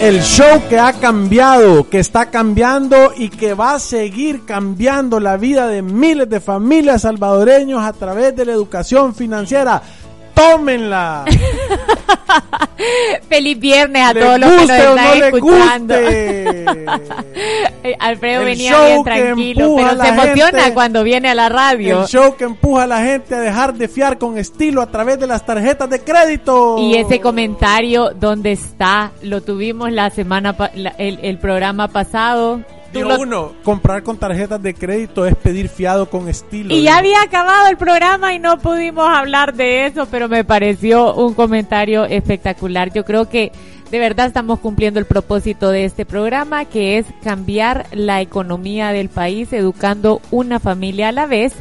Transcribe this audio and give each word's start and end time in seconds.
El 0.00 0.22
show 0.22 0.62
que 0.68 0.78
ha 0.78 0.92
cambiado, 0.92 1.88
que 1.90 1.98
está 1.98 2.30
cambiando 2.30 3.12
y 3.16 3.30
que 3.30 3.54
va 3.54 3.74
a 3.74 3.78
seguir 3.80 4.44
cambiando 4.44 5.18
la 5.18 5.36
vida 5.36 5.66
de 5.66 5.82
miles 5.82 6.30
de 6.30 6.38
familias 6.38 7.02
salvadoreños 7.02 7.82
a 7.82 7.92
través 7.92 8.36
de 8.36 8.44
la 8.44 8.52
educación 8.52 9.12
financiera. 9.12 9.82
¡Tómenla! 10.38 11.24
Feliz 13.28 13.58
viernes 13.58 14.02
a 14.02 14.12
Le 14.12 14.20
todos 14.20 14.38
los 14.40 14.50
que 14.50 14.56
nos 14.56 14.70
están 14.70 14.96
no 14.96 15.24
escuchando. 15.24 15.94
Alfredo 17.98 18.40
El 18.40 18.46
venía 18.46 18.72
show 18.72 18.86
bien 18.86 19.04
tranquilo, 19.04 19.74
pero 19.76 20.02
se 20.02 20.08
emociona 20.08 20.58
gente. 20.60 20.74
cuando 20.74 21.02
viene 21.04 21.28
a 21.30 21.34
la 21.34 21.48
radio. 21.48 22.02
El 22.02 22.06
show 22.06 22.36
que 22.36 22.44
empuja 22.44 22.84
a 22.84 22.86
la 22.86 23.02
gente 23.02 23.34
a 23.34 23.40
dejar 23.40 23.74
de 23.74 23.88
fiar 23.88 24.18
con 24.18 24.38
estilo 24.38 24.82
a 24.82 24.86
través 24.90 25.18
de 25.18 25.26
las 25.26 25.44
tarjetas 25.44 25.88
de 25.90 26.00
crédito. 26.00 26.78
Y 26.78 26.96
ese 26.96 27.20
comentario, 27.20 28.10
¿dónde 28.14 28.52
está? 28.52 29.12
Lo 29.22 29.42
tuvimos 29.42 29.90
la 29.92 30.10
semana, 30.10 30.56
pa- 30.56 30.70
la- 30.74 30.94
el, 30.98 31.18
el 31.22 31.38
programa 31.38 31.88
pasado. 31.88 32.60
Digo 32.92 33.08
lo- 33.10 33.20
uno, 33.20 33.52
comprar 33.64 34.02
con 34.02 34.16
tarjetas 34.16 34.62
de 34.62 34.72
crédito 34.74 35.26
es 35.26 35.34
pedir 35.36 35.68
fiado 35.68 36.08
con 36.08 36.28
estilo. 36.28 36.74
Y 36.74 36.82
ya 36.82 36.96
había 36.98 37.20
acabado 37.22 37.68
el 37.68 37.76
programa 37.76 38.32
y 38.34 38.38
no 38.38 38.58
pudimos 38.58 39.06
hablar 39.08 39.54
de 39.54 39.86
eso, 39.86 40.06
pero 40.10 40.28
me 40.28 40.42
pareció 40.44 41.14
un 41.14 41.34
comentario 41.34 42.04
espectacular. 42.06 42.92
Yo 42.92 43.04
creo 43.04 43.28
que 43.28 43.52
de 43.90 43.98
verdad 43.98 44.26
estamos 44.26 44.60
cumpliendo 44.60 45.00
el 45.00 45.06
propósito 45.06 45.70
de 45.70 45.84
este 45.84 46.04
programa, 46.04 46.64
que 46.64 46.98
es 46.98 47.06
cambiar 47.22 47.86
la 47.92 48.20
economía 48.20 48.92
del 48.92 49.08
país, 49.08 49.52
educando 49.52 50.20
una 50.30 50.60
familia 50.60 51.08
a 51.08 51.12
la 51.12 51.26
vez. 51.26 51.54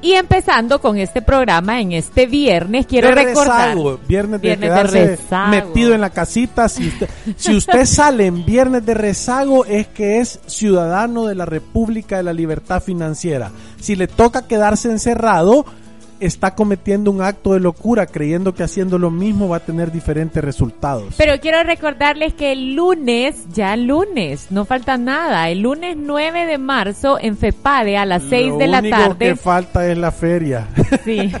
Y 0.00 0.12
empezando 0.12 0.80
con 0.80 0.96
este 0.96 1.22
programa 1.22 1.80
en 1.80 1.90
este 1.90 2.26
viernes, 2.26 2.86
quiero 2.86 3.10
recordar. 3.10 3.70
rezago, 3.70 3.98
viernes 4.06 4.40
de 4.40 4.46
Viernes 4.46 4.72
de 4.72 4.82
rezago. 4.84 5.50
metido 5.50 5.92
en 5.92 6.00
la 6.00 6.10
casita. 6.10 6.68
Si 6.68 6.86
usted, 6.86 7.08
si 7.36 7.56
usted 7.56 7.84
sale 7.84 8.26
en 8.26 8.44
viernes 8.44 8.86
de 8.86 8.94
rezago 8.94 9.64
es 9.64 9.88
que 9.88 10.20
es 10.20 10.38
ciudadano 10.46 11.26
de 11.26 11.34
la 11.34 11.46
República 11.46 12.18
de 12.18 12.22
la 12.22 12.32
Libertad 12.32 12.80
Financiera. 12.80 13.50
Si 13.80 13.96
le 13.96 14.06
toca 14.06 14.46
quedarse 14.46 14.88
encerrado, 14.88 15.66
está 16.20 16.54
cometiendo 16.54 17.10
un 17.10 17.22
acto 17.22 17.52
de 17.52 17.60
locura 17.60 18.06
creyendo 18.06 18.54
que 18.54 18.62
haciendo 18.62 18.98
lo 18.98 19.10
mismo 19.10 19.48
va 19.48 19.58
a 19.58 19.60
tener 19.60 19.92
diferentes 19.92 20.42
resultados. 20.42 21.14
Pero 21.16 21.38
quiero 21.40 21.62
recordarles 21.62 22.34
que 22.34 22.52
el 22.52 22.74
lunes, 22.74 23.46
ya 23.52 23.76
lunes, 23.76 24.48
no 24.50 24.64
falta 24.64 24.96
nada, 24.96 25.48
el 25.50 25.60
lunes 25.60 25.96
9 25.96 26.46
de 26.46 26.58
marzo 26.58 27.18
en 27.20 27.36
FEPADE 27.36 27.96
a 27.96 28.04
las 28.06 28.22
6 28.24 28.48
Lo 28.48 28.58
de 28.58 28.66
la 28.68 28.78
único 28.80 28.96
tarde. 28.96 29.28
que 29.28 29.36
falta 29.36 29.86
es 29.90 29.98
la 29.98 30.12
feria. 30.12 30.68
Sí. 31.04 31.32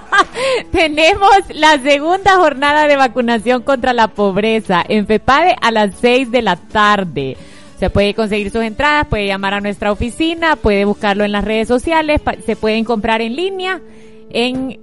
Tenemos 0.72 1.30
la 1.54 1.78
segunda 1.78 2.36
jornada 2.36 2.86
de 2.86 2.96
vacunación 2.96 3.62
contra 3.62 3.92
la 3.92 4.08
pobreza 4.08 4.82
en 4.88 5.06
FEPADE 5.06 5.56
a 5.60 5.70
las 5.70 5.94
6 6.00 6.30
de 6.30 6.42
la 6.42 6.56
tarde. 6.56 7.36
Se 7.80 7.88
puede 7.88 8.12
conseguir 8.12 8.50
sus 8.50 8.60
entradas, 8.60 9.06
puede 9.06 9.26
llamar 9.26 9.54
a 9.54 9.60
nuestra 9.62 9.90
oficina, 9.90 10.54
puede 10.56 10.84
buscarlo 10.84 11.24
en 11.24 11.32
las 11.32 11.42
redes 11.42 11.66
sociales, 11.66 12.20
se 12.44 12.54
pueden 12.54 12.84
comprar 12.84 13.22
en 13.22 13.34
línea 13.34 13.80
en 14.28 14.78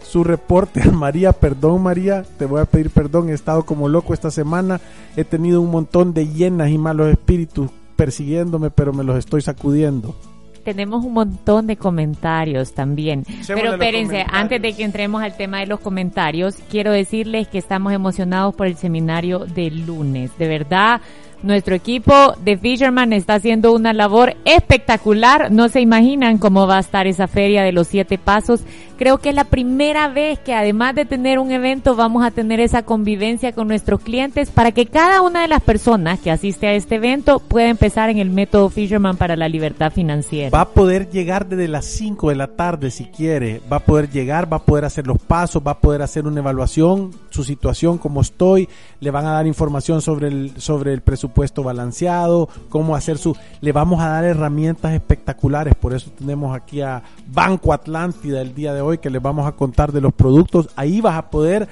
su 0.02 0.24
reporte 0.24 0.82
a 0.82 0.92
María. 0.92 1.34
Perdón, 1.34 1.84
María, 1.84 2.24
te 2.38 2.46
voy 2.46 2.62
a 2.62 2.66
pedir 2.66 2.90
perdón. 2.90 3.30
He 3.30 3.34
estado 3.34 3.66
como 3.66 3.88
loco 3.88 4.14
esta 4.14 4.32
semana. 4.32 4.80
He 5.16 5.24
tenido 5.24 5.62
un 5.62 5.72
montón 5.72 6.14
de 6.14 6.28
llenas 6.28 6.70
y 6.70 6.78
malos 6.78 7.10
espíritus 7.10 7.70
persiguiéndome, 7.96 8.70
pero 8.70 8.94
me 8.94 9.04
los 9.04 9.18
estoy 9.18 9.42
sacudiendo. 9.42 10.16
Tenemos 10.64 11.04
un 11.04 11.14
montón 11.14 11.68
de 11.68 11.78
comentarios 11.78 12.74
también. 12.74 13.22
Echémosle 13.22 13.56
Pero 13.56 13.72
espérense, 13.74 14.26
antes 14.30 14.62
de 14.62 14.74
que 14.74 14.84
entremos 14.84 15.22
al 15.22 15.36
tema 15.36 15.60
de 15.60 15.68
los 15.68 15.80
comentarios, 15.80 16.56
quiero 16.70 16.92
decirles 16.92 17.48
que 17.48 17.58
estamos 17.58 17.92
emocionados 17.94 18.54
por 18.56 18.68
el 18.68 18.76
seminario 18.76 19.40
del 19.40 19.86
lunes. 19.86 20.32
De 20.38 20.48
verdad, 20.48 21.02
nuestro 21.42 21.74
equipo 21.74 22.14
de 22.44 22.58
Fisherman 22.58 23.14
está 23.14 23.36
haciendo 23.36 23.74
una 23.74 23.94
labor 23.94 24.36
espectacular. 24.44 25.52
No 25.52 25.70
se 25.70 25.80
imaginan 25.80 26.38
cómo 26.38 26.68
va 26.68 26.78
a 26.78 26.82
estar 26.82 27.08
esa 27.08 27.28
feria 27.28 27.64
de 27.64 27.72
los 27.72 27.88
siete 27.88 28.18
pasos. 28.18 28.62
Creo 29.00 29.20
que 29.20 29.30
es 29.30 29.36
la 29.36 29.46
primera 29.46 30.10
vez 30.10 30.40
que 30.40 30.54
además 30.54 30.94
de 30.94 31.06
tener 31.06 31.40
un 31.40 31.52
evento 31.52 31.96
vamos 31.96 32.22
a 32.26 32.32
tener 32.32 32.60
esa 32.60 32.84
convivencia 32.84 33.54
con 33.54 33.70
nuestros 33.70 34.02
clientes 34.02 34.50
para 34.50 34.74
que 34.74 34.88
cada 34.88 35.22
una 35.22 35.42
de 35.42 35.48
las 35.48 35.62
personas 35.62 36.20
que 36.20 36.30
asiste 36.30 36.68
a 36.68 36.74
este 36.74 36.96
evento 36.96 37.40
pueda 37.40 37.70
empezar 37.70 38.10
en 38.10 38.18
el 38.18 38.30
método 38.30 38.70
Fisherman 38.70 39.16
para 39.16 39.38
la 39.38 39.48
libertad 39.48 39.94
financiera. 39.94 40.50
Va 40.50 40.64
a 40.64 40.68
poder 40.68 41.10
llegar 41.10 41.48
desde 41.48 41.70
las 41.70 41.86
5 41.86 42.28
de 42.28 42.36
la 42.36 42.48
tarde 42.48 42.92
si 42.92 43.06
quiere. 43.06 43.62
Va 43.72 43.78
a 43.78 43.86
poder 43.86 44.10
llegar, 44.10 44.52
va 44.52 44.58
a 44.58 44.66
poder 44.66 44.84
hacer 44.84 45.08
los 45.08 45.18
pasos, 45.18 45.64
va 45.66 45.72
a 45.72 45.80
poder 45.80 46.02
hacer 46.02 46.28
una 46.28 46.42
evaluación, 46.42 47.12
su 47.30 47.46
situación, 47.46 48.00
cómo 48.00 48.20
estoy. 48.20 48.68
Le 49.00 49.12
van 49.12 49.26
a 49.26 49.32
dar 49.32 49.48
información 49.48 50.02
sobre 50.02 50.28
el, 50.28 50.52
sobre 50.58 50.92
el 50.92 51.00
presupuesto 51.00 51.64
balanceado, 51.64 52.50
cómo 52.68 52.98
hacer 52.98 53.18
su... 53.18 53.34
Le 53.62 53.72
vamos 53.72 54.02
a 54.02 54.10
dar 54.10 54.26
herramientas 54.26 54.92
espectaculares. 54.92 55.74
Por 55.76 55.94
eso 55.94 56.12
tenemos 56.18 56.54
aquí 56.54 56.82
a 56.82 57.02
Banco 57.32 57.72
Atlántida 57.72 58.42
el 58.42 58.54
día 58.54 58.74
de 58.74 58.82
hoy 58.82 58.89
que 58.98 59.10
les 59.10 59.22
vamos 59.22 59.46
a 59.48 59.52
contar 59.54 59.92
de 59.92 60.02
los 60.02 60.14
productos. 60.14 60.70
Ahí 60.76 61.00
vas 61.02 61.16
a 61.18 61.30
poder 61.30 61.68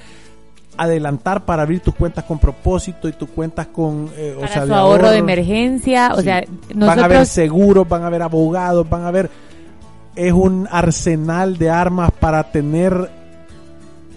adelantar 0.78 1.44
para 1.44 1.64
abrir 1.64 1.80
tus 1.80 1.96
cuentas 1.96 2.24
con 2.25 2.38
propósito 2.38 3.08
y 3.10 3.14
tus 3.14 3.30
cuentas 3.30 3.68
con 3.68 4.10
eh, 4.16 4.36
o 4.38 4.42
para 4.42 4.54
sea, 4.54 4.62
su 4.62 4.68
de 4.68 4.75
ahorro 4.75 5.10
de 5.10 5.18
emergencia, 5.18 6.12
o 6.14 6.18
Sí. 6.18 6.24
sea, 6.25 6.44
van 6.75 7.00
a 7.00 7.06
haber 7.06 7.25
seguros, 7.25 7.90
van 7.90 8.04
a 8.04 8.08
haber 8.08 8.22
abogados, 8.22 8.88
van 8.88 9.02
a 9.04 9.08
haber 9.08 9.30
es 10.16 10.34
un 10.34 10.68
arsenal 10.72 11.58
de 11.58 11.69
armas 11.69 12.12
para 12.12 12.44
tener 12.52 13.10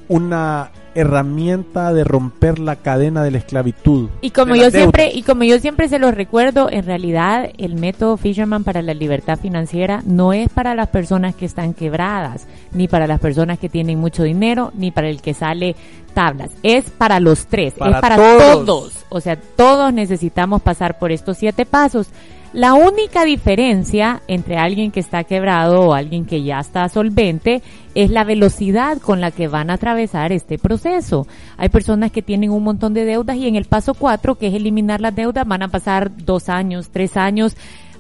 una 0.08 0.70
herramienta 0.94 1.92
de 1.92 2.04
romper 2.04 2.58
la 2.58 2.76
cadena 2.76 3.22
de 3.22 3.30
la 3.30 3.38
esclavitud. 3.38 4.08
y 4.20 4.30
como 4.30 4.54
yo 4.54 4.70
siempre 4.70 5.04
deudas. 5.04 5.18
y 5.18 5.22
como 5.22 5.44
yo 5.44 5.58
siempre 5.58 5.88
se 5.88 5.98
los 5.98 6.14
recuerdo, 6.14 6.68
en 6.70 6.84
realidad 6.84 7.50
el 7.58 7.74
método 7.74 8.16
Fisherman 8.16 8.64
para 8.64 8.82
la 8.82 8.94
libertad 8.94 9.38
financiera 9.38 10.02
no 10.04 10.32
es 10.32 10.48
para 10.48 10.74
las 10.74 10.88
personas 10.88 11.34
que 11.34 11.46
están 11.46 11.74
quebradas, 11.74 12.46
ni 12.72 12.88
para 12.88 13.06
las 13.06 13.20
personas 13.20 13.58
que 13.58 13.68
tienen 13.68 13.98
mucho 13.98 14.22
dinero, 14.22 14.72
ni 14.74 14.90
para 14.90 15.08
el 15.08 15.20
que 15.22 15.34
sale 15.34 15.76
tablas, 16.14 16.50
es 16.62 16.90
para 16.90 17.20
los 17.20 17.46
tres, 17.46 17.74
Para 17.74 17.96
es 17.96 18.00
para 18.00 18.16
todos. 18.16 18.66
todos. 18.66 18.92
O 19.10 19.20
sea, 19.20 19.36
todos 19.36 19.92
necesitamos 19.92 20.62
pasar 20.62 20.98
por 20.98 21.12
estos 21.12 21.36
siete 21.38 21.66
pasos. 21.66 22.08
La 22.52 22.74
única 22.74 23.24
diferencia 23.24 24.22
entre 24.26 24.56
alguien 24.56 24.90
que 24.90 24.98
está 24.98 25.22
quebrado 25.22 25.82
o 25.82 25.94
alguien 25.94 26.26
que 26.26 26.42
ya 26.42 26.58
está 26.58 26.88
solvente 26.88 27.62
es 27.94 28.10
la 28.10 28.24
velocidad 28.24 28.98
con 28.98 29.20
la 29.20 29.30
que 29.30 29.46
van 29.46 29.70
a 29.70 29.74
atravesar 29.74 30.32
este 30.32 30.58
proceso. 30.58 31.28
Hay 31.56 31.68
personas 31.68 32.10
que 32.10 32.22
tienen 32.22 32.50
un 32.50 32.64
montón 32.64 32.92
de 32.92 33.04
deudas 33.04 33.36
y 33.36 33.46
en 33.46 33.54
el 33.54 33.66
paso 33.66 33.94
cuatro, 33.94 34.34
que 34.34 34.48
es 34.48 34.54
eliminar 34.54 35.00
las 35.00 35.14
deudas, 35.14 35.46
van 35.46 35.62
a 35.62 35.68
pasar 35.68 36.10
dos 36.24 36.48
años, 36.48 36.88
tres 36.90 37.16
años 37.16 37.56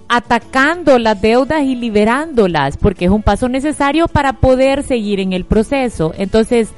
atacando 0.08 0.98
las 0.98 1.22
deudas 1.22 1.62
y 1.62 1.76
liberándolas, 1.76 2.76
porque 2.76 3.04
es 3.04 3.12
un 3.12 3.22
paso 3.22 3.48
necesario 3.48 4.08
para 4.08 4.32
poder 4.32 4.82
seguir 4.82 5.20
en 5.20 5.32
el 5.32 5.44
proceso. 5.44 6.12
Entonces, 6.18 6.70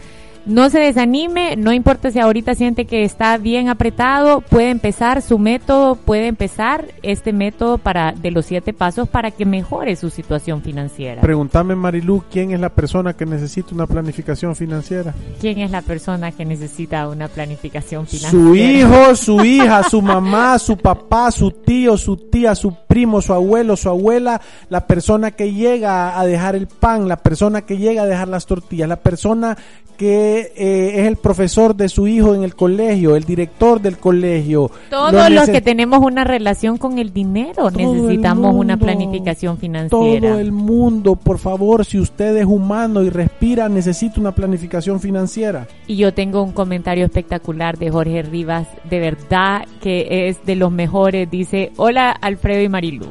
no 0.46 0.70
se 0.70 0.80
desanime, 0.80 1.56
no 1.56 1.72
importa 1.72 2.10
si 2.10 2.18
ahorita 2.18 2.54
siente 2.54 2.84
que 2.84 3.04
está 3.04 3.36
bien 3.38 3.68
apretado, 3.68 4.40
puede 4.40 4.70
empezar 4.70 5.22
su 5.22 5.38
método, 5.38 5.96
puede 5.96 6.26
empezar 6.26 6.86
este 7.02 7.32
método 7.32 7.78
para 7.78 8.12
de 8.12 8.30
los 8.30 8.46
siete 8.46 8.72
pasos 8.72 9.08
para 9.08 9.30
que 9.30 9.44
mejore 9.44 9.96
su 9.96 10.10
situación 10.10 10.62
financiera. 10.62 11.20
Pregúntame, 11.20 11.74
Marilu, 11.74 12.24
¿quién 12.30 12.50
es 12.50 12.60
la 12.60 12.70
persona 12.70 13.14
que 13.14 13.26
necesita 13.26 13.74
una 13.74 13.86
planificación 13.86 14.56
financiera? 14.56 15.14
¿Quién 15.40 15.58
es 15.58 15.70
la 15.70 15.82
persona 15.82 16.32
que 16.32 16.44
necesita 16.44 17.08
una 17.08 17.28
planificación 17.28 18.06
financiera? 18.06 18.30
Su 18.30 18.54
hijo, 18.54 19.14
su 19.14 19.44
hija, 19.44 19.82
su 19.84 20.02
mamá, 20.02 20.58
su 20.58 20.76
papá, 20.76 21.30
su 21.30 21.50
tío, 21.50 21.96
su 21.96 22.16
tía, 22.16 22.54
su 22.54 22.74
primo, 22.86 23.22
su 23.22 23.32
abuelo, 23.32 23.76
su 23.76 23.88
abuela, 23.88 24.40
la 24.68 24.86
persona 24.86 25.30
que 25.30 25.52
llega 25.52 26.18
a 26.18 26.26
dejar 26.26 26.56
el 26.56 26.66
pan, 26.66 27.08
la 27.08 27.16
persona 27.16 27.62
que 27.62 27.78
llega 27.78 28.02
a 28.02 28.06
dejar 28.06 28.28
las 28.28 28.46
tortillas, 28.46 28.88
la 28.88 28.96
persona 28.96 29.56
que 29.96 30.31
eh, 30.56 31.00
es 31.00 31.06
el 31.06 31.16
profesor 31.16 31.74
de 31.74 31.88
su 31.88 32.06
hijo 32.06 32.34
en 32.34 32.42
el 32.42 32.54
colegio, 32.54 33.16
el 33.16 33.24
director 33.24 33.80
del 33.80 33.98
colegio. 33.98 34.70
Todos 34.90 35.30
los 35.30 35.48
que 35.48 35.60
tenemos 35.60 36.00
una 36.00 36.24
relación 36.24 36.78
con 36.78 36.98
el 36.98 37.12
dinero 37.12 37.70
necesitamos 37.70 38.54
una 38.54 38.76
planificación 38.76 39.58
financiera. 39.58 40.30
Todo 40.30 40.38
el 40.38 40.52
mundo, 40.52 41.16
por 41.16 41.38
favor, 41.38 41.84
si 41.84 41.98
usted 41.98 42.36
es 42.36 42.46
humano 42.46 43.02
y 43.02 43.10
respira, 43.10 43.68
necesita 43.68 44.20
una 44.20 44.32
planificación 44.32 45.00
financiera. 45.00 45.66
Y 45.86 45.96
yo 45.96 46.12
tengo 46.14 46.42
un 46.42 46.52
comentario 46.52 47.04
espectacular 47.04 47.78
de 47.78 47.90
Jorge 47.90 48.22
Rivas, 48.22 48.68
de 48.88 49.00
verdad 49.00 49.66
que 49.80 50.28
es 50.28 50.44
de 50.44 50.56
los 50.56 50.70
mejores. 50.70 51.30
Dice, 51.30 51.72
hola 51.76 52.10
Alfredo 52.10 52.62
y 52.62 52.68
Marilu. 52.68 53.06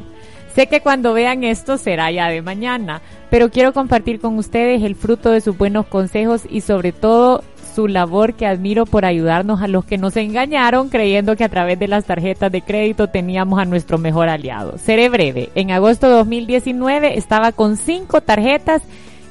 Sé 0.56 0.68
que 0.68 0.82
cuando 0.82 1.14
vean 1.14 1.44
esto 1.46 1.78
será 1.78 2.12
ya 2.12 2.28
de 2.28 2.42
mañana, 2.42 3.02
pero 3.32 3.50
quiero 3.50 3.74
compartir 3.74 4.20
con 4.20 4.38
ustedes 4.38 4.84
el 4.84 4.96
fruto 4.96 5.32
de 5.32 5.40
sus 5.40 5.58
buenos 5.58 5.88
consejos 5.88 6.42
y 6.50 6.62
sobre 6.62 6.92
todo 6.92 7.44
su 7.74 7.88
labor 7.88 8.34
que 8.34 8.46
admiro 8.46 8.86
por 8.86 9.06
ayudarnos 9.06 9.62
a 9.62 9.70
los 9.70 9.86
que 9.86 9.98
nos 9.98 10.18
engañaron 10.18 10.90
creyendo 10.90 11.38
que 11.38 11.46
a 11.46 11.50
través 11.50 11.80
de 11.80 11.88
las 11.88 12.04
tarjetas 12.04 12.52
de 12.52 12.62
crédito 12.62 13.08
teníamos 13.08 13.58
a 13.60 13.66
nuestro 13.66 13.98
mejor 13.98 14.28
aliado. 14.28 14.78
Seré 14.78 15.08
breve. 15.08 15.50
En 15.56 15.72
agosto 15.72 16.10
de 16.10 16.16
2019 16.16 17.18
estaba 17.18 17.54
con 17.54 17.78
cinco 17.78 18.20
tarjetas 18.20 18.82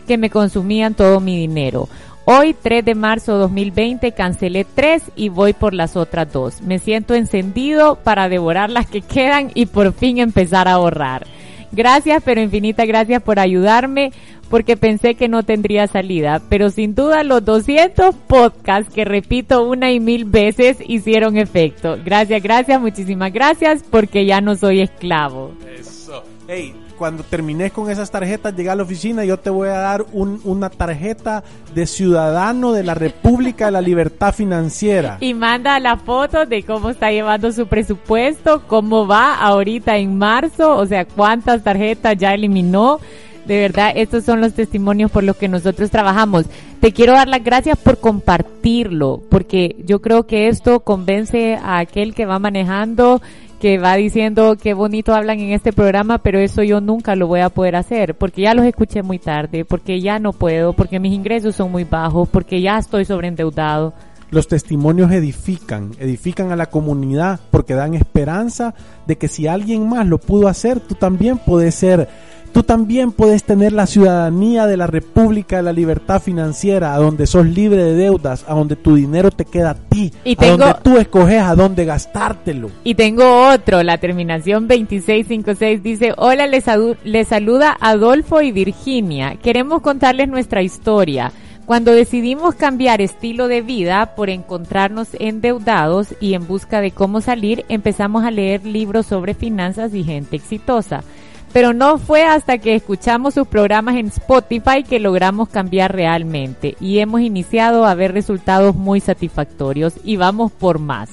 que 0.09 0.17
me 0.17 0.31
consumían 0.31 0.95
todo 0.95 1.21
mi 1.21 1.37
dinero. 1.37 1.87
Hoy, 2.25 2.55
3 2.55 2.83
de 2.85 2.95
marzo 2.95 3.35
de 3.35 3.39
2020, 3.41 4.13
cancelé 4.13 4.65
tres 4.65 5.03
y 5.15 5.29
voy 5.29 5.53
por 5.53 5.75
las 5.75 5.97
otras 5.97 6.33
dos. 6.33 6.63
Me 6.63 6.79
siento 6.79 7.15
encendido 7.15 7.97
para 7.97 8.31
devorar 8.31 8.71
las 8.71 8.87
que 8.87 9.03
quedan 9.03 9.51
y 9.55 9.67
por 9.67 9.93
fin 9.93 10.19
empezar 10.19 10.69
a 10.69 10.73
ahorrar. 10.73 11.27
Gracias, 11.73 12.23
pero 12.25 12.41
infinita 12.41 12.85
gracias 12.85 13.23
por 13.23 13.39
ayudarme 13.39 14.13
porque 14.49 14.77
pensé 14.77 15.15
que 15.15 15.29
no 15.29 15.45
tendría 15.45 15.87
salida, 15.87 16.43
pero 16.49 16.71
sin 16.71 16.95
duda 16.95 17.23
los 17.23 17.45
200 17.45 18.15
podcasts 18.27 18.93
que 18.93 19.05
repito 19.05 19.63
una 19.63 19.93
y 19.93 20.01
mil 20.01 20.25
veces 20.25 20.79
hicieron 20.87 21.37
efecto. 21.37 21.97
Gracias, 22.05 22.43
gracias, 22.43 22.81
muchísimas 22.81 23.33
gracias 23.33 23.85
porque 23.89 24.27
ya 24.27 24.41
no 24.41 24.57
soy 24.57 24.81
esclavo. 24.81 25.53
Eso. 25.79 26.25
Hey, 26.49 26.75
cuando 27.01 27.23
termines 27.23 27.73
con 27.73 27.91
esas 27.91 28.11
tarjetas, 28.11 28.55
llega 28.55 28.73
a 28.73 28.77
la 28.77 28.83
oficina 28.83 29.25
yo 29.25 29.39
te 29.39 29.49
voy 29.49 29.71
a 29.71 29.79
dar 29.79 30.05
una 30.13 30.69
tarjeta 30.69 31.43
de 31.75 31.87
ciudadano 31.87 32.73
de 32.73 32.85
la 32.85 32.93
República 32.93 33.65
de 33.65 33.71
la 33.71 33.81
Libertad 33.81 34.35
Financiera. 34.35 35.17
Y 35.19 35.33
manda 35.33 35.81
la 35.81 35.97
foto 35.97 36.45
de 36.45 36.63
cómo 36.63 36.91
está 36.91 37.11
llevando 37.11 37.53
su 37.53 37.67
presupuesto, 37.67 38.65
cómo 38.67 39.07
va 39.07 39.37
ahorita 39.37 39.97
en 39.97 40.19
marzo, 40.19 40.77
o 40.77 40.85
sea, 40.85 41.07
cuántas 41.07 41.65
tarjetas 41.65 42.19
ya 42.19 42.35
eliminó. 42.35 43.01
De 43.47 43.59
verdad, 43.59 43.93
estos 43.97 44.25
son 44.25 44.43
los 44.43 44.53
testimonios 44.53 45.11
por 45.11 45.25
los 45.25 45.37
que 45.37 45.49
nosotros 45.49 45.91
trabajamos. 45.91 46.45
Te 46.81 46.93
quiero 46.93 47.15
dar 47.15 47.29
las 47.29 47.43
gracias 47.43 47.79
por 47.79 47.99
compartirlo, 47.99 49.23
porque 49.31 49.77
yo 49.87 50.03
creo 50.03 50.27
que 50.27 50.49
esto 50.49 50.81
convence 50.81 51.55
a 51.55 51.79
aquel 51.79 52.15
que 52.15 52.27
va 52.27 52.39
manejando 52.39 53.23
que 53.61 53.79
va 53.79 53.95
diciendo 53.95 54.57
qué 54.61 54.73
bonito 54.73 55.15
hablan 55.15 55.39
en 55.39 55.53
este 55.53 55.73
programa, 55.73 56.19
pero 56.19 56.39
eso 56.41 56.63
yo 56.63 56.81
nunca 56.81 57.15
lo 57.15 57.27
voy 57.27 57.41
a 57.41 57.51
poder 57.51 57.77
hacer, 57.77 58.17
porque 58.17 58.43
ya 58.43 58.55
los 58.55 58.65
escuché 58.65 59.03
muy 59.03 59.19
tarde, 59.19 59.67
porque 59.67 60.01
ya 60.01 60.19
no 60.19 60.33
puedo, 60.33 60.73
porque 60.73 60.99
mis 60.99 61.13
ingresos 61.13 61.55
son 61.55 61.71
muy 61.71 61.85
bajos, 61.85 62.29
porque 62.29 62.63
ya 62.63 62.79
estoy 62.79 63.05
sobreendeudado. 63.05 63.93
Los 64.31 64.49
testimonios 64.49 65.13
edifican, 65.13 65.91
edifican 65.99 66.53
a 66.53 66.57
la 66.57 66.67
comunidad 66.67 67.41
porque 67.51 67.75
dan 67.75 67.95
esperanza 67.95 68.75
de 69.07 69.19
que 69.19 69.29
si 69.29 69.47
alguien 69.47 69.89
más 69.89 70.07
lo 70.07 70.19
pudo 70.19 70.49
hacer, 70.49 70.81
tú 70.81 70.95
también 70.95 71.37
puedes 71.39 71.75
ser 71.75 72.09
Tú 72.53 72.65
también 72.65 73.13
puedes 73.13 73.45
tener 73.45 73.73
la 73.73 73.87
ciudadanía 73.87 74.67
de 74.67 74.77
la 74.77 74.89
República 74.89 75.57
de 75.57 75.63
la 75.63 75.73
Libertad 75.73 76.21
Financiera, 76.21 76.95
a 76.95 76.99
donde 76.99 77.29
sos 77.29 77.47
libre 77.47 77.85
de 77.85 77.95
deudas, 77.95 78.45
a 78.49 78.55
donde 78.55 78.75
tu 78.75 78.97
dinero 78.97 79.31
te 79.31 79.45
queda 79.45 79.71
a 79.71 79.75
ti, 79.75 80.13
a 80.37 80.47
donde 80.47 80.75
tú 80.83 80.99
escoges 80.99 81.43
a 81.43 81.55
dónde 81.55 81.85
gastártelo. 81.85 82.71
Y 82.83 82.97
tengo 82.97 83.49
otro, 83.49 83.85
la 83.85 83.99
terminación 83.99 84.67
2656 84.67 85.83
dice, 85.83 86.13
hola, 86.17 86.49
les, 86.49 86.65
les 87.05 87.29
saluda 87.29 87.77
Adolfo 87.81 88.43
y 88.43 88.51
Virginia. 88.51 89.37
Queremos 89.41 89.81
contarles 89.81 90.29
nuestra 90.29 90.63
historia. 90.63 91.33
Cuando 91.67 91.93
decidimos 91.93 92.57
cambiar 92.57 93.01
estilo 93.01 93.47
de 93.47 93.61
vida 93.61 94.17
por 94.17 94.29
encontrarnos 94.29 95.11
endeudados 95.21 96.09
y 96.21 96.35
en 96.35 96.49
busca 96.49 96.81
de 96.81 96.91
cómo 96.91 97.21
salir, 97.21 97.65
empezamos 97.69 98.25
a 98.25 98.33
leer 98.33 98.67
libros 98.67 99.07
sobre 99.07 99.35
finanzas 99.35 99.95
y 99.95 100.03
gente 100.03 100.35
exitosa 100.35 101.05
pero 101.53 101.73
no 101.73 101.99
fue 101.99 102.25
hasta 102.25 102.59
que 102.59 102.75
escuchamos 102.75 103.35
sus 103.35 103.47
programas 103.47 103.97
en 103.97 104.07
Spotify 104.07 104.85
que 104.89 105.01
logramos 105.01 105.49
cambiar 105.49 105.95
realmente 105.95 106.77
y 106.81 106.99
hemos 106.99 107.21
iniciado 107.21 107.85
a 107.85 107.95
ver 107.95 108.13
resultados 108.13 108.77
muy 108.77 109.01
satisfactorios 109.01 109.95
y 110.05 110.17
vamos 110.17 110.53
por 110.53 110.79
más. 110.79 111.11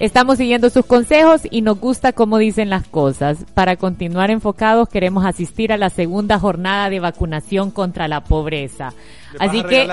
Estamos 0.00 0.38
siguiendo 0.38 0.70
sus 0.70 0.86
consejos 0.86 1.42
y 1.50 1.60
nos 1.60 1.78
gusta 1.78 2.14
cómo 2.14 2.38
dicen 2.38 2.70
las 2.70 2.86
cosas. 2.86 3.44
Para 3.52 3.76
continuar 3.76 4.30
enfocados 4.30 4.88
queremos 4.88 5.26
asistir 5.26 5.74
a 5.74 5.76
la 5.76 5.90
segunda 5.90 6.38
jornada 6.38 6.88
de 6.88 7.00
vacunación 7.00 7.70
contra 7.70 8.08
la 8.08 8.24
pobreza. 8.24 8.94
Así 9.38 9.62
que, 9.62 9.86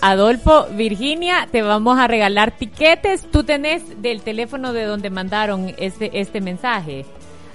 Adolfo, 0.00 0.66
Virginia, 0.74 1.46
te 1.52 1.62
vamos 1.62 2.00
a 2.00 2.08
regalar 2.08 2.50
tiquetes. 2.50 3.30
Tú 3.30 3.44
tenés 3.44 4.02
del 4.02 4.22
teléfono 4.22 4.72
de 4.72 4.84
donde 4.84 5.08
mandaron 5.08 5.72
este, 5.78 6.18
este 6.18 6.40
mensaje. 6.40 7.06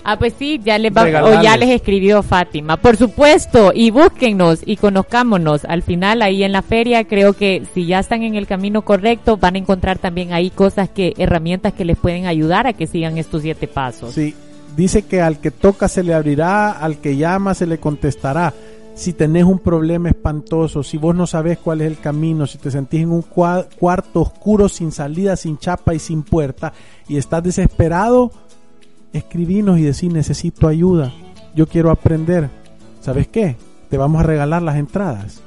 Ah, 0.03 0.17
pues 0.17 0.33
sí, 0.37 0.59
ya 0.63 0.77
les 0.77 0.91
va, 0.91 1.03
o 1.03 1.41
ya 1.41 1.55
les 1.55 1.69
escribió 1.69 2.23
Fátima. 2.23 2.77
Por 2.77 2.97
supuesto, 2.97 3.71
y 3.73 3.89
búsquennos 3.91 4.59
y 4.65 4.75
conozcámonos. 4.75 5.63
Al 5.65 5.81
final, 5.81 6.21
ahí 6.21 6.43
en 6.43 6.51
la 6.51 6.61
feria, 6.61 7.05
creo 7.05 7.33
que 7.33 7.63
si 7.73 7.85
ya 7.85 7.99
están 7.99 8.23
en 8.23 8.35
el 8.35 8.45
camino 8.45 8.81
correcto, 8.81 9.37
van 9.37 9.55
a 9.55 9.59
encontrar 9.59 9.99
también 9.99 10.33
ahí 10.33 10.49
cosas 10.49 10.89
que, 10.89 11.13
herramientas 11.17 11.73
que 11.73 11.85
les 11.85 11.97
pueden 11.97 12.25
ayudar 12.25 12.67
a 12.67 12.73
que 12.73 12.87
sigan 12.87 13.17
estos 13.17 13.43
siete 13.43 13.67
pasos. 13.67 14.13
Sí, 14.13 14.35
dice 14.75 15.03
que 15.03 15.21
al 15.21 15.39
que 15.39 15.51
toca 15.51 15.87
se 15.87 16.03
le 16.03 16.13
abrirá, 16.13 16.71
al 16.71 16.97
que 16.97 17.15
llama 17.15 17.53
se 17.53 17.65
le 17.65 17.77
contestará. 17.77 18.53
Si 18.95 19.13
tenés 19.13 19.43
un 19.45 19.57
problema 19.57 20.09
espantoso, 20.09 20.83
si 20.83 20.97
vos 20.97 21.15
no 21.15 21.25
sabés 21.25 21.57
cuál 21.57 21.81
es 21.81 21.87
el 21.87 21.97
camino, 21.97 22.45
si 22.45 22.59
te 22.59 22.69
sentís 22.69 23.01
en 23.01 23.11
un 23.11 23.23
cuarto 23.23 24.21
oscuro 24.21 24.69
sin 24.69 24.91
salida, 24.91 25.35
sin 25.35 25.57
chapa 25.57 25.95
y 25.95 25.99
sin 25.99 26.21
puerta 26.21 26.73
y 27.07 27.17
estás 27.17 27.41
desesperado, 27.41 28.31
escribinos 29.13 29.79
y 29.79 29.83
decir 29.83 30.11
necesito 30.11 30.67
ayuda, 30.67 31.13
yo 31.55 31.67
quiero 31.67 31.91
aprender. 31.91 32.49
¿Sabes 33.01 33.27
qué? 33.27 33.55
Te 33.89 33.97
vamos 33.97 34.21
a 34.21 34.23
regalar 34.23 34.61
las 34.61 34.75
entradas. 34.75 35.41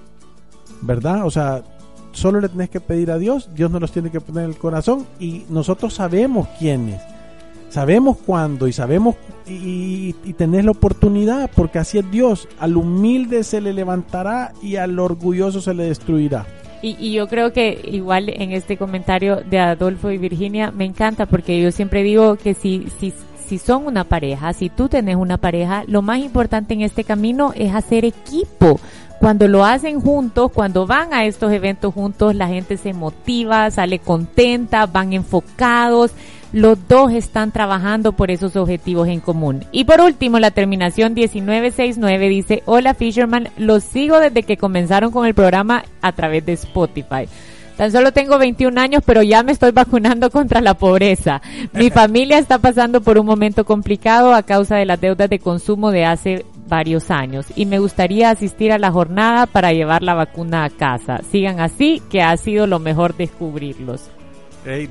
¿Verdad? 0.82 1.26
O 1.26 1.30
sea, 1.30 1.62
solo 2.16 2.40
le 2.40 2.48
tenés 2.48 2.70
que 2.70 2.80
pedir 2.80 3.10
a 3.10 3.18
Dios, 3.18 3.50
Dios 3.54 3.70
nos 3.70 3.80
los 3.80 3.92
tiene 3.92 4.10
que 4.10 4.20
poner 4.20 4.44
en 4.44 4.50
el 4.50 4.56
corazón 4.56 5.06
y 5.20 5.44
nosotros 5.50 5.94
sabemos 5.94 6.48
quiénes, 6.58 7.00
sabemos 7.68 8.16
cuándo 8.18 8.66
y 8.68 8.72
sabemos 8.72 9.16
y, 9.46 10.14
y, 10.24 10.32
tenés 10.32 10.64
la 10.64 10.70
oportunidad 10.70 11.50
porque 11.54 11.78
así 11.78 11.98
es 11.98 12.10
Dios, 12.10 12.48
al 12.58 12.76
humilde 12.76 13.44
se 13.44 13.60
le 13.60 13.72
levantará 13.72 14.52
y 14.62 14.76
al 14.76 14.98
orgulloso 14.98 15.60
se 15.60 15.74
le 15.74 15.84
destruirá. 15.84 16.46
Y, 16.82 16.96
y, 16.98 17.12
yo 17.12 17.26
creo 17.28 17.52
que 17.52 17.80
igual 17.84 18.28
en 18.28 18.52
este 18.52 18.76
comentario 18.76 19.36
de 19.36 19.58
Adolfo 19.58 20.10
y 20.10 20.18
Virginia 20.18 20.70
me 20.70 20.84
encanta 20.84 21.26
porque 21.26 21.60
yo 21.60 21.70
siempre 21.70 22.02
digo 22.02 22.36
que 22.36 22.54
si, 22.54 22.86
si 22.98 23.12
si 23.46 23.58
son 23.58 23.86
una 23.86 24.04
pareja, 24.04 24.52
si 24.52 24.68
tú 24.68 24.88
tenés 24.88 25.16
una 25.16 25.38
pareja, 25.38 25.84
lo 25.86 26.02
más 26.02 26.18
importante 26.18 26.74
en 26.74 26.82
este 26.82 27.04
camino 27.04 27.52
es 27.54 27.74
hacer 27.74 28.04
equipo. 28.04 28.80
Cuando 29.18 29.48
lo 29.48 29.64
hacen 29.64 30.00
juntos, 30.00 30.52
cuando 30.52 30.86
van 30.86 31.14
a 31.14 31.24
estos 31.24 31.50
eventos 31.52 31.94
juntos, 31.94 32.34
la 32.34 32.48
gente 32.48 32.76
se 32.76 32.92
motiva, 32.92 33.70
sale 33.70 33.98
contenta, 33.98 34.86
van 34.86 35.14
enfocados, 35.14 36.12
los 36.52 36.86
dos 36.86 37.12
están 37.12 37.50
trabajando 37.50 38.12
por 38.12 38.30
esos 38.30 38.56
objetivos 38.56 39.08
en 39.08 39.20
común. 39.20 39.64
Y 39.72 39.84
por 39.84 40.00
último, 40.00 40.38
la 40.38 40.50
terminación 40.50 41.14
1969 41.14 42.28
dice, 42.28 42.62
hola 42.66 42.94
Fisherman, 42.94 43.48
los 43.56 43.84
sigo 43.84 44.20
desde 44.20 44.42
que 44.42 44.56
comenzaron 44.56 45.10
con 45.10 45.26
el 45.26 45.34
programa 45.34 45.84
a 46.02 46.12
través 46.12 46.44
de 46.44 46.52
Spotify. 46.52 47.28
Tan 47.76 47.92
solo 47.92 48.12
tengo 48.12 48.38
21 48.38 48.80
años, 48.80 49.02
pero 49.04 49.22
ya 49.22 49.42
me 49.42 49.52
estoy 49.52 49.70
vacunando 49.70 50.30
contra 50.30 50.60
la 50.60 50.74
pobreza. 50.74 51.42
Mi 51.72 51.90
familia 52.00 52.38
está 52.38 52.58
pasando 52.58 53.02
por 53.02 53.18
un 53.18 53.26
momento 53.26 53.64
complicado 53.64 54.34
a 54.34 54.42
causa 54.42 54.76
de 54.76 54.86
las 54.86 55.00
deudas 55.00 55.28
de 55.28 55.38
consumo 55.38 55.90
de 55.90 56.04
hace 56.06 56.46
varios 56.68 57.10
años 57.10 57.46
y 57.54 57.66
me 57.66 57.78
gustaría 57.78 58.30
asistir 58.30 58.72
a 58.72 58.78
la 58.78 58.90
jornada 58.90 59.46
para 59.46 59.72
llevar 59.72 60.02
la 60.02 60.14
vacuna 60.14 60.64
a 60.64 60.70
casa. 60.70 61.20
Sigan 61.30 61.60
así, 61.60 62.02
que 62.10 62.22
ha 62.22 62.36
sido 62.36 62.66
lo 62.66 62.78
mejor 62.78 63.16
descubrirlos. 63.16 64.10
Hey, 64.64 64.88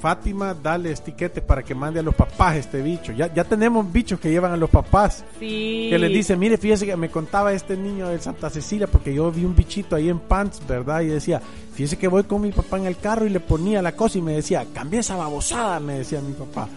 Fátima, 0.00 0.54
dale 0.54 0.92
estiquete 0.92 1.40
para 1.40 1.62
que 1.62 1.74
mande 1.74 2.00
a 2.00 2.02
los 2.02 2.14
papás 2.14 2.56
este 2.56 2.82
bicho. 2.82 3.12
Ya, 3.12 3.32
ya 3.32 3.44
tenemos 3.44 3.90
bichos 3.90 4.20
que 4.20 4.30
llevan 4.30 4.52
a 4.52 4.56
los 4.56 4.70
papás. 4.70 5.24
Sí. 5.38 5.88
Que 5.90 5.98
les 5.98 6.10
dice, 6.10 6.36
mire, 6.36 6.58
fíjese 6.58 6.86
que 6.86 6.96
me 6.96 7.10
contaba 7.10 7.52
este 7.52 7.76
niño 7.76 8.08
de 8.08 8.18
Santa 8.18 8.50
Cecilia, 8.50 8.86
porque 8.86 9.14
yo 9.14 9.30
vi 9.32 9.44
un 9.44 9.56
bichito 9.56 9.96
ahí 9.96 10.08
en 10.08 10.18
Pants, 10.18 10.60
¿verdad? 10.66 11.00
Y 11.00 11.06
decía, 11.06 11.40
fíjese 11.74 11.96
que 11.96 12.08
voy 12.08 12.24
con 12.24 12.42
mi 12.42 12.52
papá 12.52 12.78
en 12.78 12.86
el 12.86 12.98
carro 12.98 13.26
y 13.26 13.30
le 13.30 13.40
ponía 13.40 13.82
la 13.82 13.92
cosa 13.92 14.18
y 14.18 14.22
me 14.22 14.32
decía, 14.32 14.66
cambia 14.74 15.00
esa 15.00 15.16
babosada, 15.16 15.80
me 15.80 15.98
decía 15.98 16.20
mi 16.20 16.34
papá. 16.34 16.68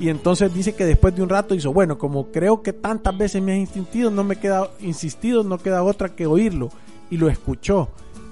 Y 0.00 0.08
entonces 0.10 0.54
dice 0.54 0.74
que 0.74 0.84
después 0.84 1.14
de 1.16 1.22
un 1.22 1.28
rato 1.28 1.54
hizo, 1.54 1.72
bueno, 1.72 1.98
como 1.98 2.30
creo 2.30 2.62
que 2.62 2.72
tantas 2.72 3.16
veces 3.18 3.42
me 3.42 3.52
has 3.54 3.58
insistido, 3.58 4.10
no 4.10 4.22
me 4.22 4.36
queda 4.36 4.70
insistido, 4.80 5.42
no 5.42 5.58
queda 5.58 5.82
otra 5.82 6.10
que 6.10 6.26
oírlo. 6.26 6.70
Y 7.10 7.16
lo 7.16 7.28
escuchó. 7.28 7.88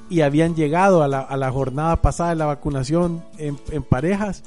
Y 0.09 0.21
habían 0.21 0.55
llegado 0.55 1.03
a 1.03 1.09
la, 1.09 1.21
a 1.21 1.37
la 1.37 1.51
jornada 1.51 1.97
pasada 2.01 2.31
de 2.31 2.37
la 2.37 2.47
vacunación 2.47 3.25
en, 3.39 3.57
parejas 3.83 4.45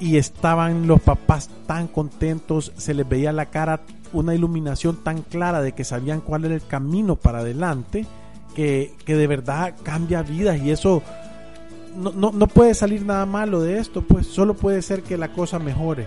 y 0.00 0.16
estaban 0.16 0.86
los 0.86 1.00
papás 1.00 1.50
tan 1.66 1.88
contentos, 1.88 2.72
se 2.76 2.94
les 2.94 3.08
veía 3.08 3.32
la 3.32 3.46
cara 3.46 3.80
una 4.12 4.34
iluminación 4.34 4.96
tan 5.02 5.22
clara 5.22 5.60
de 5.60 5.72
que 5.72 5.84
sabían 5.84 6.20
cuál 6.20 6.44
era 6.44 6.54
el 6.54 6.64
camino 6.64 7.16
para 7.16 7.40
adelante, 7.40 8.06
que, 8.54 8.94
que 9.04 9.16
de 9.16 9.26
verdad 9.26 9.74
cambia 9.82 10.22
vidas 10.22 10.60
y 10.62 10.70
eso 10.70 11.02
no, 11.96 12.12
no, 12.12 12.30
no 12.32 12.46
puede 12.46 12.74
salir 12.74 13.04
nada 13.04 13.26
malo 13.26 13.60
de 13.60 13.78
esto, 13.78 14.02
pues 14.02 14.26
solo 14.26 14.54
puede 14.54 14.82
ser 14.82 15.02
que 15.02 15.16
la 15.16 15.32
cosa 15.32 15.58
mejore. 15.58 16.06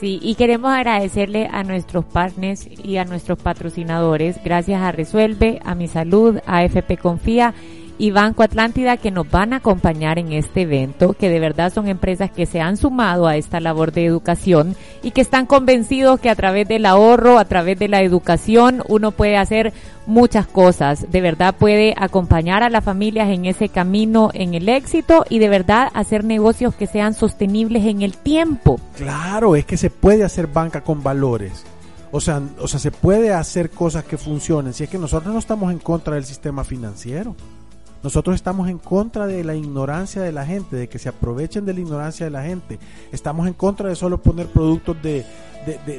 Sí, 0.00 0.18
y 0.22 0.34
queremos 0.34 0.72
agradecerle 0.72 1.48
a 1.50 1.62
nuestros 1.62 2.04
partners 2.04 2.68
y 2.84 2.98
a 2.98 3.04
nuestros 3.04 3.38
patrocinadores, 3.38 4.38
gracias 4.44 4.82
a 4.82 4.92
Resuelve, 4.92 5.60
a 5.64 5.74
Mi 5.74 5.88
Salud, 5.88 6.38
a 6.46 6.64
FP 6.64 6.98
Confía 6.98 7.54
y 7.98 8.10
Banco 8.10 8.42
Atlántida 8.42 8.96
que 8.96 9.10
nos 9.10 9.30
van 9.30 9.52
a 9.52 9.56
acompañar 9.56 10.18
en 10.18 10.32
este 10.32 10.62
evento, 10.62 11.14
que 11.14 11.28
de 11.28 11.40
verdad 11.40 11.72
son 11.72 11.88
empresas 11.88 12.30
que 12.30 12.46
se 12.46 12.60
han 12.60 12.76
sumado 12.76 13.26
a 13.26 13.36
esta 13.36 13.60
labor 13.60 13.92
de 13.92 14.04
educación 14.04 14.76
y 15.02 15.12
que 15.12 15.20
están 15.20 15.46
convencidos 15.46 16.20
que 16.20 16.30
a 16.30 16.34
través 16.34 16.68
del 16.68 16.86
ahorro, 16.86 17.38
a 17.38 17.44
través 17.44 17.78
de 17.78 17.88
la 17.88 18.02
educación, 18.02 18.82
uno 18.88 19.10
puede 19.12 19.36
hacer 19.36 19.72
muchas 20.06 20.46
cosas. 20.46 21.10
De 21.10 21.20
verdad 21.20 21.54
puede 21.58 21.94
acompañar 21.96 22.62
a 22.62 22.70
las 22.70 22.84
familias 22.84 23.28
en 23.30 23.44
ese 23.44 23.68
camino, 23.68 24.30
en 24.34 24.54
el 24.54 24.68
éxito 24.68 25.24
y 25.28 25.38
de 25.38 25.48
verdad 25.48 25.88
hacer 25.94 26.24
negocios 26.24 26.74
que 26.74 26.86
sean 26.86 27.14
sostenibles 27.14 27.84
en 27.84 28.02
el 28.02 28.16
tiempo. 28.16 28.80
Claro, 28.96 29.56
es 29.56 29.64
que 29.64 29.76
se 29.76 29.90
puede 29.90 30.24
hacer 30.24 30.46
banca 30.46 30.82
con 30.82 31.02
valores. 31.02 31.64
O 32.12 32.20
sea, 32.20 32.40
o 32.60 32.68
sea, 32.68 32.78
se 32.78 32.92
puede 32.92 33.32
hacer 33.32 33.70
cosas 33.70 34.04
que 34.04 34.16
funcionen. 34.16 34.72
Si 34.72 34.84
es 34.84 34.90
que 34.90 34.98
nosotros 34.98 35.32
no 35.32 35.38
estamos 35.38 35.72
en 35.72 35.78
contra 35.78 36.14
del 36.14 36.24
sistema 36.24 36.64
financiero. 36.64 37.34
Nosotros 38.06 38.36
estamos 38.36 38.68
en 38.68 38.78
contra 38.78 39.26
de 39.26 39.42
la 39.42 39.56
ignorancia 39.56 40.22
de 40.22 40.30
la 40.30 40.46
gente, 40.46 40.76
de 40.76 40.88
que 40.88 41.00
se 41.00 41.08
aprovechen 41.08 41.66
de 41.66 41.74
la 41.74 41.80
ignorancia 41.80 42.24
de 42.24 42.30
la 42.30 42.44
gente. 42.44 42.78
Estamos 43.10 43.48
en 43.48 43.54
contra 43.54 43.88
de 43.88 43.96
solo 43.96 44.22
poner 44.22 44.46
productos 44.46 44.96
de, 45.02 45.26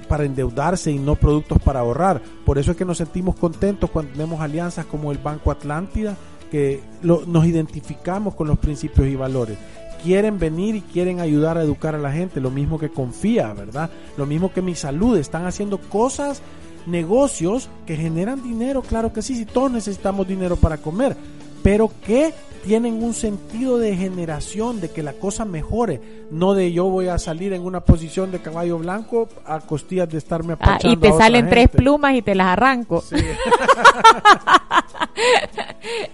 para 0.07 0.23
endeudarse 0.23 0.89
y 0.89 0.99
no 0.99 1.15
productos 1.15 1.61
para 1.61 1.81
ahorrar. 1.81 2.21
Por 2.45 2.59
eso 2.59 2.71
es 2.71 2.77
que 2.77 2.85
nos 2.85 2.99
sentimos 2.99 3.35
contentos 3.35 3.89
cuando 3.91 4.13
tenemos 4.13 4.39
alianzas 4.39 4.85
como 4.85 5.11
el 5.11 5.17
Banco 5.17 5.51
Atlántida, 5.51 6.15
que 6.49 6.79
lo, 7.01 7.25
nos 7.25 7.45
identificamos 7.45 8.35
con 8.35 8.47
los 8.47 8.57
principios 8.57 9.05
y 9.09 9.17
valores. 9.17 9.57
Quieren 10.01 10.39
venir 10.39 10.75
y 10.75 10.81
quieren 10.83 11.19
ayudar 11.19 11.57
a 11.57 11.63
educar 11.63 11.93
a 11.93 11.97
la 11.97 12.13
gente, 12.13 12.39
lo 12.39 12.51
mismo 12.51 12.79
que 12.79 12.87
confía, 12.87 13.51
¿verdad? 13.51 13.89
Lo 14.15 14.25
mismo 14.25 14.53
que 14.53 14.61
mi 14.61 14.75
salud, 14.75 15.17
están 15.17 15.45
haciendo 15.45 15.77
cosas 15.77 16.41
negocios 16.85 17.69
que 17.85 17.97
generan 17.97 18.41
dinero, 18.41 18.81
claro 18.81 19.11
que 19.11 19.21
sí, 19.21 19.35
si 19.35 19.45
todos 19.45 19.69
necesitamos 19.69 20.25
dinero 20.25 20.55
para 20.55 20.77
comer, 20.77 21.17
pero 21.67 21.91
que 22.05 22.33
tienen 22.63 23.03
un 23.03 23.13
sentido 23.13 23.77
de 23.77 23.93
generación, 23.93 24.79
de 24.79 24.89
que 24.89 25.03
la 25.03 25.11
cosa 25.11 25.43
mejore, 25.43 25.99
no 26.31 26.53
de 26.53 26.71
yo 26.71 26.85
voy 26.85 27.09
a 27.09 27.17
salir 27.17 27.51
en 27.51 27.61
una 27.61 27.81
posición 27.81 28.31
de 28.31 28.39
caballo 28.39 28.77
blanco 28.77 29.27
a 29.45 29.59
costillas 29.59 30.07
de 30.07 30.17
estarme 30.17 30.55
ah, 30.61 30.79
y 30.81 30.95
te 30.95 31.11
salen 31.11 31.49
tres 31.49 31.67
plumas 31.67 32.15
y 32.15 32.21
te 32.21 32.35
las 32.35 32.47
arranco. 32.47 33.01
Sí. 33.01 33.17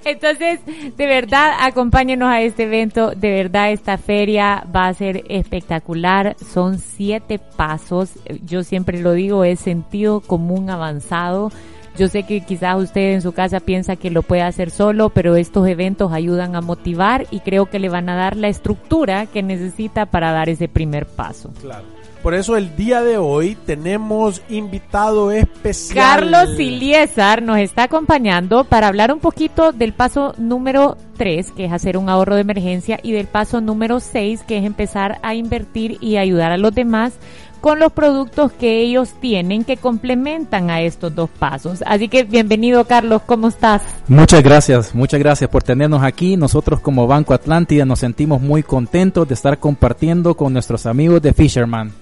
Entonces, 0.06 0.60
de 0.98 1.06
verdad, 1.06 1.52
acompáñenos 1.60 2.30
a 2.30 2.42
este 2.42 2.64
evento. 2.64 3.12
De 3.12 3.30
verdad, 3.30 3.72
esta 3.72 4.00
feria 4.00 4.66
va 4.76 4.88
a 4.88 4.94
ser 4.96 5.24
espectacular. 5.30 6.36
Son 6.52 6.80
siete 6.80 7.38
pasos. 7.38 8.14
Yo 8.44 8.64
siempre 8.64 9.00
lo 9.00 9.12
digo, 9.12 9.44
es 9.44 9.60
sentido 9.60 10.20
común 10.20 10.72
avanzado. 10.72 11.52
Yo 11.98 12.08
sé 12.08 12.24
que 12.24 12.42
quizás 12.42 12.82
usted 12.82 13.14
en 13.14 13.22
su 13.22 13.34
casa 13.34 13.60
piensa 13.60 13.96
que 13.96 14.10
lo 14.10 14.24
puede 14.24 14.42
hacer 14.42 14.72
solo, 14.72 15.10
pero 15.10 15.36
estos 15.36 15.68
eventos 15.68 16.12
ayudan 16.12 16.56
a 16.56 16.62
motivar 16.62 17.28
y 17.30 17.42
creo 17.42 17.68
que 17.68 17.80
le 17.80 17.90
van 17.90 18.10
a 18.10 18.16
dar 18.16 18.36
la 18.36 18.48
estructura 18.48 19.28
que 19.28 19.44
necesita 19.44 20.08
para 20.08 20.32
dar 20.32 20.50
ese 20.50 20.68
primer 20.68 21.06
paso. 21.06 21.52
Claro. 21.62 21.86
Por 22.24 22.34
eso 22.34 22.56
el 22.56 22.78
día 22.78 23.04
de 23.04 23.18
hoy 23.18 23.58
tenemos 23.66 24.42
invitado 24.48 25.30
especial. 25.34 26.22
Carlos 26.22 26.58
Iliesar 26.58 27.44
nos 27.44 27.58
está 27.58 27.84
acompañando 27.84 28.64
para 28.64 28.88
hablar 28.88 29.12
un 29.12 29.20
poquito 29.20 29.74
del 29.74 29.92
paso 29.92 30.34
número 30.38 30.96
3, 31.18 31.52
que 31.52 31.66
es 31.66 31.74
hacer 31.74 31.98
un 31.98 32.08
ahorro 32.08 32.36
de 32.36 32.42
emergencia, 32.42 32.98
y 33.04 33.12
del 33.12 33.28
paso 33.28 33.60
número 33.60 34.00
6, 34.00 34.44
que 34.48 34.58
es 34.58 34.64
empezar 34.64 35.20
a 35.22 35.36
invertir 35.36 35.98
y 36.00 36.16
ayudar 36.16 36.54
a 36.54 36.58
los 36.58 36.74
demás 36.74 37.14
con 37.64 37.80
los 37.80 37.94
productos 37.94 38.52
que 38.52 38.82
ellos 38.82 39.14
tienen 39.22 39.64
que 39.64 39.78
complementan 39.78 40.70
a 40.70 40.82
estos 40.82 41.16
dos 41.16 41.30
pasos. 41.30 41.82
Así 41.88 42.10
que 42.10 42.26
bienvenido 42.26 42.84
Carlos, 42.84 43.22
¿cómo 43.26 43.48
estás? 43.48 43.82
Muchas 44.10 44.44
gracias, 44.44 44.94
muchas 44.94 45.22
gracias 45.22 45.50
por 45.50 45.64
tenernos 45.64 46.04
aquí. 46.04 46.36
Nosotros 46.36 46.82
como 46.82 47.08
Banco 47.08 47.34
Atlántida 47.34 47.86
nos 47.86 48.00
sentimos 48.00 48.42
muy 48.42 48.64
contentos 48.64 49.30
de 49.30 49.36
estar 49.36 49.60
compartiendo 49.60 50.36
con 50.36 50.52
nuestros 50.52 50.86
amigos 50.86 51.22
de 51.22 51.32
Fisherman. 51.32 51.94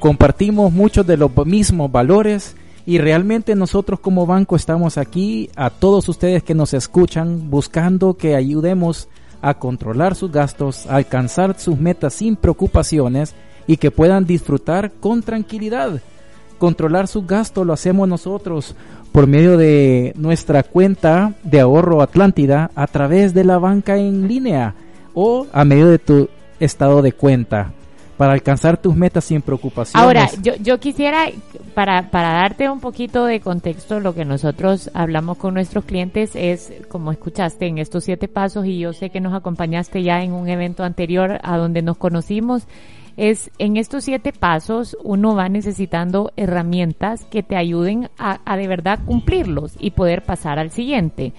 Compartimos 0.00 0.70
muchos 0.70 1.06
de 1.06 1.16
los 1.16 1.30
mismos 1.46 1.90
valores 1.90 2.54
y 2.84 2.98
realmente 2.98 3.54
nosotros 3.54 4.00
como 4.00 4.26
banco 4.26 4.54
estamos 4.54 4.98
aquí 4.98 5.48
a 5.56 5.70
todos 5.70 6.10
ustedes 6.10 6.42
que 6.42 6.54
nos 6.54 6.74
escuchan 6.74 7.48
buscando 7.48 8.18
que 8.18 8.36
ayudemos 8.36 9.08
a 9.40 9.54
controlar 9.54 10.14
sus 10.14 10.30
gastos, 10.30 10.86
a 10.86 10.96
alcanzar 10.96 11.58
sus 11.58 11.78
metas 11.78 12.12
sin 12.12 12.36
preocupaciones 12.36 13.34
y 13.66 13.76
que 13.76 13.90
puedan 13.90 14.26
disfrutar 14.26 14.92
con 15.00 15.22
tranquilidad. 15.22 16.00
Controlar 16.58 17.06
sus 17.08 17.26
gastos 17.26 17.66
lo 17.66 17.72
hacemos 17.72 18.08
nosotros 18.08 18.74
por 19.12 19.26
medio 19.26 19.56
de 19.56 20.12
nuestra 20.16 20.62
cuenta 20.62 21.34
de 21.42 21.60
ahorro 21.60 22.02
Atlántida 22.02 22.70
a 22.74 22.86
través 22.86 23.34
de 23.34 23.44
la 23.44 23.58
banca 23.58 23.96
en 23.96 24.28
línea 24.28 24.74
o 25.14 25.46
a 25.52 25.64
medio 25.64 25.88
de 25.88 25.98
tu 25.98 26.28
estado 26.60 27.02
de 27.02 27.12
cuenta 27.12 27.72
para 28.16 28.32
alcanzar 28.32 28.76
tus 28.78 28.96
metas 28.96 29.24
sin 29.24 29.42
preocupación. 29.42 30.02
Ahora, 30.02 30.28
yo, 30.42 30.54
yo 30.56 30.80
quisiera, 30.80 31.26
para, 31.74 32.10
para 32.10 32.32
darte 32.32 32.70
un 32.70 32.80
poquito 32.80 33.26
de 33.26 33.40
contexto, 33.40 34.00
lo 34.00 34.14
que 34.14 34.24
nosotros 34.24 34.90
hablamos 34.94 35.36
con 35.36 35.54
nuestros 35.54 35.84
clientes 35.84 36.30
es, 36.34 36.72
como 36.88 37.12
escuchaste, 37.12 37.66
en 37.66 37.78
estos 37.78 38.04
siete 38.04 38.28
pasos, 38.28 38.66
y 38.66 38.78
yo 38.78 38.92
sé 38.92 39.10
que 39.10 39.20
nos 39.20 39.34
acompañaste 39.34 40.02
ya 40.02 40.22
en 40.22 40.32
un 40.32 40.48
evento 40.48 40.82
anterior 40.82 41.38
a 41.42 41.58
donde 41.58 41.82
nos 41.82 41.98
conocimos, 41.98 42.66
es 43.16 43.50
en 43.58 43.76
estos 43.76 44.04
siete 44.04 44.32
pasos 44.32 44.96
uno 45.02 45.34
va 45.34 45.48
necesitando 45.48 46.32
herramientas 46.36 47.24
que 47.24 47.42
te 47.42 47.56
ayuden 47.56 48.10
a, 48.18 48.40
a 48.44 48.56
de 48.56 48.68
verdad 48.68 49.00
cumplirlos 49.04 49.74
y 49.78 49.92
poder 49.92 50.22
pasar 50.22 50.58
al 50.58 50.70
siguiente. 50.70 51.32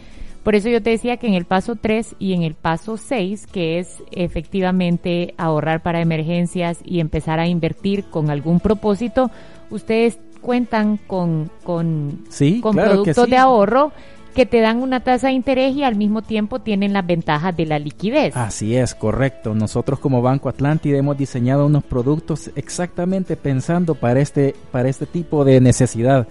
Por 0.48 0.55
eso 0.55 0.69
yo 0.69 0.81
te 0.81 0.91
decía 0.91 1.17
que 1.17 1.27
en 1.27 1.34
el 1.34 1.43
paso 1.43 1.75
3 1.75 2.15
y 2.19 2.31
en 2.31 2.41
el 2.41 2.53
paso 2.53 2.96
6, 2.96 3.48
que 3.48 3.79
es 3.79 4.01
efectivamente 4.12 5.34
ahorrar 5.38 5.84
para 5.84 6.00
emergencias 6.00 6.79
y 6.86 7.01
empezar 7.01 7.41
a 7.41 7.48
invertir 7.48 8.05
con 8.05 8.29
algún 8.29 8.62
propósito, 8.62 9.29
ustedes 9.69 10.17
cuentan 10.39 10.96
con, 10.96 11.51
con, 11.65 12.24
sí, 12.29 12.62
con 12.62 12.75
claro 12.75 12.91
productos 12.91 13.25
sí. 13.25 13.31
de 13.31 13.38
ahorro 13.38 13.91
que 14.38 14.46
te 14.46 14.62
dan 14.62 14.84
una 14.84 15.00
tasa 15.00 15.29
de 15.29 15.34
interés 15.34 15.75
y 15.75 15.84
al 15.84 15.96
mismo 15.96 16.22
tiempo 16.22 16.60
tienen 16.60 16.94
las 16.94 17.08
ventajas 17.08 17.58
de 17.58 17.65
la 17.65 17.79
liquidez. 17.79 18.38
Así 18.38 18.75
es, 18.75 18.94
correcto. 18.94 19.56
Nosotros 19.56 20.00
como 20.00 20.22
Banco 20.22 20.48
Atlántida 20.48 21.00
hemos 21.00 21.17
diseñado 21.17 21.65
unos 21.65 21.84
productos 21.84 22.51
exactamente 22.56 23.36
pensando 23.36 23.96
para 23.96 24.20
este, 24.20 24.56
para 24.72 24.89
este 24.89 25.08
tipo 25.08 25.44
de 25.44 25.60
necesidad. 25.60 26.27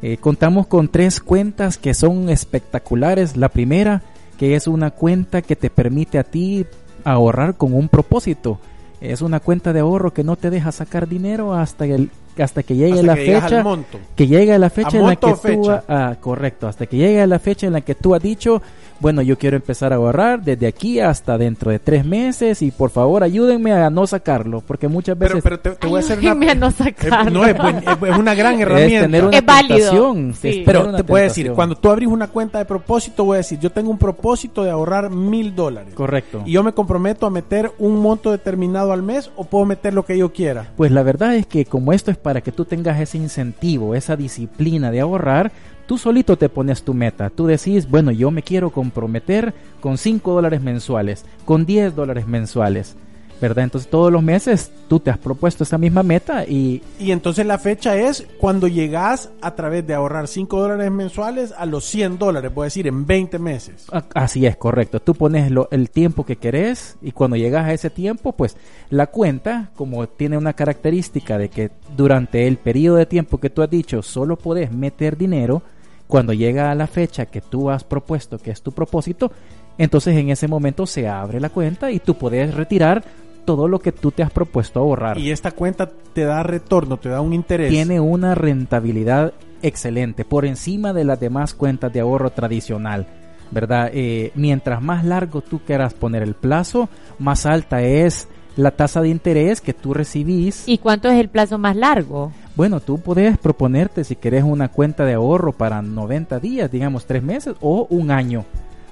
Eh, 0.00 0.16
contamos 0.16 0.68
con 0.68 0.88
tres 0.88 1.20
cuentas 1.20 1.76
que 1.76 1.92
son 1.92 2.30
espectaculares. 2.30 3.36
La 3.36 3.50
primera, 3.50 4.00
que 4.38 4.54
es 4.54 4.66
una 4.66 4.92
cuenta 4.92 5.42
que 5.42 5.54
te 5.54 5.68
permite 5.68 6.18
a 6.18 6.24
ti 6.24 6.64
ahorrar 7.04 7.58
con 7.58 7.74
un 7.74 7.90
propósito. 7.90 8.58
Es 9.02 9.20
una 9.20 9.38
cuenta 9.38 9.74
de 9.74 9.80
ahorro 9.80 10.14
que 10.14 10.24
no 10.24 10.36
te 10.36 10.48
deja 10.48 10.72
sacar 10.72 11.08
dinero 11.08 11.52
hasta 11.52 11.84
el, 11.84 12.10
hasta 12.42 12.62
que 12.62 12.74
llegue 12.74 12.94
Hasta 12.94 13.06
la 13.06 13.14
que 13.14 13.26
fecha 13.26 13.58
al 13.58 13.64
monto. 13.64 13.98
que 14.16 14.26
llegue 14.26 14.58
la 14.58 14.70
fecha 14.70 14.98
en 14.98 15.06
la 15.06 15.16
que 15.16 15.34
tú 15.34 15.70
ah, 15.88 16.16
correcto 16.20 16.68
hasta 16.68 16.86
que 16.86 16.96
llegue 16.96 17.26
la 17.26 17.38
fecha 17.38 17.66
en 17.66 17.72
la 17.72 17.80
que 17.80 17.94
tú 17.94 18.14
has 18.14 18.22
dicho 18.22 18.62
bueno 19.00 19.22
yo 19.22 19.36
quiero 19.38 19.56
empezar 19.56 19.92
a 19.92 19.96
ahorrar 19.96 20.42
desde 20.42 20.66
aquí 20.66 21.00
hasta 21.00 21.36
dentro 21.38 21.70
de 21.70 21.78
tres 21.78 22.04
meses 22.04 22.62
y 22.62 22.70
por 22.70 22.90
favor 22.90 23.22
ayúdenme 23.22 23.72
a 23.72 23.90
no 23.90 24.06
sacarlo 24.06 24.60
porque 24.66 24.88
muchas 24.88 25.18
veces 25.18 25.42
Pero, 25.42 25.60
pero 25.62 25.74
te, 25.76 25.80
te 25.80 25.86
voy 25.86 25.96
a 25.96 26.00
hacer 26.00 26.18
una... 26.18 26.30
A 26.50 26.54
no 26.54 26.68
Eh, 26.68 26.72
sacarlo. 26.72 27.30
no, 27.30 27.44
es, 27.46 27.54
es- 27.56 28.08
es 28.10 28.18
una 28.18 28.34
gran 28.34 28.54
es 28.56 28.60
herramienta. 28.60 29.00
tener 29.06 29.24
una 29.24 29.36
Es 29.38 29.44
válido, 29.44 30.14
sí. 30.40 30.48
es 30.48 30.56
Pero 30.66 30.88
una 30.88 30.96
te 30.98 31.04
puedo 31.04 31.22
decir, 31.24 31.52
cuando 31.52 31.74
tú 31.76 31.90
abrís 31.90 32.08
una 32.08 32.28
cuenta 32.28 32.58
de 32.58 32.64
propósito, 32.64 33.24
voy 33.24 33.34
a 33.34 33.38
decir, 33.38 33.58
yo 33.58 33.70
tengo 33.72 33.90
un 33.90 33.98
propósito 33.98 34.62
de 34.64 34.70
ahorrar 34.70 35.10
mil 35.10 35.54
dólares. 35.54 35.94
correcto 35.94 36.42
Y 36.44 36.52
yo 36.52 36.62
me 36.62 36.72
comprometo 36.72 37.26
a 37.26 37.30
meter 37.30 37.72
un 37.78 37.98
monto 38.00 38.30
determinado 38.30 38.92
al 38.92 39.02
mes 39.02 39.30
o 39.36 39.44
puedo 39.44 39.64
meter 39.64 39.94
lo 39.94 40.04
que 40.04 40.16
yo 40.18 40.32
quiera. 40.32 40.68
Pues 40.76 40.90
la 40.90 41.02
verdad 41.02 41.34
es 41.34 41.46
que 41.46 41.64
como 41.64 41.92
esto 41.92 42.10
es 42.10 42.16
para 42.16 42.40
que 42.40 42.52
tú 42.52 42.64
tengas 42.64 43.00
ese 43.00 43.18
incentivo, 43.18 43.94
esa 43.94 44.16
disciplina 44.16 44.90
de 44.90 45.00
ahorrar, 45.00 45.52
tú 45.90 45.98
solito 45.98 46.38
te 46.38 46.48
pones 46.48 46.84
tu 46.84 46.94
meta. 46.94 47.30
Tú 47.30 47.48
decís, 47.48 47.90
bueno, 47.90 48.12
yo 48.12 48.30
me 48.30 48.44
quiero 48.44 48.70
comprometer 48.70 49.52
con 49.80 49.98
5 49.98 50.32
dólares 50.34 50.60
mensuales, 50.62 51.24
con 51.44 51.66
10 51.66 51.96
dólares 51.96 52.28
mensuales, 52.28 52.94
¿verdad? 53.40 53.64
Entonces 53.64 53.90
todos 53.90 54.12
los 54.12 54.22
meses 54.22 54.70
tú 54.86 55.00
te 55.00 55.10
has 55.10 55.18
propuesto 55.18 55.64
esa 55.64 55.78
misma 55.78 56.04
meta 56.04 56.44
y 56.44 56.80
Y 57.00 57.10
entonces 57.10 57.44
la 57.44 57.58
fecha 57.58 57.96
es 57.96 58.24
cuando 58.38 58.68
llegas 58.68 59.30
a 59.42 59.56
través 59.56 59.84
de 59.84 59.94
ahorrar 59.94 60.28
5 60.28 60.60
dólares 60.60 60.92
mensuales 60.92 61.52
a 61.58 61.66
los 61.66 61.84
100 61.86 62.18
dólares, 62.18 62.54
voy 62.54 62.62
a 62.62 62.66
decir, 62.66 62.86
en 62.86 63.04
20 63.04 63.40
meses. 63.40 63.86
así 64.14 64.46
es, 64.46 64.56
correcto. 64.56 65.00
Tú 65.00 65.14
pones 65.14 65.50
lo- 65.50 65.66
el 65.72 65.90
tiempo 65.90 66.24
que 66.24 66.36
querés 66.36 66.98
y 67.02 67.10
cuando 67.10 67.36
llegas 67.36 67.64
a 67.66 67.72
ese 67.72 67.90
tiempo, 67.90 68.30
pues 68.30 68.56
la 68.90 69.08
cuenta, 69.08 69.70
como 69.74 70.06
tiene 70.06 70.38
una 70.38 70.52
característica 70.52 71.36
de 71.36 71.48
que 71.48 71.72
durante 71.96 72.46
el 72.46 72.58
periodo 72.58 72.96
de 72.98 73.06
tiempo 73.06 73.38
que 73.38 73.50
tú 73.50 73.60
has 73.62 73.70
dicho 73.70 74.02
solo 74.02 74.36
podés 74.36 74.70
meter 74.70 75.16
dinero, 75.16 75.62
cuando 76.10 76.34
llega 76.34 76.70
a 76.70 76.74
la 76.74 76.86
fecha 76.86 77.26
que 77.26 77.40
tú 77.40 77.70
has 77.70 77.84
propuesto, 77.84 78.36
que 78.36 78.50
es 78.50 78.60
tu 78.60 78.72
propósito, 78.72 79.32
entonces 79.78 80.14
en 80.16 80.28
ese 80.28 80.46
momento 80.46 80.86
se 80.86 81.08
abre 81.08 81.40
la 81.40 81.48
cuenta 81.48 81.90
y 81.90 82.00
tú 82.00 82.16
puedes 82.16 82.54
retirar 82.54 83.02
todo 83.46 83.68
lo 83.68 83.78
que 83.78 83.92
tú 83.92 84.10
te 84.10 84.22
has 84.22 84.30
propuesto 84.30 84.80
ahorrar. 84.80 85.16
Y 85.16 85.30
esta 85.30 85.52
cuenta 85.52 85.88
te 86.12 86.24
da 86.24 86.42
retorno, 86.42 86.98
te 86.98 87.08
da 87.08 87.22
un 87.22 87.32
interés. 87.32 87.70
Tiene 87.70 87.98
una 87.98 88.34
rentabilidad 88.34 89.32
excelente, 89.62 90.24
por 90.24 90.44
encima 90.44 90.92
de 90.92 91.04
las 91.04 91.18
demás 91.18 91.54
cuentas 91.54 91.92
de 91.92 92.00
ahorro 92.00 92.30
tradicional. 92.30 93.06
¿Verdad? 93.52 93.90
Eh, 93.92 94.30
mientras 94.36 94.80
más 94.80 95.04
largo 95.04 95.40
tú 95.40 95.58
quieras 95.66 95.92
poner 95.92 96.22
el 96.22 96.34
plazo, 96.34 96.88
más 97.18 97.46
alta 97.46 97.82
es 97.82 98.28
la 98.56 98.70
tasa 98.72 99.00
de 99.00 99.08
interés 99.08 99.60
que 99.60 99.72
tú 99.74 99.94
recibís. 99.94 100.64
¿Y 100.66 100.78
cuánto 100.78 101.08
es 101.08 101.18
el 101.18 101.28
plazo 101.28 101.58
más 101.58 101.76
largo? 101.76 102.32
Bueno, 102.56 102.80
tú 102.80 102.98
puedes 102.98 103.38
proponerte 103.38 104.04
si 104.04 104.16
querés 104.16 104.44
una 104.44 104.68
cuenta 104.68 105.04
de 105.04 105.14
ahorro 105.14 105.52
para 105.52 105.80
90 105.82 106.38
días, 106.40 106.70
digamos 106.70 107.06
tres 107.06 107.22
meses 107.22 107.54
o 107.60 107.86
un 107.90 108.10
año. 108.10 108.44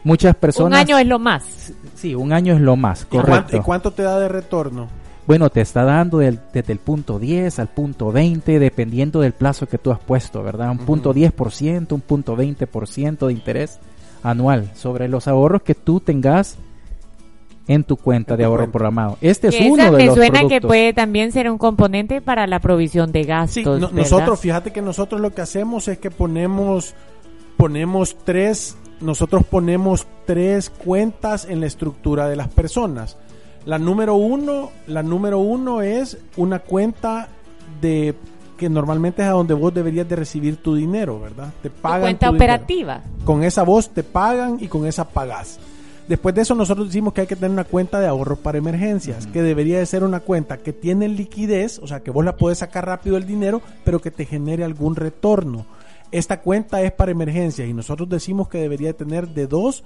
Muchas 0.04 0.34
personas... 0.36 0.68
Un 0.80 0.86
año 0.86 0.98
es 0.98 1.06
lo 1.06 1.18
más. 1.18 1.72
Sí, 1.94 2.14
un 2.14 2.32
año 2.32 2.54
es 2.54 2.60
lo 2.60 2.76
más, 2.76 3.02
¿Y 3.02 3.06
cuánto, 3.06 3.30
correcto. 3.30 3.56
y 3.56 3.60
cuánto 3.60 3.90
te 3.92 4.02
da 4.04 4.18
de 4.20 4.28
retorno? 4.28 4.86
Bueno, 5.26 5.50
te 5.50 5.60
está 5.60 5.84
dando 5.84 6.18
del- 6.18 6.38
desde 6.54 6.72
el 6.72 6.78
punto 6.78 7.18
10 7.18 7.58
al 7.58 7.66
punto 7.68 8.10
20, 8.12 8.58
dependiendo 8.58 9.20
del 9.20 9.32
plazo 9.32 9.66
que 9.66 9.76
tú 9.76 9.90
has 9.90 9.98
puesto, 9.98 10.42
¿verdad? 10.42 10.70
Un 10.70 10.78
punto 10.78 11.12
10%, 11.12 11.92
un 11.92 12.00
punto 12.00 12.34
20% 12.36 13.26
de 13.26 13.32
interés 13.34 13.78
anual 14.22 14.70
sobre 14.74 15.08
los 15.08 15.28
ahorros 15.28 15.60
que 15.62 15.74
tú 15.74 16.00
tengas 16.00 16.56
en 17.68 17.84
tu 17.84 17.96
cuenta 17.96 18.34
En 18.34 18.38
de 18.38 18.44
ahorro 18.44 18.70
programado. 18.70 19.18
Este 19.20 19.48
es 19.48 19.56
Que 19.56 19.68
uno 19.70 19.82
esa 19.82 19.90
de 19.92 19.96
me 19.98 20.06
los 20.06 20.14
suena 20.16 20.40
que 20.40 20.46
productos. 20.46 20.68
puede 20.68 20.92
también 20.94 21.30
ser 21.32 21.50
un 21.50 21.58
componente 21.58 22.20
para 22.20 22.46
la 22.46 22.58
provisión 22.60 23.12
de 23.12 23.22
gastos. 23.24 23.80
Sí, 23.80 23.86
nosotros, 23.94 24.40
fíjate 24.40 24.72
que 24.72 24.82
nosotros 24.82 25.20
lo 25.20 25.32
que 25.34 25.42
hacemos 25.42 25.86
es 25.88 25.98
que 25.98 26.10
ponemos, 26.10 26.94
ponemos 27.56 28.16
tres, 28.24 28.76
nosotros 29.00 29.44
ponemos 29.44 30.06
tres 30.26 30.70
cuentas 30.70 31.46
en 31.48 31.60
la 31.60 31.66
estructura 31.66 32.26
de 32.28 32.36
las 32.36 32.48
personas. 32.48 33.16
La 33.66 33.78
número 33.78 34.14
uno, 34.14 34.70
la 34.86 35.02
número 35.02 35.38
uno 35.40 35.82
es 35.82 36.16
una 36.36 36.60
cuenta 36.60 37.28
de 37.82 38.14
que 38.56 38.68
normalmente 38.70 39.22
es 39.22 39.28
a 39.28 39.32
donde 39.32 39.54
vos 39.54 39.72
deberías 39.74 40.08
de 40.08 40.16
recibir 40.16 40.56
tu 40.56 40.74
dinero, 40.74 41.20
¿verdad? 41.20 41.52
Te 41.62 41.68
Tu 41.70 41.76
pagan 41.80 42.00
cuenta 42.00 42.26
tu 42.28 42.32
dinero. 42.32 42.54
operativa. 42.54 43.02
Con 43.24 43.44
esa 43.44 43.62
voz 43.62 43.90
te 43.90 44.02
pagan 44.02 44.56
y 44.60 44.68
con 44.68 44.86
esa 44.86 45.06
pagás. 45.08 45.60
Después 46.08 46.34
de 46.34 46.40
eso 46.40 46.54
nosotros 46.54 46.86
decimos 46.86 47.12
que 47.12 47.20
hay 47.20 47.26
que 47.26 47.36
tener 47.36 47.50
una 47.50 47.64
cuenta 47.64 48.00
de 48.00 48.06
ahorro 48.06 48.36
para 48.36 48.56
emergencias, 48.56 49.26
que 49.26 49.42
debería 49.42 49.78
de 49.78 49.84
ser 49.84 50.04
una 50.04 50.20
cuenta 50.20 50.56
que 50.56 50.72
tiene 50.72 51.06
liquidez, 51.06 51.78
o 51.80 51.86
sea 51.86 52.00
que 52.00 52.10
vos 52.10 52.24
la 52.24 52.36
puedes 52.36 52.58
sacar 52.58 52.86
rápido 52.86 53.18
el 53.18 53.26
dinero, 53.26 53.60
pero 53.84 54.00
que 54.00 54.10
te 54.10 54.24
genere 54.24 54.64
algún 54.64 54.96
retorno. 54.96 55.66
Esta 56.10 56.40
cuenta 56.40 56.80
es 56.80 56.92
para 56.92 57.12
emergencias 57.12 57.68
y 57.68 57.74
nosotros 57.74 58.08
decimos 58.08 58.48
que 58.48 58.56
debería 58.56 58.88
de 58.88 58.94
tener 58.94 59.28
de 59.28 59.46
dos 59.46 59.84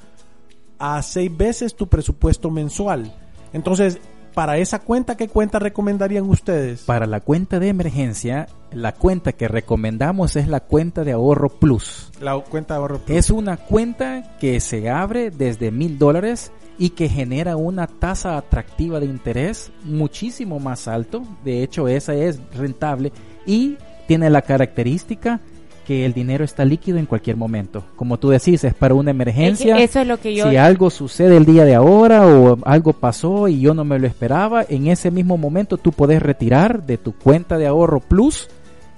a 0.79 1.03
seis 1.03 1.37
veces 1.37 1.75
tu 1.75 1.89
presupuesto 1.89 2.51
mensual. 2.51 3.13
Entonces, 3.53 3.99
para 4.35 4.59
esa 4.59 4.81
cuenta, 4.81 5.17
¿qué 5.17 5.29
cuenta 5.29 5.59
recomendarían 5.59 6.29
ustedes? 6.29 6.83
Para 6.83 7.07
la 7.07 7.21
cuenta 7.21 7.59
de 7.59 7.69
emergencia, 7.69 8.49
la 8.73 8.93
cuenta 8.93 9.33
que 9.33 9.49
recomendamos 9.49 10.37
es 10.37 10.49
la 10.49 10.61
cuenta 10.61 11.05
de 11.05 11.13
ahorro 11.13 11.49
plus. 11.49 12.11
La 12.21 12.39
cuenta 12.39 12.75
de 12.75 12.81
ahorro. 12.81 12.99
Plus. 12.99 13.17
Es 13.17 13.31
una 13.31 13.57
cuenta 13.57 14.37
que 14.39 14.61
se 14.61 14.89
abre 14.89 15.31
desde 15.31 15.71
mil 15.71 15.99
dólares 15.99 16.53
y 16.79 16.91
que 16.91 17.09
genera 17.09 17.57
una 17.57 17.87
tasa 17.87 18.37
atractiva 18.37 18.99
de 18.99 19.07
interés 19.07 19.71
muchísimo 19.85 20.59
más 20.59 20.89
alto. 20.89 21.23
De 21.45 21.63
hecho, 21.63 21.89
esa 21.89 22.15
es 22.15 22.41
rentable 22.55 23.13
y 23.47 23.77
tiene 24.09 24.31
la 24.31 24.43
característica 24.43 25.41
que 25.87 26.05
el 26.05 26.13
dinero 26.13 26.45
está 26.45 26.65
líquido 26.65 26.99
en 26.99 27.07
cualquier 27.07 27.37
momento. 27.37 27.85
Como 27.97 28.19
tú 28.19 28.31
decís, 28.31 28.65
es 28.65 28.75
para 28.75 28.95
una 28.95 29.11
emergencia. 29.11 29.75
Es 29.75 29.79
que 29.79 29.85
eso 29.85 30.01
es 30.01 30.07
lo 30.07 30.19
que 30.19 30.35
yo... 30.35 30.49
Si 30.51 30.57
algo 30.57 30.91
sucede 30.91 31.37
el 31.37 31.45
día 31.45 31.65
de 31.65 31.75
ahora 31.75 32.27
o 32.27 32.59
algo 32.65 32.93
pasó 32.93 33.49
y 33.49 33.61
yo 33.61 33.75
no 33.75 33.85
me 33.85 33.99
lo 33.99 34.07
esperaba, 34.07 34.65
en 34.69 34.87
ese 34.87 35.11
mismo 35.11 35.37
momento 35.37 35.77
tú 35.77 35.93
puedes 35.93 36.23
retirar 36.23 36.85
de 36.85 36.99
tu 36.99 37.13
cuenta 37.13 37.59
de 37.59 37.67
ahorro 37.67 38.01
plus 38.01 38.49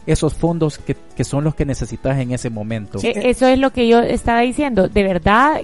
esos 0.06 0.34
fondos 0.34 0.78
que, 0.78 0.96
que 1.16 1.24
son 1.24 1.44
los 1.44 1.54
que 1.54 1.64
necesitas 1.64 2.18
en 2.18 2.32
ese 2.32 2.50
momento. 2.50 2.98
Eso 3.02 3.46
es 3.46 3.58
lo 3.58 3.70
que 3.70 3.88
yo 3.88 4.00
estaba 4.00 4.40
diciendo. 4.40 4.88
De 4.88 5.02
verdad, 5.02 5.62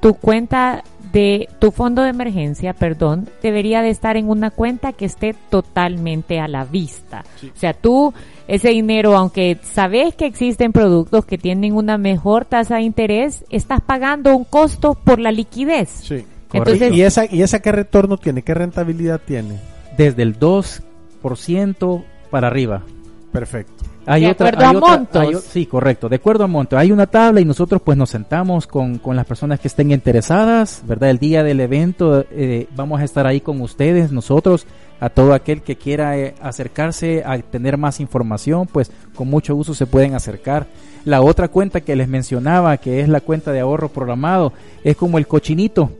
tu 0.00 0.14
cuenta 0.14 0.84
de 1.12 1.48
tu 1.60 1.70
fondo 1.70 2.02
de 2.02 2.10
emergencia, 2.10 2.72
perdón, 2.72 3.28
debería 3.42 3.82
de 3.82 3.90
estar 3.90 4.16
en 4.16 4.28
una 4.28 4.50
cuenta 4.50 4.92
que 4.92 5.04
esté 5.04 5.34
totalmente 5.48 6.40
a 6.40 6.48
la 6.48 6.64
vista. 6.64 7.24
Sí. 7.40 7.52
O 7.54 7.58
sea, 7.58 7.72
tú 7.72 8.12
ese 8.46 8.70
dinero, 8.70 9.16
aunque 9.16 9.58
sabes 9.62 10.14
que 10.14 10.26
existen 10.26 10.72
productos 10.72 11.24
que 11.24 11.38
tienen 11.38 11.74
una 11.74 11.98
mejor 11.98 12.44
tasa 12.44 12.76
de 12.76 12.82
interés, 12.82 13.44
estás 13.50 13.80
pagando 13.80 14.36
un 14.36 14.44
costo 14.44 14.94
por 14.94 15.18
la 15.18 15.32
liquidez. 15.32 15.88
Sí. 15.88 16.24
Entonces- 16.52 16.92
¿Y 16.92 17.02
esa, 17.02 17.26
¿Y 17.26 17.42
esa 17.42 17.60
qué 17.60 17.72
retorno 17.72 18.16
tiene? 18.16 18.42
¿Qué 18.42 18.54
rentabilidad 18.54 19.20
tiene? 19.24 19.58
Desde 19.96 20.22
el 20.22 20.38
2% 20.38 22.04
para 22.30 22.46
arriba. 22.48 22.82
Perfecto. 23.32 23.84
De 24.06 24.26
acuerdo 24.26 24.64
a 24.64 24.72
montos. 24.72 25.22
hay 25.22 25.34
sí, 25.34 25.66
correcto, 25.66 26.08
de 26.08 26.16
acuerdo 26.16 26.44
a 26.44 26.46
monto. 26.46 26.76
Hay 26.76 26.92
una 26.92 27.06
tabla 27.06 27.40
y 27.40 27.44
nosotros 27.44 27.80
pues 27.82 27.96
nos 27.96 28.10
sentamos 28.10 28.66
con, 28.66 28.98
con 28.98 29.16
las 29.16 29.24
personas 29.24 29.60
que 29.60 29.68
estén 29.68 29.90
interesadas, 29.92 30.82
¿verdad? 30.86 31.10
El 31.10 31.18
día 31.18 31.42
del 31.42 31.60
evento 31.60 32.24
eh, 32.30 32.66
vamos 32.76 33.00
a 33.00 33.04
estar 33.04 33.26
ahí 33.26 33.40
con 33.40 33.60
ustedes, 33.62 34.12
nosotros, 34.12 34.66
a 35.00 35.10
todo 35.10 35.34
aquel 35.34 35.62
que 35.62 35.76
quiera 35.76 36.16
eh, 36.18 36.34
acercarse 36.40 37.22
a 37.24 37.38
tener 37.38 37.76
más 37.76 38.00
información, 38.00 38.66
pues 38.66 38.90
con 39.14 39.28
mucho 39.28 39.54
gusto 39.54 39.74
se 39.74 39.86
pueden 39.86 40.14
acercar. 40.14 40.66
La 41.04 41.20
otra 41.20 41.48
cuenta 41.48 41.82
que 41.82 41.96
les 41.96 42.08
mencionaba, 42.08 42.76
que 42.78 43.00
es 43.00 43.08
la 43.08 43.20
cuenta 43.20 43.52
de 43.52 43.60
ahorro 43.60 43.88
programado, 43.90 44.52
es 44.82 44.96
como 44.96 45.18
el 45.18 45.26
cochinito 45.26 45.90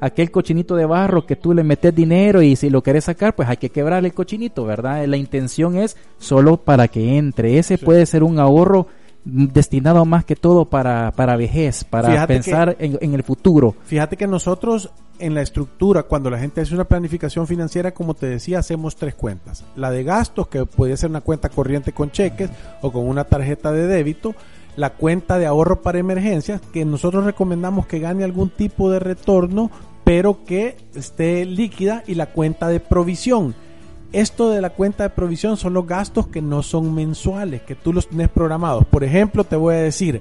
aquel 0.00 0.30
cochinito 0.30 0.76
de 0.76 0.86
barro 0.86 1.26
que 1.26 1.36
tú 1.36 1.52
le 1.52 1.62
metes 1.62 1.94
dinero 1.94 2.40
y 2.40 2.56
si 2.56 2.70
lo 2.70 2.82
querés 2.82 3.04
sacar, 3.04 3.34
pues 3.34 3.48
hay 3.48 3.58
que 3.58 3.68
quebrar 3.68 4.02
el 4.04 4.14
cochinito, 4.14 4.64
¿verdad? 4.64 5.04
La 5.04 5.18
intención 5.18 5.76
es 5.76 5.96
solo 6.18 6.56
para 6.56 6.88
que 6.88 7.18
entre. 7.18 7.58
Ese 7.58 7.76
Sí. 7.76 7.84
puede 7.84 8.06
ser 8.06 8.22
un 8.22 8.38
ahorro 8.38 8.86
destinado 9.24 10.04
más 10.04 10.24
que 10.24 10.36
todo 10.36 10.64
para, 10.64 11.12
para 11.12 11.36
vejez, 11.36 11.84
para 11.84 12.10
Fíjate 12.10 12.34
pensar 12.34 12.76
en, 12.78 12.98
en 13.00 13.14
el 13.14 13.22
futuro. 13.22 13.74
Fíjate 13.84 14.16
que 14.16 14.26
nosotros 14.26 14.90
en 15.18 15.34
la 15.34 15.42
estructura, 15.42 16.04
cuando 16.04 16.30
la 16.30 16.38
gente 16.38 16.62
hace 16.62 16.74
una 16.74 16.84
planificación 16.84 17.46
financiera, 17.46 17.92
como 17.92 18.14
te 18.14 18.26
decía, 18.26 18.58
hacemos 18.58 18.96
tres 18.96 19.14
cuentas. 19.14 19.64
La 19.76 19.90
de 19.90 20.02
gastos, 20.02 20.48
que 20.48 20.64
puede 20.64 20.96
ser 20.96 21.10
una 21.10 21.20
cuenta 21.20 21.50
corriente 21.50 21.92
con 21.92 22.10
cheques 22.10 22.48
o 22.80 22.90
con 22.90 23.06
una 23.06 23.24
tarjeta 23.24 23.70
de 23.70 23.86
débito. 23.86 24.34
la 24.76 24.94
cuenta 24.94 25.38
de 25.38 25.46
ahorro 25.46 25.82
para 25.82 25.98
emergencias, 25.98 26.60
que 26.72 26.84
nosotros 26.84 27.24
recomendamos 27.24 27.86
que 27.86 27.98
gane 27.98 28.24
algún 28.24 28.50
tipo 28.50 28.90
de 28.90 28.98
retorno, 28.98 29.70
pero 30.04 30.44
que 30.44 30.76
esté 30.94 31.44
líquida, 31.44 32.02
y 32.06 32.14
la 32.14 32.26
cuenta 32.26 32.68
de 32.68 32.80
provisión. 32.80 33.54
Esto 34.12 34.50
de 34.50 34.60
la 34.60 34.70
cuenta 34.70 35.04
de 35.04 35.10
provisión 35.10 35.56
son 35.56 35.72
los 35.74 35.86
gastos 35.86 36.26
que 36.26 36.42
no 36.42 36.62
son 36.62 36.94
mensuales, 36.94 37.62
que 37.62 37.74
tú 37.76 37.92
los 37.92 38.08
tienes 38.08 38.28
programados. 38.28 38.84
Por 38.86 39.04
ejemplo, 39.04 39.44
te 39.44 39.54
voy 39.56 39.74
a 39.74 39.78
decir, 39.78 40.20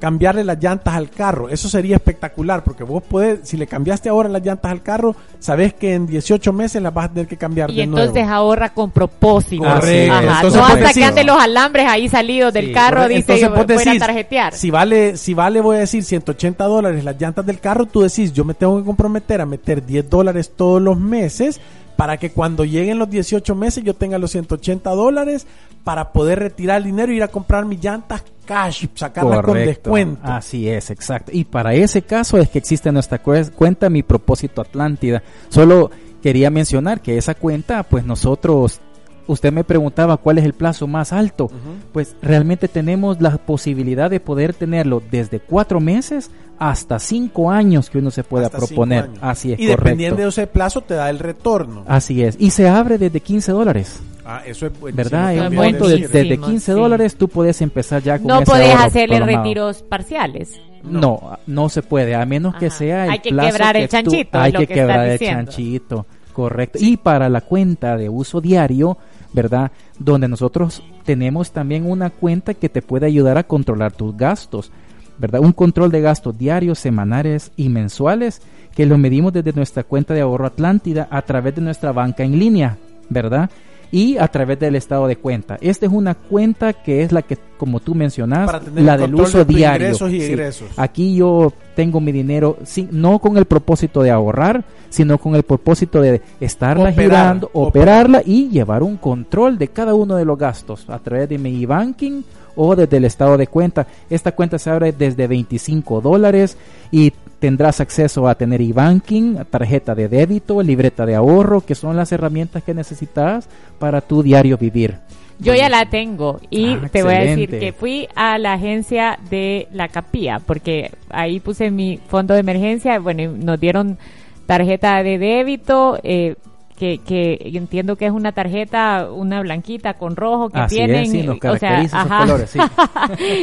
cambiarle 0.00 0.44
las 0.44 0.62
llantas 0.62 0.94
al 0.94 1.10
carro. 1.10 1.48
Eso 1.48 1.68
sería 1.68 1.96
espectacular 1.96 2.62
porque 2.64 2.84
vos 2.84 3.02
puedes, 3.06 3.46
si 3.48 3.56
le 3.56 3.66
cambiaste 3.66 4.08
ahora 4.08 4.28
las 4.28 4.42
llantas 4.44 4.70
al 4.72 4.82
carro, 4.82 5.14
sabes 5.40 5.74
que 5.74 5.94
en 5.94 6.06
18 6.06 6.52
meses 6.52 6.80
las 6.80 6.94
vas 6.94 7.06
a 7.06 7.08
tener 7.10 7.26
que 7.26 7.36
cambiar 7.36 7.70
Y 7.70 7.76
de 7.76 7.82
entonces 7.82 8.14
nuevo. 8.14 8.30
ahorra 8.30 8.72
con 8.72 8.90
propósito. 8.92 9.64
Correcto. 9.64 10.12
Ajá. 10.14 10.36
Entonces, 10.36 10.60
no 10.86 10.92
que 10.94 11.04
anden 11.04 11.26
los 11.26 11.38
alambres 11.38 11.86
ahí 11.88 12.08
salidos 12.08 12.52
del 12.54 12.66
Sí, 12.68 12.72
carro, 12.72 13.08
dice, 13.08 13.20
Entonces 13.20 13.48
vos 13.50 13.66
voy 13.84 13.96
a 13.96 13.98
tarjetear. 13.98 14.54
si 14.54 14.70
vale, 14.70 15.16
si 15.16 15.34
vale, 15.34 15.60
voy 15.60 15.76
a 15.76 15.80
decir 15.80 16.04
180 16.04 16.64
dólares 16.64 17.04
las 17.04 17.20
llantas 17.20 17.44
del 17.44 17.60
carro, 17.60 17.86
tú 17.86 18.00
decís, 18.02 18.32
yo 18.32 18.44
me 18.44 18.54
tengo 18.54 18.78
que 18.78 18.84
comprometer 18.84 19.40
a 19.40 19.46
meter 19.46 19.84
10 19.84 20.08
dólares 20.08 20.52
todos 20.56 20.80
los 20.80 20.98
meses 20.98 21.60
para 21.98 22.16
que 22.16 22.30
cuando 22.30 22.64
lleguen 22.64 22.96
los 22.96 23.10
18 23.10 23.56
meses 23.56 23.82
yo 23.82 23.92
tenga 23.92 24.18
los 24.18 24.30
180 24.30 24.88
dólares 24.90 25.48
para 25.82 26.12
poder 26.12 26.38
retirar 26.38 26.76
el 26.78 26.84
dinero 26.84 27.12
y 27.12 27.16
ir 27.16 27.24
a 27.24 27.28
comprar 27.28 27.64
mis 27.64 27.82
llantas 27.82 28.22
cash, 28.46 28.86
sacarlas 28.94 29.38
con 29.38 29.46
Correcto. 29.46 29.68
descuento. 29.90 30.20
Así 30.22 30.68
es, 30.68 30.90
exacto. 30.92 31.32
Y 31.34 31.42
para 31.44 31.74
ese 31.74 32.02
caso 32.02 32.38
es 32.38 32.50
que 32.50 32.58
existe 32.58 32.92
nuestra 32.92 33.20
cue- 33.20 33.50
cuenta 33.50 33.90
Mi 33.90 34.04
Propósito 34.04 34.60
Atlántida. 34.60 35.24
Solo 35.48 35.90
quería 36.22 36.50
mencionar 36.50 37.00
que 37.00 37.18
esa 37.18 37.34
cuenta, 37.34 37.82
pues 37.82 38.04
nosotros, 38.04 38.80
usted 39.28 39.52
me 39.52 39.62
preguntaba 39.62 40.16
cuál 40.16 40.38
es 40.38 40.44
el 40.44 40.52
plazo 40.54 40.86
más 40.88 41.12
alto. 41.12 41.48
Pues 41.92 42.16
realmente 42.20 42.66
tenemos 42.66 43.20
la 43.20 43.36
posibilidad 43.36 44.10
de 44.10 44.18
poder 44.18 44.54
tenerlo 44.54 45.00
desde 45.10 45.38
cuatro 45.38 45.78
meses 45.80 46.30
hasta 46.58 46.98
cinco 46.98 47.52
años 47.52 47.88
que 47.88 47.98
uno 47.98 48.10
se 48.10 48.24
pueda 48.24 48.46
Hasta 48.46 48.58
proponer. 48.58 49.08
Así 49.20 49.52
es, 49.52 49.60
Y 49.60 49.62
correcto. 49.66 49.84
dependiendo 49.84 50.22
de 50.22 50.28
ese 50.28 50.46
plazo 50.48 50.80
te 50.80 50.94
da 50.94 51.08
el 51.08 51.20
retorno. 51.20 51.84
Así 51.86 52.22
es. 52.24 52.34
Y 52.40 52.50
se 52.50 52.68
abre 52.68 52.98
desde 52.98 53.20
15 53.20 53.52
dólares. 53.52 54.00
Ah, 54.24 54.42
eso 54.44 54.66
es 54.66 54.72
¿Verdad? 54.94 55.34
En 55.34 55.46
un 55.46 55.54
momento 55.54 55.86
de- 55.88 55.98
desde 55.98 56.12
buenísimo, 56.24 56.46
15 56.48 56.72
sí. 56.72 56.78
dólares 56.78 57.16
tú 57.16 57.28
puedes 57.28 57.62
empezar 57.62 58.02
ya 58.02 58.18
con 58.18 58.26
No 58.26 58.36
ese 58.42 58.50
podés 58.50 58.74
hacerle 58.74 59.16
programado. 59.18 59.44
retiros 59.44 59.82
parciales. 59.84 60.60
No, 60.82 61.38
no 61.46 61.68
se 61.68 61.82
puede, 61.82 62.14
a 62.14 62.24
menos 62.26 62.54
que 62.56 62.70
sea 62.70 63.04
el 63.06 63.10
Hay 63.12 63.18
que 63.20 63.30
plazo 63.30 63.50
quebrar 63.50 63.76
el 63.76 63.82
que 63.82 63.88
tú- 63.88 63.92
chanchito, 64.10 64.38
hay 64.38 64.48
es 64.48 64.54
lo 64.54 64.60
que, 64.60 64.66
quebrar 64.66 65.06
el 65.06 65.12
diciendo. 65.18 65.44
chanchito, 65.50 66.06
correcto. 66.32 66.78
Y 66.80 66.96
para 66.98 67.28
la 67.28 67.40
cuenta 67.40 67.96
de 67.96 68.08
uso 68.08 68.40
diario, 68.40 68.96
¿verdad? 69.32 69.72
Donde 69.98 70.28
nosotros 70.28 70.82
tenemos 71.04 71.52
también 71.52 71.90
una 71.90 72.10
cuenta 72.10 72.54
que 72.54 72.68
te 72.68 72.82
puede 72.82 73.06
ayudar 73.06 73.38
a 73.38 73.44
controlar 73.44 73.92
tus 73.92 74.16
gastos, 74.16 74.70
¿verdad? 75.18 75.40
Un 75.40 75.52
control 75.52 75.90
de 75.90 76.00
gastos 76.00 76.38
diarios, 76.38 76.78
semanales 76.78 77.52
y 77.56 77.68
mensuales 77.68 78.40
que 78.74 78.86
lo 78.86 78.96
medimos 78.98 79.32
desde 79.32 79.52
nuestra 79.52 79.82
cuenta 79.82 80.14
de 80.14 80.20
ahorro 80.20 80.46
Atlántida 80.46 81.08
a 81.10 81.22
través 81.22 81.54
de 81.54 81.62
nuestra 81.62 81.92
banca 81.92 82.22
en 82.22 82.38
línea, 82.38 82.78
¿verdad? 83.08 83.50
Y 83.90 84.18
a 84.18 84.28
través 84.28 84.58
del 84.58 84.74
estado 84.76 85.06
de 85.06 85.16
cuenta. 85.16 85.56
Esta 85.62 85.86
es 85.86 85.92
una 85.92 86.14
cuenta 86.14 86.74
que 86.74 87.02
es 87.02 87.10
la 87.10 87.22
que, 87.22 87.38
como 87.56 87.80
tú 87.80 87.94
mencionas, 87.94 88.50
la 88.74 88.94
el 88.94 89.00
del 89.00 89.14
uso 89.14 89.38
de 89.38 89.44
diario. 89.46 89.86
ingresos 89.86 90.12
y 90.12 90.20
Sí. 90.20 90.26
egresos. 90.32 90.68
Aquí 90.76 91.14
yo 91.16 91.52
tengo 91.74 91.98
mi 92.00 92.12
dinero 92.12 92.58
sin, 92.64 92.88
no 92.92 93.18
con 93.18 93.38
el 93.38 93.46
propósito 93.46 94.02
de 94.02 94.10
ahorrar, 94.10 94.62
sino 94.90 95.16
con 95.18 95.34
el 95.36 95.42
propósito 95.42 96.02
de 96.02 96.20
estarla 96.40 96.90
Operar, 96.90 97.02
girando, 97.04 97.50
operar. 97.54 97.68
operarla 98.08 98.22
y 98.26 98.48
llevar 98.50 98.82
un 98.82 98.96
control 98.98 99.56
de 99.58 99.68
cada 99.68 99.94
uno 99.94 100.16
de 100.16 100.24
los 100.26 100.36
gastos 100.38 100.84
a 100.90 100.98
través 100.98 101.28
de 101.30 101.38
mi 101.38 101.64
banking 101.64 102.22
o 102.56 102.76
desde 102.76 102.96
el 102.98 103.04
estado 103.06 103.38
de 103.38 103.46
cuenta. 103.46 103.86
Esta 104.10 104.32
cuenta 104.32 104.58
se 104.58 104.68
abre 104.68 104.92
desde 104.92 105.26
25 105.26 106.00
dólares 106.02 106.58
y 106.90 107.12
tendrás 107.38 107.80
acceso 107.80 108.28
a 108.28 108.34
tener 108.34 108.60
e-banking, 108.60 109.36
tarjeta 109.50 109.94
de 109.94 110.08
débito, 110.08 110.62
libreta 110.62 111.06
de 111.06 111.14
ahorro, 111.14 111.60
que 111.60 111.74
son 111.74 111.96
las 111.96 112.12
herramientas 112.12 112.62
que 112.62 112.74
necesitas 112.74 113.48
para 113.78 114.00
tu 114.00 114.22
diario 114.22 114.58
vivir. 114.58 114.96
Yo 115.40 115.54
ya 115.54 115.68
la 115.68 115.86
tengo 115.86 116.40
y 116.50 116.72
Ah, 116.72 116.88
te 116.90 117.04
voy 117.04 117.14
a 117.14 117.20
decir 117.20 117.50
que 117.60 117.72
fui 117.72 118.08
a 118.16 118.38
la 118.38 118.54
agencia 118.54 119.20
de 119.30 119.68
la 119.72 119.86
capilla 119.88 120.40
porque 120.40 120.90
ahí 121.10 121.38
puse 121.38 121.70
mi 121.70 122.00
fondo 122.08 122.34
de 122.34 122.40
emergencia, 122.40 122.98
bueno, 122.98 123.22
y 123.22 123.28
nos 123.28 123.60
dieron 123.60 123.98
tarjeta 124.46 125.00
de 125.04 125.18
débito, 125.18 125.98
eh, 126.02 126.34
que, 126.78 126.98
que 126.98 127.38
entiendo 127.54 127.96
que 127.96 128.06
es 128.06 128.12
una 128.12 128.32
tarjeta, 128.32 129.08
una 129.12 129.40
blanquita 129.40 129.94
con 129.94 130.14
rojo 130.14 130.48
que 130.48 130.60
Así 130.60 130.76
tienen, 130.76 131.02
es, 131.02 131.10
sí, 131.10 131.22
nos 131.24 131.36
o 131.36 131.40
sea, 131.40 131.58
caracteriza 131.58 131.98
esos 131.98 132.10
ajá. 132.10 132.20
colores, 132.20 132.50
sí. 132.50 132.58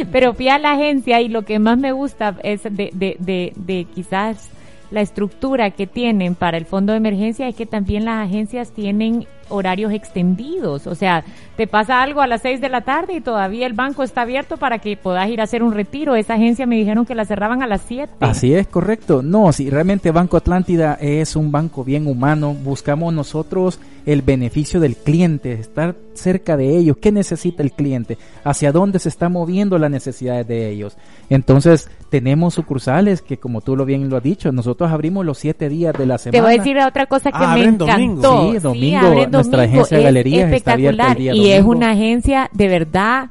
Pero 0.12 0.32
fui 0.32 0.48
a 0.48 0.58
la 0.58 0.72
agencia 0.72 1.20
y 1.20 1.28
lo 1.28 1.42
que 1.42 1.58
más 1.58 1.76
me 1.76 1.92
gusta 1.92 2.36
es 2.42 2.62
de, 2.62 2.90
de, 2.94 3.16
de, 3.18 3.52
de 3.54 3.86
quizás 3.94 4.50
la 4.90 5.02
estructura 5.02 5.70
que 5.70 5.86
tienen 5.86 6.34
para 6.34 6.56
el 6.56 6.64
fondo 6.64 6.92
de 6.92 6.98
emergencia 6.98 7.46
es 7.48 7.54
que 7.54 7.66
también 7.66 8.04
las 8.06 8.26
agencias 8.26 8.72
tienen 8.72 9.26
horarios 9.48 9.92
extendidos. 9.92 10.86
O 10.86 10.94
sea, 10.94 11.24
te 11.56 11.66
pasa 11.66 12.02
algo 12.02 12.20
a 12.20 12.26
las 12.26 12.42
6 12.42 12.60
de 12.60 12.68
la 12.68 12.82
tarde 12.82 13.14
y 13.14 13.20
todavía 13.20 13.66
el 13.66 13.72
banco 13.72 14.02
está 14.02 14.22
abierto 14.22 14.56
para 14.56 14.78
que 14.78 14.96
puedas 14.96 15.28
ir 15.28 15.40
a 15.40 15.44
hacer 15.44 15.62
un 15.62 15.72
retiro. 15.72 16.14
Esa 16.16 16.34
agencia 16.34 16.66
me 16.66 16.76
dijeron 16.76 17.06
que 17.06 17.14
la 17.14 17.24
cerraban 17.24 17.62
a 17.62 17.66
las 17.66 17.82
7. 17.86 18.12
Así 18.20 18.54
es, 18.54 18.66
correcto. 18.66 19.22
No, 19.22 19.52
si 19.52 19.70
realmente 19.70 20.10
Banco 20.10 20.36
Atlántida 20.36 20.94
es 21.00 21.36
un 21.36 21.52
banco 21.52 21.84
bien 21.84 22.06
humano, 22.06 22.54
buscamos 22.54 23.12
nosotros 23.14 23.78
el 24.04 24.22
beneficio 24.22 24.78
del 24.78 24.94
cliente, 24.96 25.52
estar 25.54 25.96
cerca 26.14 26.56
de 26.56 26.76
ellos, 26.76 26.96
qué 27.00 27.10
necesita 27.10 27.62
el 27.64 27.72
cliente, 27.72 28.18
hacia 28.44 28.70
dónde 28.70 29.00
se 29.00 29.08
está 29.08 29.28
moviendo 29.28 29.78
las 29.78 29.90
necesidades 29.90 30.46
de 30.46 30.70
ellos. 30.70 30.96
Entonces, 31.28 31.90
tenemos 32.08 32.54
sucursales 32.54 33.20
que, 33.20 33.36
como 33.38 33.62
tú 33.62 33.74
lo 33.76 33.84
bien 33.84 34.08
lo 34.08 34.16
has 34.16 34.22
dicho, 34.22 34.52
nosotros 34.52 34.92
abrimos 34.92 35.26
los 35.26 35.38
siete 35.38 35.68
días 35.68 35.92
de 35.98 36.06
la 36.06 36.18
semana. 36.18 36.38
Te 36.38 36.40
voy 36.42 36.54
a 36.54 36.58
decir 36.62 36.78
otra 36.78 37.06
cosa 37.06 37.30
que 37.32 37.36
Ah, 37.38 37.48
me 37.54 37.60
abren 37.62 37.78
domingo. 37.78 37.96
encantó. 38.22 38.52
Sí, 38.52 38.58
domingo, 38.60 39.26
nuestra 39.36 39.62
agencia 39.62 39.96
de 39.96 40.02
Es 40.02 40.04
galerías 40.04 40.52
está 40.52 40.72
abierta 40.72 41.02
el 41.04 41.08
espectacular 41.10 41.34
día 41.34 41.34
y 41.34 41.52
es 41.52 41.62
una 41.64 41.90
agencia 41.92 42.50
de 42.52 42.68
verdad 42.68 43.26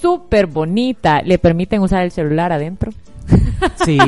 súper 0.00 0.46
bonita. 0.46 1.22
¿Le 1.22 1.38
permiten 1.38 1.80
usar 1.82 2.02
el 2.04 2.10
celular 2.10 2.52
adentro? 2.52 2.92
Sí, 3.84 3.98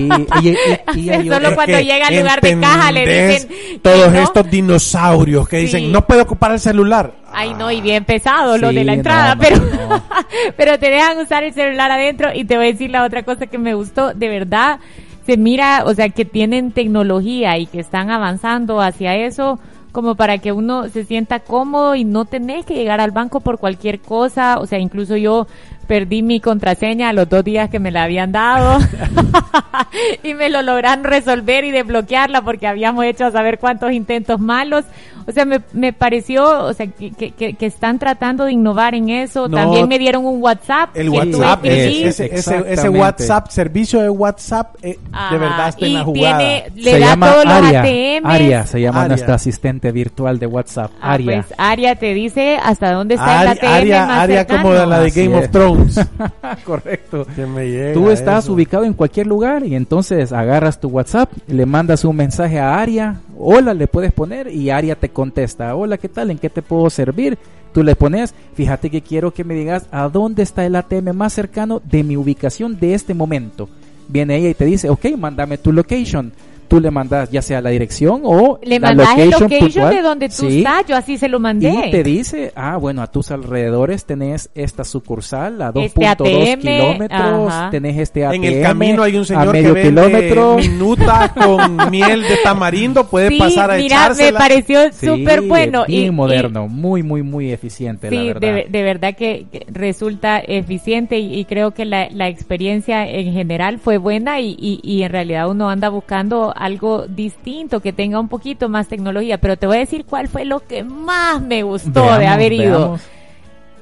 y, 0.42 0.48
y- 0.48 1.10
y 1.10 1.28
Solo 1.28 1.54
cuando 1.54 1.78
llega 1.78 2.06
al 2.08 2.16
lugar 2.18 2.40
de 2.40 2.58
caja 2.58 2.90
le 2.90 3.00
dicen 3.30 3.48
todos 3.82 4.10
no. 4.12 4.18
estos 4.18 4.50
dinosaurios 4.50 5.46
que 5.46 5.58
Sí. 5.58 5.62
dicen 5.66 5.92
no 5.92 6.06
puedo 6.06 6.22
ocupar 6.22 6.52
el 6.52 6.58
celular. 6.60 7.12
Ay, 7.32 7.52
no, 7.54 7.70
y 7.70 7.80
bien 7.82 8.04
pesado 8.04 8.56
lo 8.56 8.70
Sí, 8.70 8.76
de 8.76 8.84
la 8.84 8.94
entrada, 8.94 9.34
no, 9.34 9.40
pero, 9.42 9.56
no. 9.58 10.02
pero 10.56 10.78
te 10.78 10.88
dejan 10.90 11.18
usar 11.18 11.44
el 11.44 11.52
celular 11.52 11.90
adentro 11.90 12.30
y 12.34 12.44
te 12.44 12.56
voy 12.56 12.64
a 12.68 12.72
decir 12.72 12.90
la 12.90 13.04
otra 13.04 13.22
cosa 13.24 13.46
que 13.46 13.58
me 13.58 13.74
gustó, 13.74 14.14
de 14.14 14.28
verdad, 14.28 14.80
se 15.26 15.36
mira, 15.36 15.84
o 15.86 15.94
sea, 15.94 16.08
que 16.08 16.24
tienen 16.24 16.72
tecnología 16.72 17.58
y 17.58 17.66
que 17.66 17.80
están 17.80 18.10
avanzando 18.10 18.80
hacia 18.80 19.14
eso 19.16 19.60
como 19.92 20.14
para 20.14 20.38
que 20.38 20.52
uno 20.52 20.88
se 20.88 21.04
sienta 21.04 21.40
cómodo 21.40 21.94
y 21.94 22.04
no 22.04 22.24
tenés 22.24 22.64
que 22.64 22.74
llegar 22.74 23.00
al 23.00 23.10
banco 23.10 23.40
por 23.40 23.58
cualquier 23.58 24.00
cosa, 24.00 24.58
o 24.58 24.66
sea, 24.66 24.78
incluso 24.78 25.16
yo 25.16 25.46
perdí 25.82 26.22
mi 26.22 26.40
contraseña 26.40 27.08
a 27.10 27.12
los 27.12 27.28
dos 27.28 27.44
días 27.44 27.68
que 27.70 27.78
me 27.78 27.90
la 27.90 28.04
habían 28.04 28.32
dado 28.32 28.78
y 30.22 30.34
me 30.34 30.48
lo 30.50 30.62
lograron 30.62 31.04
resolver 31.04 31.64
y 31.64 31.70
desbloquearla 31.70 32.42
porque 32.42 32.66
habíamos 32.66 33.04
hecho 33.04 33.26
a 33.26 33.30
saber 33.30 33.58
cuántos 33.58 33.92
intentos 33.92 34.40
malos. 34.40 34.84
O 35.24 35.30
sea, 35.30 35.44
me, 35.44 35.60
me 35.72 35.92
pareció, 35.92 36.64
o 36.64 36.72
sea, 36.74 36.88
que, 36.88 37.12
que, 37.12 37.54
están 37.66 38.00
tratando 38.00 38.44
de 38.44 38.52
innovar 38.54 38.96
en 38.96 39.08
eso. 39.08 39.46
No. 39.48 39.56
También 39.56 39.86
me 39.86 39.96
dieron 40.00 40.24
un 40.26 40.42
WhatsApp. 40.42 40.96
El 40.96 41.10
WhatsApp, 41.10 41.60
es- 41.64 41.72
ese, 41.72 42.06
ese, 42.08 42.26
ese 42.26 42.34
Exactamente. 42.72 42.88
WhatsApp, 43.00 43.48
servicio 43.50 44.00
de 44.02 44.10
WhatsApp, 44.10 44.74
eh, 44.82 44.98
de 45.30 45.38
verdad 45.38 45.68
está 45.68 45.86
en 45.86 45.94
la 45.94 46.02
jugada. 46.02 46.38
tiene- 46.38 46.64
le 46.74 46.90
se 46.90 46.98
da 46.98 47.06
llama 47.06 47.30
todos 47.30 47.44
los 47.44 47.54
Aria, 47.54 47.80
ATMs. 47.82 48.34
Aria 48.34 48.66
se 48.66 48.80
llama 48.80 48.98
Aria. 49.02 49.08
nuestra 49.10 49.34
asistente 49.36 49.92
virtual 49.92 50.40
de 50.40 50.46
WhatsApp, 50.48 50.90
Ah, 51.00 51.12
Aria. 51.12 51.44
pues 51.46 51.54
Aria 51.56 51.94
te 51.94 52.14
dice 52.14 52.58
hasta 52.60 52.90
dónde 52.92 53.14
está 53.14 53.42
el 53.42 53.48
Ari- 53.48 53.58
ATM 53.58 53.72
Aria, 53.74 54.06
más 54.06 54.18
Aria 54.18 54.36
cercano. 54.38 54.62
como 54.62 54.74
la 54.74 54.98
de 55.00 55.10
Game 55.10 55.36
of 55.38 55.50
Thrones. 55.50 55.81
Correcto. 56.64 57.26
Que 57.34 57.46
me 57.46 57.68
llega 57.68 57.94
Tú 57.94 58.10
estás 58.10 58.44
eso. 58.44 58.52
ubicado 58.52 58.84
en 58.84 58.92
cualquier 58.92 59.26
lugar 59.26 59.64
y 59.66 59.74
entonces 59.74 60.32
agarras 60.32 60.80
tu 60.80 60.88
WhatsApp, 60.88 61.30
le 61.46 61.66
mandas 61.66 62.04
un 62.04 62.16
mensaje 62.16 62.58
a 62.58 62.78
Aria, 62.80 63.20
hola 63.38 63.74
le 63.74 63.86
puedes 63.86 64.12
poner 64.12 64.48
y 64.48 64.70
Aria 64.70 64.96
te 64.96 65.08
contesta, 65.08 65.74
hola, 65.74 65.98
¿qué 65.98 66.08
tal? 66.08 66.30
¿En 66.30 66.38
qué 66.38 66.50
te 66.50 66.62
puedo 66.62 66.88
servir? 66.90 67.38
Tú 67.72 67.82
le 67.82 67.96
pones, 67.96 68.34
fíjate 68.54 68.90
que 68.90 69.00
quiero 69.00 69.32
que 69.32 69.44
me 69.44 69.54
digas 69.54 69.86
a 69.90 70.08
dónde 70.08 70.42
está 70.42 70.66
el 70.66 70.76
ATM 70.76 71.14
más 71.14 71.32
cercano 71.32 71.80
de 71.84 72.02
mi 72.02 72.16
ubicación 72.16 72.78
de 72.78 72.94
este 72.94 73.14
momento. 73.14 73.68
Viene 74.08 74.36
ella 74.36 74.50
y 74.50 74.54
te 74.54 74.66
dice, 74.66 74.90
ok, 74.90 75.06
mándame 75.16 75.56
tu 75.56 75.72
location. 75.72 76.32
Tú 76.72 76.80
le 76.80 76.90
mandas 76.90 77.30
ya 77.30 77.42
sea 77.42 77.60
la 77.60 77.68
dirección 77.70 78.22
o 78.24 78.58
Le 78.62 78.78
la 78.80 78.88
mandas 78.88 79.08
el 79.18 79.26
location 79.30 79.42
location 79.50 79.60
puntual. 79.72 79.94
de 79.94 80.02
donde 80.02 80.28
tú 80.30 80.34
Sí. 80.48 80.58
estás, 80.58 80.86
yo 80.86 80.96
así 80.96 81.18
se 81.18 81.28
lo 81.28 81.38
mandé. 81.38 81.68
Y 81.86 81.90
te 81.90 82.02
dice, 82.02 82.50
ah, 82.56 82.78
bueno, 82.78 83.02
a 83.02 83.08
tus 83.08 83.30
alrededores 83.30 84.06
tenés 84.06 84.48
esta 84.54 84.84
sucursal 84.84 85.60
a 85.60 85.70
2.2 85.72 86.26
Este 86.48 86.56
kilómetros, 86.58 87.48
ajá. 87.52 87.70
tenés 87.70 87.98
este 87.98 88.24
ATM 88.24 88.34
En 88.36 88.44
el 88.44 88.62
camino 88.62 89.02
hay 89.02 89.16
un 89.16 89.22
a 89.22 89.24
señor 89.26 89.52
que 89.52 89.60
medio 89.62 89.74
vende 89.74 89.88
kilómetro. 89.90 90.56
minuta 90.56 91.32
con 91.34 91.90
miel 91.90 92.22
de 92.22 92.36
tamarindo, 92.42 93.04
puede 93.08 93.28
sí, 93.28 93.38
pasar 93.38 93.70
a 93.70 93.76
mira, 93.76 93.96
me 93.96 94.02
echársela. 94.04 94.38
pareció 94.38 94.80
Sí, 94.92 95.06
súper 95.06 95.42
bueno. 95.42 95.84
Bien 95.86 96.02
y- 96.04 96.06
y- 96.06 96.10
moderno, 96.10 96.68
muy, 96.68 97.02
muy, 97.02 97.22
muy 97.22 97.52
eficiente, 97.52 98.10
la 98.10 98.20
Sí, 98.20 98.26
verdad. 98.28 98.40
de, 98.40 98.66
de 98.70 98.82
verdad 98.82 99.14
que 99.14 99.46
que 99.52 99.66
resulta 99.70 100.38
eficiente 100.40 101.18
y, 101.18 101.38
y 101.38 101.44
creo 101.44 101.72
que 101.72 101.84
la, 101.84 102.08
la 102.10 102.28
experiencia 102.28 103.06
en 103.08 103.32
general 103.32 103.78
fue 103.78 103.98
buena 103.98 104.40
y, 104.40 104.56
y, 104.58 104.80
y 104.82 105.02
en 105.02 105.10
realidad 105.12 105.48
uno 105.50 105.68
anda 105.68 105.88
buscando 105.88 106.52
algo 106.62 107.06
distinto, 107.08 107.80
que 107.80 107.92
tenga 107.92 108.20
un 108.20 108.28
poquito 108.28 108.68
más 108.68 108.86
tecnología. 108.86 109.38
Pero 109.38 109.56
te 109.56 109.66
voy 109.66 109.78
a 109.78 109.80
decir 109.80 110.04
cuál 110.04 110.28
fue 110.28 110.44
lo 110.44 110.60
que 110.60 110.84
más 110.84 111.42
me 111.42 111.64
gustó 111.64 112.16
de 112.16 112.26
haber 112.28 112.52
ido. 112.52 112.78
veamos. 112.78 113.00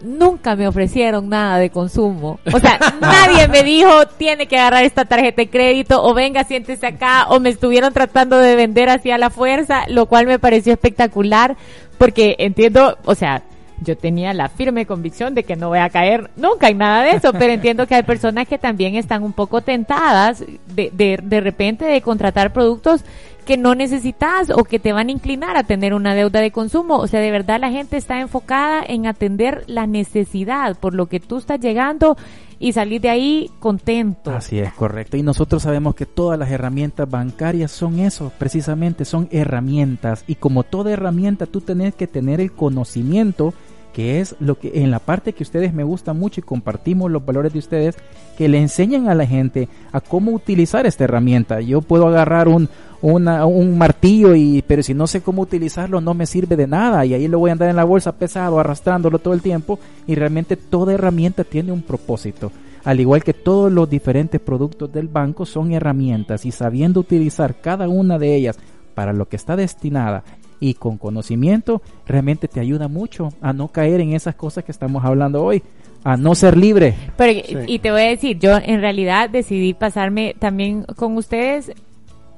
Nunca 0.03 0.57
me 0.57 0.67
ofrecieron 0.67 1.29
nada 1.29 1.59
de 1.59 1.69
consumo. 1.69 2.41
O 2.51 2.59
sea, 2.59 2.79
nadie 3.03 3.49
me 3.49 3.63
dijo, 3.63 4.07
tiene 4.17 4.47
que 4.47 4.57
agarrar 4.59 4.85
esta 4.85 5.05
tarjeta 5.05 5.43
de 5.43 5.51
crédito, 5.51 6.03
o 6.03 6.15
venga, 6.15 6.45
siéntese 6.45 6.87
acá, 6.87 7.27
o 7.29 7.39
me 7.39 7.51
estuvieron 7.51 7.93
tratando 7.93 8.39
de 8.39 8.57
vender 8.57 8.89
hacia 8.89 9.19
la 9.19 9.29
fuerza, 9.29 9.83
lo 9.89 10.07
cual 10.07 10.27
me 10.27 10.39
pareció 10.39 10.73
espectacular, 10.73 11.59
porque 11.99 12.37
entiendo, 12.39 12.97
o 13.05 13.15
sea, 13.15 13.43
yo 13.81 13.97
tenía 13.97 14.33
la 14.35 14.49
firme 14.49 14.87
convicción 14.87 15.35
de 15.35 15.45
que 15.45 15.57
no 15.57 15.69
voy 15.69 15.79
a 15.79 15.91
caer 15.91 16.31
nunca 16.37 16.69
en 16.69 16.79
nada 16.79 17.03
de 17.03 17.13
eso, 17.13 17.33
pero 17.33 17.53
entiendo 17.53 17.87
que 17.87 17.95
hay 17.95 18.03
personas 18.03 18.47
que 18.47 18.59
también 18.59 18.95
están 18.95 19.23
un 19.23 19.33
poco 19.33 19.61
tentadas 19.61 20.45
de, 20.75 20.91
de, 20.93 21.19
de 21.23 21.41
repente 21.41 21.85
de 21.85 22.03
contratar 22.03 22.53
productos 22.53 23.05
que 23.45 23.57
no 23.57 23.75
necesitas 23.75 24.51
o 24.51 24.65
que 24.65 24.79
te 24.79 24.93
van 24.93 25.09
a 25.09 25.13
inclinar 25.13 25.57
a 25.57 25.65
tener 25.65 25.95
una 25.95 26.15
deuda 26.15 26.41
de 26.41 26.53
consumo. 26.53 26.99
O 26.99 27.07
sea, 27.07 27.21
de 27.21 27.31
verdad 27.31 27.59
la 27.61 27.71
gente 27.71 27.97
está 27.97 28.21
enfocada 28.21 28.83
en 28.87 29.07
atender 29.07 29.65
la 29.67 29.87
necesidad 29.87 30.77
por 30.79 30.95
lo 30.95 31.07
que 31.07 31.21
tú 31.21 31.39
estás 31.39 31.59
llegando 31.59 32.17
y 32.61 32.75
salir 32.75 33.01
de 33.01 33.09
ahí 33.09 33.51
contento. 33.59 34.31
Así 34.31 34.59
es, 34.59 34.73
correcto. 34.75 35.17
Y 35.17 35.23
nosotros 35.23 35.63
sabemos 35.63 35.95
que 35.95 36.05
todas 36.07 36.39
las 36.39 36.51
herramientas 36.51 37.11
bancarias 37.11 37.73
son 37.73 37.99
eso, 37.99 38.31
precisamente 38.39 39.07
son 39.07 39.29
herramientas. 39.33 40.25
Y 40.27 40.35
como 40.35 40.63
toda 40.63 40.93
herramienta, 40.93 41.47
tú 41.47 41.63
tenés 41.63 41.95
que 41.95 42.07
tener 42.07 42.39
el 42.39 42.53
conocimiento, 42.53 43.55
que 43.93 44.21
es 44.21 44.37
lo 44.41 44.59
que 44.59 44.83
en 44.83 44.91
la 44.91 44.99
parte 44.99 45.33
que 45.33 45.43
ustedes 45.43 45.73
me 45.73 45.85
gusta 45.85 46.13
mucho 46.13 46.41
y 46.41 46.45
compartimos 46.45 47.11
los 47.11 47.25
valores 47.25 47.53
de 47.53 47.59
ustedes, 47.59 47.97
que 48.37 48.49
le 48.49 48.59
enseñan 48.59 49.09
a 49.09 49.15
la 49.15 49.27
gente 49.27 49.69
a 49.93 50.01
cómo 50.01 50.33
utilizar 50.33 50.87
esta 50.87 51.05
herramienta. 51.05 51.61
Yo 51.61 51.83
puedo 51.83 52.07
agarrar 52.07 52.49
un, 52.49 52.69
un 53.03 53.79
martillo 53.79 54.35
y 54.35 54.63
pero 54.67 54.83
si 54.83 54.95
no 54.95 55.07
sé 55.07 55.23
cómo 55.23 55.43
utilizarlo 55.43 56.01
no 56.01 56.15
me 56.15 56.27
sirve 56.27 56.57
de 56.57 56.67
nada 56.67 57.05
y 57.07 57.15
ahí 57.15 57.29
lo 57.29 57.39
voy 57.39 57.51
a 57.51 57.53
andar 57.53 57.71
en 57.71 57.77
la 57.77 57.85
bolsa 57.85 58.13
pesado 58.13 58.61
arrastrándolo 58.61 59.19
todo 59.19 59.35
el 59.35 59.43
tiempo 59.43 59.79
y 60.07 60.15
realmente 60.15 60.57
toda 60.57 60.93
herramienta 60.93 61.45
tiene 61.45 61.73
un 61.73 61.83
propósito 61.83 62.53
al 62.85 63.01
igual 63.01 63.23
que 63.23 63.35
todos 63.35 63.73
los 63.73 63.89
diferentes 63.89 64.41
productos 64.41 64.93
del 64.93 65.09
banco 65.09 65.47
son 65.47 65.73
herramientas 65.73 66.45
y 66.47 66.51
sabiendo 66.51 67.01
utilizar 67.01 67.61
cada 67.61 67.89
una 67.89 68.19
de 68.19 68.35
ellas 68.35 68.59
para 68.95 69.13
lo 69.13 69.29
que 69.29 69.37
está 69.37 69.57
destinada 69.57 70.25
y 70.61 70.75
con 70.75 70.99
conocimiento 70.99 71.81
realmente 72.07 72.47
te 72.47 72.61
ayuda 72.61 72.87
mucho 72.89 73.33
a 73.41 73.53
no 73.53 73.69
caer 73.69 74.01
en 74.01 74.13
esas 74.13 74.35
cosas 74.35 74.63
que 74.65 74.73
estamos 74.73 75.05
hablando 75.05 75.43
hoy 75.43 75.63
a 76.05 76.17
no 76.17 76.35
ser 76.35 76.57
libre 76.57 76.95
Pero, 77.17 77.41
Sí. 77.47 77.57
y 77.67 77.79
te 77.79 77.91
voy 77.91 78.03
a 78.03 78.09
decir, 78.09 78.39
yo 78.39 78.57
en 78.57 78.81
realidad 78.81 79.29
decidí 79.31 79.75
pasarme 79.75 80.35
también 80.39 80.85
con 80.97 81.17
ustedes 81.17 81.73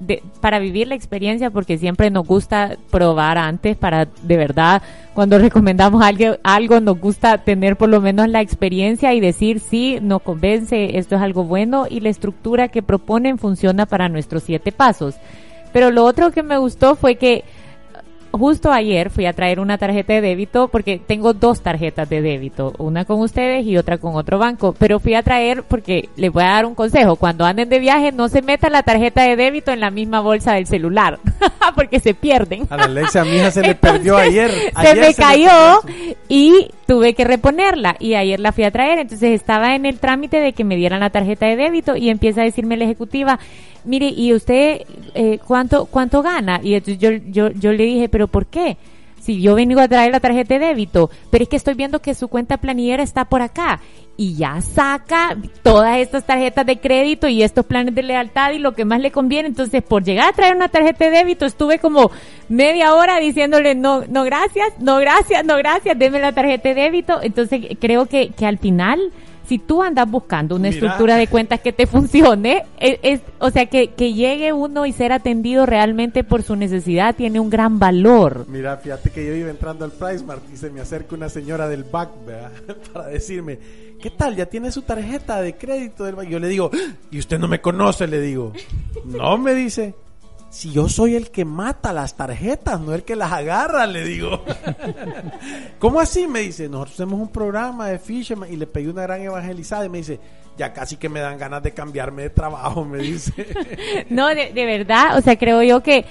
de- 0.00 0.20
para 0.40 0.58
vivir 0.58 0.88
la 0.88 0.96
experiencia 0.96 1.50
porque 1.50 1.78
siempre 1.78 2.10
nos 2.10 2.26
gusta 2.26 2.76
probar 2.90 3.38
antes 3.38 3.76
para 3.76 4.08
de 4.22 4.36
verdad 4.36 4.82
cuando 5.14 5.38
recomendamos 5.38 6.02
algo, 6.02 6.38
algo 6.42 6.80
nos 6.80 6.98
gusta 6.98 7.38
tener 7.38 7.76
por 7.76 7.88
lo 7.88 8.00
menos 8.00 8.28
la 8.28 8.40
experiencia 8.40 9.14
y 9.14 9.20
decir 9.20 9.60
sí, 9.60 9.98
nos 10.02 10.22
convence, 10.22 10.98
esto 10.98 11.14
es 11.14 11.22
algo 11.22 11.44
bueno 11.44 11.86
y 11.88 12.00
la 12.00 12.08
estructura 12.08 12.66
que 12.68 12.82
proponen 12.82 13.38
funciona 13.38 13.86
para 13.86 14.08
nuestros 14.08 14.42
siete 14.42 14.72
pasos. 14.72 15.14
Pero 15.72 15.90
lo 15.92 16.04
otro 16.04 16.32
que 16.32 16.42
me 16.42 16.58
gustó 16.58 16.96
fue 16.96 17.14
que 17.14 17.44
justo 18.32 18.72
ayer 18.72 19.10
fui 19.10 19.26
a 19.26 19.32
traer 19.32 19.60
una 19.60 19.78
tarjeta 19.78 20.14
de 20.14 20.20
débito 20.20 20.68
porque 20.68 20.98
tengo 20.98 21.34
dos 21.34 21.60
tarjetas 21.60 22.08
de 22.08 22.22
débito, 22.22 22.72
una 22.78 23.04
con 23.04 23.20
ustedes 23.20 23.66
y 23.66 23.76
otra 23.76 23.98
con 23.98 24.16
otro 24.16 24.38
banco, 24.38 24.74
pero 24.78 24.98
fui 24.98 25.14
a 25.14 25.22
traer 25.22 25.62
porque 25.62 26.08
les 26.16 26.32
voy 26.32 26.42
a 26.42 26.48
dar 26.48 26.66
un 26.66 26.74
consejo, 26.74 27.16
cuando 27.16 27.44
anden 27.44 27.68
de 27.68 27.78
viaje 27.78 28.10
no 28.12 28.28
se 28.28 28.42
meta 28.42 28.70
la 28.70 28.82
tarjeta 28.82 29.22
de 29.22 29.36
débito 29.36 29.70
en 29.70 29.80
la 29.80 29.90
misma 29.90 30.20
bolsa 30.20 30.54
del 30.54 30.66
celular, 30.66 31.20
porque 31.76 32.00
se 32.00 32.14
pierden. 32.14 32.66
A 32.70 32.76
la 32.76 32.84
Alexia, 32.84 33.20
a 33.20 33.24
mi 33.24 33.36
hija 33.36 33.50
se 33.50 33.62
le 33.62 33.74
perdió 33.76 34.16
ayer. 34.16 34.50
Se 34.82 34.94
me 34.94 35.14
cayó 35.14 35.80
y 36.28 36.70
tuve 36.86 37.14
que 37.14 37.24
reponerla 37.24 37.96
y 37.98 38.14
ayer 38.14 38.40
la 38.40 38.52
fui 38.52 38.64
a 38.64 38.70
traer, 38.70 38.98
entonces 38.98 39.30
estaba 39.32 39.74
en 39.74 39.86
el 39.86 39.98
trámite 39.98 40.40
de 40.40 40.52
que 40.52 40.64
me 40.64 40.76
dieran 40.76 41.00
la 41.00 41.10
tarjeta 41.10 41.46
de 41.46 41.56
débito 41.56 41.96
y 41.96 42.08
empieza 42.08 42.42
a 42.42 42.44
decirme 42.44 42.76
la 42.76 42.84
ejecutiva, 42.84 43.38
mire, 43.84 44.08
¿y 44.08 44.32
usted 44.32 44.82
eh, 45.14 45.38
cuánto 45.46 45.86
cuánto 45.86 46.22
gana? 46.22 46.60
Y 46.62 46.74
entonces 46.74 46.98
yo, 46.98 47.10
yo, 47.10 47.50
yo 47.50 47.72
le 47.72 47.84
dije, 47.84 48.08
¿pero 48.08 48.28
por 48.28 48.46
qué? 48.46 48.76
Si 49.20 49.40
yo 49.40 49.54
vengo 49.54 49.80
a 49.80 49.86
traer 49.86 50.10
la 50.10 50.18
tarjeta 50.18 50.54
de 50.54 50.66
débito, 50.66 51.08
pero 51.30 51.44
es 51.44 51.48
que 51.48 51.56
estoy 51.56 51.74
viendo 51.74 52.00
que 52.00 52.14
su 52.14 52.26
cuenta 52.26 52.56
planillera 52.56 53.04
está 53.04 53.24
por 53.24 53.40
acá 53.40 53.80
y 54.16 54.34
ya 54.34 54.60
saca 54.60 55.36
todas 55.62 55.98
estas 55.98 56.24
tarjetas 56.24 56.66
de 56.66 56.80
crédito 56.80 57.28
y 57.28 57.42
estos 57.42 57.64
planes 57.64 57.94
de 57.94 58.02
lealtad 58.02 58.52
y 58.52 58.58
lo 58.58 58.72
que 58.72 58.84
más 58.84 59.00
le 59.00 59.10
conviene. 59.10 59.48
Entonces, 59.48 59.82
por 59.82 60.02
llegar 60.02 60.28
a 60.28 60.32
traer 60.32 60.56
una 60.56 60.68
tarjeta 60.68 61.04
de 61.04 61.12
débito, 61.12 61.46
estuve 61.46 61.78
como 61.78 62.10
media 62.48 62.94
hora 62.94 63.18
diciéndole 63.20 63.74
no, 63.74 64.04
no 64.08 64.24
gracias, 64.24 64.72
no 64.80 64.98
gracias, 64.98 65.44
no 65.44 65.56
gracias, 65.56 65.98
deme 65.98 66.18
la 66.18 66.32
tarjeta 66.32 66.70
de 66.70 66.74
débito. 66.74 67.22
Entonces, 67.22 67.60
creo 67.80 68.06
que, 68.06 68.30
que 68.30 68.46
al 68.46 68.58
final, 68.58 69.00
si 69.52 69.58
tú 69.58 69.82
andas 69.82 70.10
buscando 70.10 70.56
una 70.56 70.70
Mira. 70.70 70.74
estructura 70.74 71.16
de 71.16 71.26
cuentas 71.26 71.60
que 71.60 71.74
te 71.74 71.86
funcione, 71.86 72.64
es, 72.80 72.98
es- 73.02 73.20
o 73.38 73.50
sea, 73.50 73.66
que, 73.66 73.88
que 73.88 74.14
llegue 74.14 74.50
uno 74.54 74.86
y 74.86 74.92
ser 74.92 75.12
atendido 75.12 75.66
realmente 75.66 76.24
por 76.24 76.42
su 76.42 76.56
necesidad 76.56 77.14
tiene 77.14 77.38
un 77.38 77.50
gran 77.50 77.78
valor. 77.78 78.46
Mira, 78.48 78.78
fíjate 78.78 79.10
que 79.10 79.26
yo 79.26 79.34
iba 79.34 79.50
entrando 79.50 79.84
al 79.84 79.90
PriceMart 79.92 80.42
y 80.50 80.56
se 80.56 80.70
me 80.70 80.80
acerca 80.80 81.14
una 81.14 81.28
señora 81.28 81.68
del 81.68 81.84
back, 81.84 82.08
¿verdad? 82.26 82.50
Para 82.94 83.08
decirme, 83.08 83.58
¿qué 84.00 84.08
tal? 84.08 84.36
¿Ya 84.36 84.46
tiene 84.46 84.72
su 84.72 84.80
tarjeta 84.80 85.42
de 85.42 85.54
crédito 85.54 86.04
del 86.04 86.14
banco? 86.14 86.30
Yo 86.30 86.38
le 86.38 86.48
digo, 86.48 86.70
¿y 87.10 87.18
usted 87.18 87.38
no 87.38 87.46
me 87.46 87.60
conoce? 87.60 88.06
Le 88.06 88.20
digo, 88.22 88.54
no, 89.04 89.36
me 89.36 89.52
dice. 89.54 89.94
Si 90.52 90.70
yo 90.70 90.86
soy 90.86 91.14
el 91.14 91.30
que 91.30 91.46
mata 91.46 91.94
las 91.94 92.14
tarjetas, 92.14 92.78
no 92.78 92.92
el 92.92 93.04
que 93.04 93.16
las 93.16 93.32
agarra, 93.32 93.86
le 93.86 94.04
digo. 94.04 94.44
¿Cómo 95.78 95.98
así? 95.98 96.28
Me 96.28 96.40
dice, 96.40 96.68
nosotros 96.68 96.92
hacemos 96.92 97.20
un 97.20 97.28
programa 97.28 97.88
de 97.88 97.98
Fisherman 97.98 98.52
y 98.52 98.56
le 98.56 98.66
pedí 98.66 98.86
una 98.86 99.00
gran 99.00 99.22
evangelizada 99.22 99.86
y 99.86 99.88
me 99.88 99.98
dice, 99.98 100.20
ya 100.58 100.74
casi 100.74 100.98
que 100.98 101.08
me 101.08 101.20
dan 101.20 101.38
ganas 101.38 101.62
de 101.62 101.72
cambiarme 101.72 102.24
de 102.24 102.30
trabajo, 102.30 102.84
me 102.84 102.98
dice. 102.98 103.32
No, 104.10 104.28
de, 104.28 104.52
de 104.52 104.66
verdad, 104.66 105.16
o 105.16 105.22
sea, 105.22 105.38
creo 105.38 105.62
yo 105.62 105.82
que, 105.82 106.04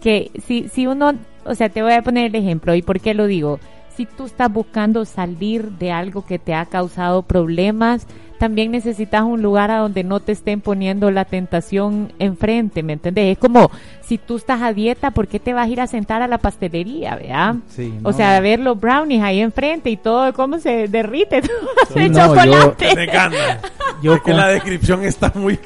que 0.00 0.30
si, 0.46 0.68
si 0.68 0.86
uno, 0.86 1.14
o 1.44 1.56
sea, 1.56 1.68
te 1.68 1.82
voy 1.82 1.94
a 1.94 2.02
poner 2.02 2.26
el 2.26 2.36
ejemplo, 2.36 2.76
¿y 2.76 2.82
por 2.82 3.00
qué 3.00 3.14
lo 3.14 3.26
digo? 3.26 3.58
Si 3.96 4.06
tú 4.06 4.26
estás 4.26 4.52
buscando 4.52 5.06
salir 5.06 5.72
de 5.72 5.90
algo 5.90 6.24
que 6.24 6.38
te 6.38 6.54
ha 6.54 6.66
causado 6.66 7.22
problemas, 7.22 8.06
también 8.38 8.70
necesitas 8.70 9.22
un 9.22 9.42
lugar 9.42 9.70
a 9.70 9.78
donde 9.78 10.04
no 10.04 10.20
te 10.20 10.32
estén 10.32 10.60
poniendo 10.60 11.10
la 11.10 11.24
tentación 11.24 12.12
enfrente, 12.18 12.82
¿me 12.82 12.94
entiendes? 12.94 13.32
Es 13.32 13.38
como 13.38 13.70
si 14.00 14.16
tú 14.16 14.36
estás 14.36 14.62
a 14.62 14.72
dieta, 14.72 15.10
¿por 15.10 15.28
qué 15.28 15.38
te 15.38 15.52
vas 15.52 15.66
a 15.66 15.70
ir 15.70 15.80
a 15.80 15.86
sentar 15.86 16.22
a 16.22 16.28
la 16.28 16.38
pastelería, 16.38 17.16
verdad? 17.16 17.56
Sí, 17.68 17.92
O 18.04 18.12
sea, 18.12 18.36
a 18.36 18.40
ver 18.40 18.60
los 18.60 18.80
brownies 18.80 19.22
ahí 19.22 19.40
enfrente 19.40 19.90
y 19.90 19.96
todo, 19.96 20.32
cómo 20.32 20.58
se 20.58 20.88
derrite 20.88 21.42
todo 21.88 21.96
el 21.96 22.12
no, 22.12 22.18
yo- 22.18 22.34
chocolate. 22.74 22.94
me. 22.96 23.08
Yo 24.00 24.14
que 24.14 24.30
con- 24.30 24.36
la 24.36 24.46
descripción 24.48 25.02
está 25.04 25.32
muy, 25.34 25.58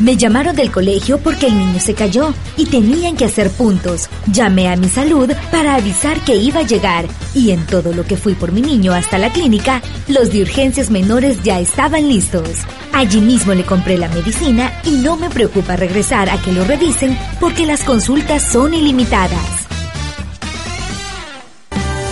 Me 0.00 0.16
llamaron 0.16 0.54
del 0.54 0.70
colegio 0.70 1.18
porque 1.18 1.46
el 1.48 1.58
niño 1.58 1.80
se 1.80 1.94
cayó 1.94 2.32
y 2.56 2.66
tenían 2.66 3.16
que 3.16 3.24
hacer 3.24 3.50
puntos. 3.50 4.08
Llamé 4.26 4.68
a 4.68 4.76
mi 4.76 4.88
salud 4.88 5.30
para 5.50 5.74
avisar 5.74 6.20
que 6.20 6.36
iba 6.36 6.60
a 6.60 6.66
llegar 6.66 7.06
y 7.34 7.50
en 7.50 7.66
todo 7.66 7.92
lo 7.92 8.04
que 8.04 8.16
fui 8.16 8.34
por 8.34 8.52
mi 8.52 8.62
niño 8.62 8.92
hasta 8.92 9.18
la 9.18 9.32
clínica, 9.32 9.82
los 10.06 10.30
de 10.30 10.42
urgencias 10.42 10.90
menores 10.90 11.42
ya 11.42 11.58
estaban 11.58 12.08
listos. 12.08 12.48
Allí 12.92 13.20
mismo 13.20 13.54
le 13.54 13.64
compré 13.64 13.98
la 13.98 14.08
medicina 14.08 14.72
y 14.84 14.92
no 14.92 15.16
me 15.16 15.30
preocupa 15.30 15.74
regresar 15.74 16.30
a 16.30 16.40
que 16.40 16.52
lo 16.52 16.64
revisen 16.64 17.18
porque 17.40 17.66
las 17.66 17.82
consultas 17.82 18.42
son 18.42 18.74
ilimitadas. 18.74 19.67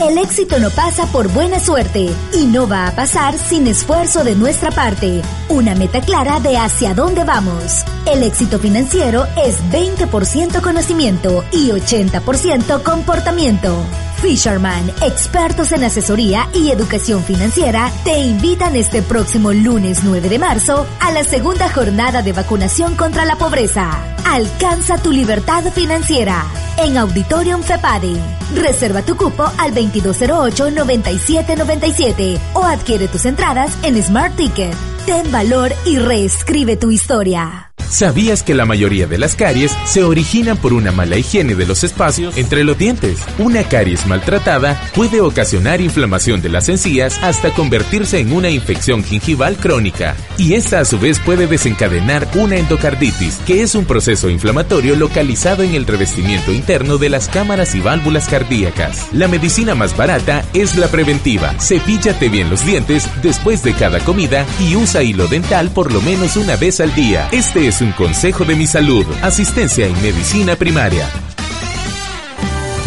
El 0.00 0.16
éxito 0.16 0.58
no 0.58 0.70
pasa 0.70 1.06
por 1.12 1.28
buena 1.28 1.60
suerte 1.60 2.08
y 2.32 2.46
no 2.46 2.66
va 2.66 2.86
a 2.86 2.92
pasar 2.92 3.36
sin 3.36 3.66
esfuerzo 3.66 4.24
de 4.24 4.34
nuestra 4.34 4.70
parte. 4.70 5.20
Una 5.50 5.74
meta 5.74 6.00
clara 6.00 6.40
de 6.40 6.56
hacia 6.56 6.94
dónde 6.94 7.24
vamos. 7.24 7.84
El 8.06 8.22
éxito 8.22 8.58
financiero 8.58 9.26
es 9.36 9.62
20% 9.70 10.62
conocimiento 10.62 11.44
y 11.52 11.68
80% 11.68 12.82
comportamiento. 12.82 13.76
Fisherman, 14.20 14.88
expertos 15.02 15.72
en 15.72 15.82
asesoría 15.84 16.48
y 16.54 16.70
educación 16.70 17.22
financiera, 17.24 17.90
te 18.04 18.18
invitan 18.18 18.76
este 18.76 19.00
próximo 19.02 19.52
lunes 19.52 20.04
9 20.04 20.28
de 20.28 20.38
marzo 20.38 20.86
a 21.00 21.10
la 21.12 21.24
segunda 21.24 21.68
jornada 21.70 22.22
de 22.22 22.32
vacunación 22.32 22.94
contra 22.96 23.24
la 23.24 23.36
pobreza. 23.36 23.90
Alcanza 24.26 24.98
tu 24.98 25.10
libertad 25.10 25.64
financiera 25.72 26.44
en 26.76 26.98
Auditorium 26.98 27.62
FEPADE. 27.62 28.16
Reserva 28.54 29.02
tu 29.02 29.16
cupo 29.16 29.50
al 29.58 29.74
2208-9797 29.74 32.38
o 32.54 32.64
adquiere 32.64 33.08
tus 33.08 33.24
entradas 33.24 33.76
en 33.82 34.00
Smart 34.02 34.36
Ticket. 34.36 34.74
Ten 35.06 35.32
valor 35.32 35.72
y 35.86 35.98
reescribe 35.98 36.76
tu 36.76 36.90
historia. 36.90 37.69
¿Sabías 37.90 38.44
que 38.44 38.54
la 38.54 38.66
mayoría 38.66 39.08
de 39.08 39.18
las 39.18 39.34
caries 39.34 39.76
se 39.84 40.04
originan 40.04 40.56
por 40.56 40.72
una 40.72 40.92
mala 40.92 41.16
higiene 41.16 41.56
de 41.56 41.66
los 41.66 41.82
espacios 41.82 42.36
entre 42.36 42.62
los 42.62 42.78
dientes? 42.78 43.18
Una 43.36 43.64
caries 43.64 44.06
maltratada 44.06 44.80
puede 44.94 45.20
ocasionar 45.20 45.80
inflamación 45.80 46.40
de 46.40 46.50
las 46.50 46.68
encías 46.68 47.18
hasta 47.20 47.50
convertirse 47.50 48.20
en 48.20 48.32
una 48.32 48.48
infección 48.48 49.02
gingival 49.02 49.56
crónica. 49.56 50.14
Y 50.38 50.54
esta 50.54 50.78
a 50.78 50.84
su 50.84 51.00
vez 51.00 51.18
puede 51.18 51.48
desencadenar 51.48 52.28
una 52.34 52.58
endocarditis, 52.58 53.40
que 53.44 53.62
es 53.62 53.74
un 53.74 53.84
proceso 53.84 54.30
inflamatorio 54.30 54.94
localizado 54.94 55.64
en 55.64 55.74
el 55.74 55.84
revestimiento 55.84 56.52
interno 56.52 56.96
de 56.96 57.08
las 57.08 57.28
cámaras 57.28 57.74
y 57.74 57.80
válvulas 57.80 58.28
cardíacas. 58.28 59.08
La 59.12 59.26
medicina 59.26 59.74
más 59.74 59.96
barata 59.96 60.44
es 60.54 60.76
la 60.76 60.86
preventiva. 60.86 61.56
Cepíllate 61.58 62.28
bien 62.28 62.50
los 62.50 62.64
dientes 62.64 63.08
después 63.20 63.64
de 63.64 63.74
cada 63.74 63.98
comida 63.98 64.46
y 64.60 64.76
usa 64.76 65.02
hilo 65.02 65.26
dental 65.26 65.70
por 65.70 65.92
lo 65.92 66.00
menos 66.00 66.36
una 66.36 66.54
vez 66.54 66.78
al 66.78 66.94
día. 66.94 67.28
Este 67.32 67.66
es 67.66 67.79
un 67.80 67.92
consejo 67.92 68.44
de 68.44 68.56
mi 68.56 68.66
salud. 68.66 69.06
Asistencia 69.22 69.86
en 69.86 69.94
medicina 70.02 70.56
primaria. 70.56 71.08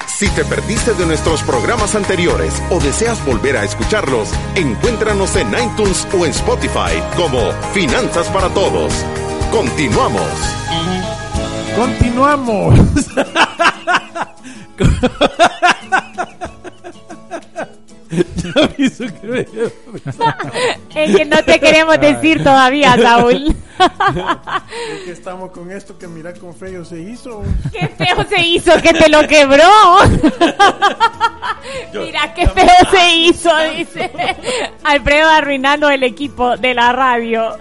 Si 0.05 0.29
te 0.29 0.45
perdiste 0.45 0.93
de 0.93 1.07
nuestros 1.07 1.41
programas 1.41 1.95
anteriores 1.95 2.61
o 2.69 2.79
deseas 2.79 3.25
volver 3.25 3.57
a 3.57 3.63
escucharlos, 3.63 4.29
encuéntranos 4.53 5.35
en 5.37 5.47
iTunes 5.53 6.07
o 6.13 6.23
en 6.25 6.31
Spotify 6.33 7.01
como 7.15 7.51
Finanzas 7.73 8.27
para 8.27 8.49
Todos. 8.49 8.93
Continuamos. 9.51 10.29
Continuamos. 11.75 12.79
Ya 18.09 18.69
hizo. 18.77 19.03
Es 19.03 19.13
que 21.15 21.25
no 21.25 21.43
te 21.43 21.59
queremos 21.59 21.99
decir 21.99 22.43
todavía, 22.43 22.97
Saúl. 22.97 23.55
Es 23.79 25.05
que 25.05 25.11
estamos 25.11 25.51
con 25.51 25.71
esto 25.71 25.97
que 25.97 26.07
mira 26.07 26.33
con 26.33 26.53
feo 26.53 26.83
se 26.83 26.99
hizo. 26.99 27.43
Qué 27.71 27.87
feo 27.87 28.25
se 28.27 28.41
hizo 28.41 28.73
que 28.81 28.93
te 28.93 29.07
lo 29.07 29.25
quebró. 29.25 29.63
Mira 31.93 32.33
qué 32.33 32.45
feo 32.47 32.91
se 32.91 33.15
hizo, 33.15 33.49
dice 33.77 34.11
Alfredo 34.83 35.29
arruinando 35.29 35.89
el 35.89 36.03
equipo 36.03 36.57
de 36.57 36.73
la 36.73 36.91
radio. 36.91 37.55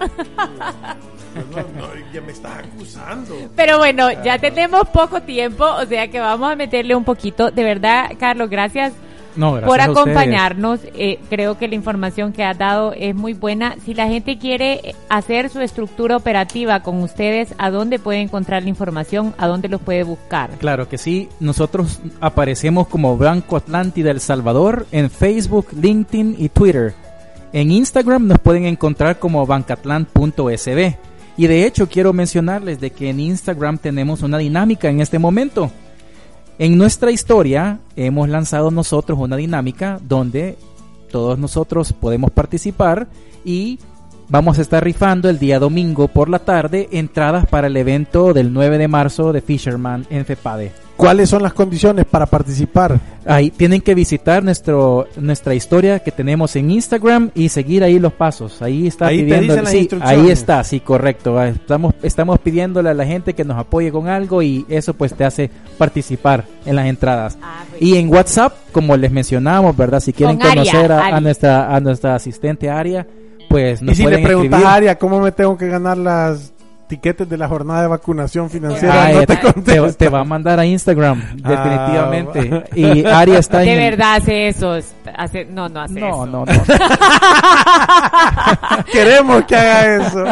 No, 1.77 1.87
ya 2.13 2.21
me 2.21 2.31
estás 2.31 2.59
acusando. 2.59 3.35
Pero 3.55 3.77
bueno, 3.77 4.09
ya 4.23 4.39
tenemos 4.39 4.87
poco 4.89 5.21
tiempo, 5.21 5.65
o 5.65 5.85
sea 5.85 6.07
que 6.09 6.19
vamos 6.19 6.51
a 6.51 6.55
meterle 6.55 6.95
un 6.95 7.03
poquito. 7.03 7.51
De 7.51 7.63
verdad, 7.63 8.11
Carlos, 8.19 8.49
gracias 8.49 8.93
No, 9.35 9.53
gracias 9.53 9.69
por 9.69 9.81
acompañarnos. 9.81 10.79
Eh, 10.95 11.19
creo 11.29 11.57
que 11.57 11.67
la 11.67 11.75
información 11.75 12.33
que 12.33 12.43
has 12.43 12.57
dado 12.57 12.93
es 12.93 13.15
muy 13.15 13.33
buena. 13.33 13.75
Si 13.85 13.93
la 13.93 14.07
gente 14.07 14.37
quiere 14.37 14.95
hacer 15.09 15.49
su 15.49 15.61
estructura 15.61 16.17
operativa 16.17 16.81
con 16.81 17.01
ustedes, 17.01 17.53
¿a 17.57 17.69
dónde 17.69 17.99
puede 17.99 18.21
encontrar 18.21 18.63
la 18.63 18.69
información? 18.69 19.33
¿A 19.37 19.47
dónde 19.47 19.69
los 19.69 19.81
puede 19.81 20.03
buscar? 20.03 20.49
Claro 20.59 20.89
que 20.89 20.97
sí, 20.97 21.29
nosotros 21.39 21.99
aparecemos 22.21 22.87
como 22.87 23.17
Banco 23.17 23.55
Atlántida 23.57 24.11
El 24.11 24.19
Salvador 24.19 24.87
en 24.91 25.09
Facebook, 25.09 25.67
LinkedIn 25.73 26.35
y 26.37 26.49
Twitter. 26.49 26.93
En 27.51 27.71
Instagram 27.71 28.27
nos 28.27 28.39
pueden 28.39 28.65
encontrar 28.65 29.17
como 29.17 29.45
bancatlant.sb. 29.45 30.97
Y 31.39 31.47
de 31.47 31.65
hecho 31.65 31.87
quiero 31.87 32.11
mencionarles 32.11 32.81
de 32.81 32.91
que 32.91 33.09
en 33.09 33.21
Instagram 33.21 33.77
tenemos 33.77 34.23
una 34.23 34.37
dinámica 34.39 34.89
en 34.89 34.99
este 34.99 35.19
momento. 35.19 35.71
En 36.57 36.77
nuestra 36.77 37.11
historia 37.11 37.79
hemos 37.95 38.27
lanzado 38.27 38.71
nosotros 38.71 39.17
una 39.17 39.37
dinámica 39.37 40.01
donde 40.05 40.57
todos 41.09 41.39
nosotros 41.39 41.93
podemos 41.93 42.31
participar 42.31 43.07
y 43.45 43.79
vamos 44.27 44.59
a 44.59 44.61
estar 44.61 44.83
rifando 44.83 45.29
el 45.29 45.39
día 45.39 45.59
domingo 45.59 46.09
por 46.09 46.27
la 46.27 46.39
tarde 46.39 46.89
entradas 46.91 47.47
para 47.47 47.67
el 47.67 47.77
evento 47.77 48.33
del 48.33 48.51
9 48.51 48.77
de 48.77 48.89
marzo 48.89 49.31
de 49.31 49.39
Fisherman 49.39 50.05
en 50.09 50.25
FEPADE. 50.25 50.88
¿Cuáles 50.99 51.29
son 51.29 51.41
las 51.43 51.53
condiciones 51.53 52.03
para 52.03 52.25
participar? 52.25 52.99
Ahí 53.25 53.51
tienen 53.51 53.79
que 53.79 53.95
visitar 53.95 54.43
nuestro 54.43 55.07
nuestra 55.15 55.55
historia 55.55 55.99
que 55.99 56.11
tenemos 56.11 56.57
en 56.57 56.69
Instagram 56.71 57.31
y 57.33 57.47
seguir 57.47 57.85
ahí 57.85 57.99
los 57.99 58.11
pasos. 58.11 58.61
Ahí 58.61 58.85
está 58.87 59.07
Ahí 59.07 59.19
te 59.19 59.23
pidiendo, 59.23 59.53
dicen 59.53 59.65
sí, 59.67 59.77
instrucciones. 59.77 60.25
ahí 60.25 60.29
está, 60.29 60.61
sí, 60.65 60.81
correcto. 60.81 61.39
Ah, 61.39 61.47
Estamos 61.47 61.93
estamos 62.03 62.37
pidiéndole 62.39 62.89
a 62.89 62.93
la 62.93 63.05
gente 63.05 63.33
que 63.33 63.45
nos 63.45 63.57
apoye 63.57 63.93
con 63.93 64.09
algo 64.09 64.41
y 64.43 64.65
eso 64.67 64.93
pues 64.93 65.13
te 65.13 65.23
hace 65.23 65.49
participar 65.77 66.43
en 66.65 66.75
las 66.75 66.85
entradas. 66.87 67.37
Ah. 67.41 67.63
Y 67.79 67.95
en 67.95 68.09
WhatsApp, 68.13 68.53
como 68.73 68.97
les 68.97 69.09
mencionamos, 69.11 69.77
¿verdad? 69.77 70.01
Si 70.01 70.11
quieren 70.11 70.37
Con 70.37 70.49
conocer 70.49 70.91
a, 70.91 70.97
a 70.99 71.05
Aria. 71.05 71.21
nuestra 71.21 71.73
a 71.73 71.79
nuestra 71.79 72.15
asistente 72.15 72.69
Aria, 72.69 73.07
pues 73.47 73.81
nos 73.81 73.93
y 73.97 74.03
si 74.03 74.03
le 74.09 74.17
preguntas 74.19 74.59
escribir. 74.59 74.67
a 74.67 74.73
Aria 74.73 74.97
cómo 74.97 75.21
me 75.21 75.31
tengo 75.31 75.57
que 75.57 75.67
ganar 75.69 75.97
las 75.97 76.51
tiquetes 76.89 77.29
de 77.29 77.37
la 77.37 77.47
jornada 77.47 77.83
de 77.83 77.87
vacunación 77.87 78.49
financiera, 78.49 79.05
Ah, 79.05 79.11
no 79.13 79.21
eh, 79.21 79.25
te 79.27 79.37
te, 79.61 79.93
te 79.93 80.09
va 80.09 80.19
a 80.19 80.23
mandar 80.25 80.59
a 80.59 80.65
Instagram, 80.65 81.21
Ah, 81.43 81.49
definitivamente. 81.49 82.63
y 82.75 83.05
Aria 83.05 83.39
está 83.39 83.59
De 83.59 83.71
en 83.71 83.79
verdad 83.91 84.15
hace 84.15 84.49
eso. 84.49 84.77
Hace, 85.15 85.45
no, 85.45 85.69
no 85.69 85.81
hace 85.81 85.99
No, 85.99 86.07
eso. 86.09 86.25
no, 86.25 86.45
no. 86.45 86.45
Queremos 88.91 89.43
que 89.45 89.55
haga 89.55 89.95
eso. 90.07 90.23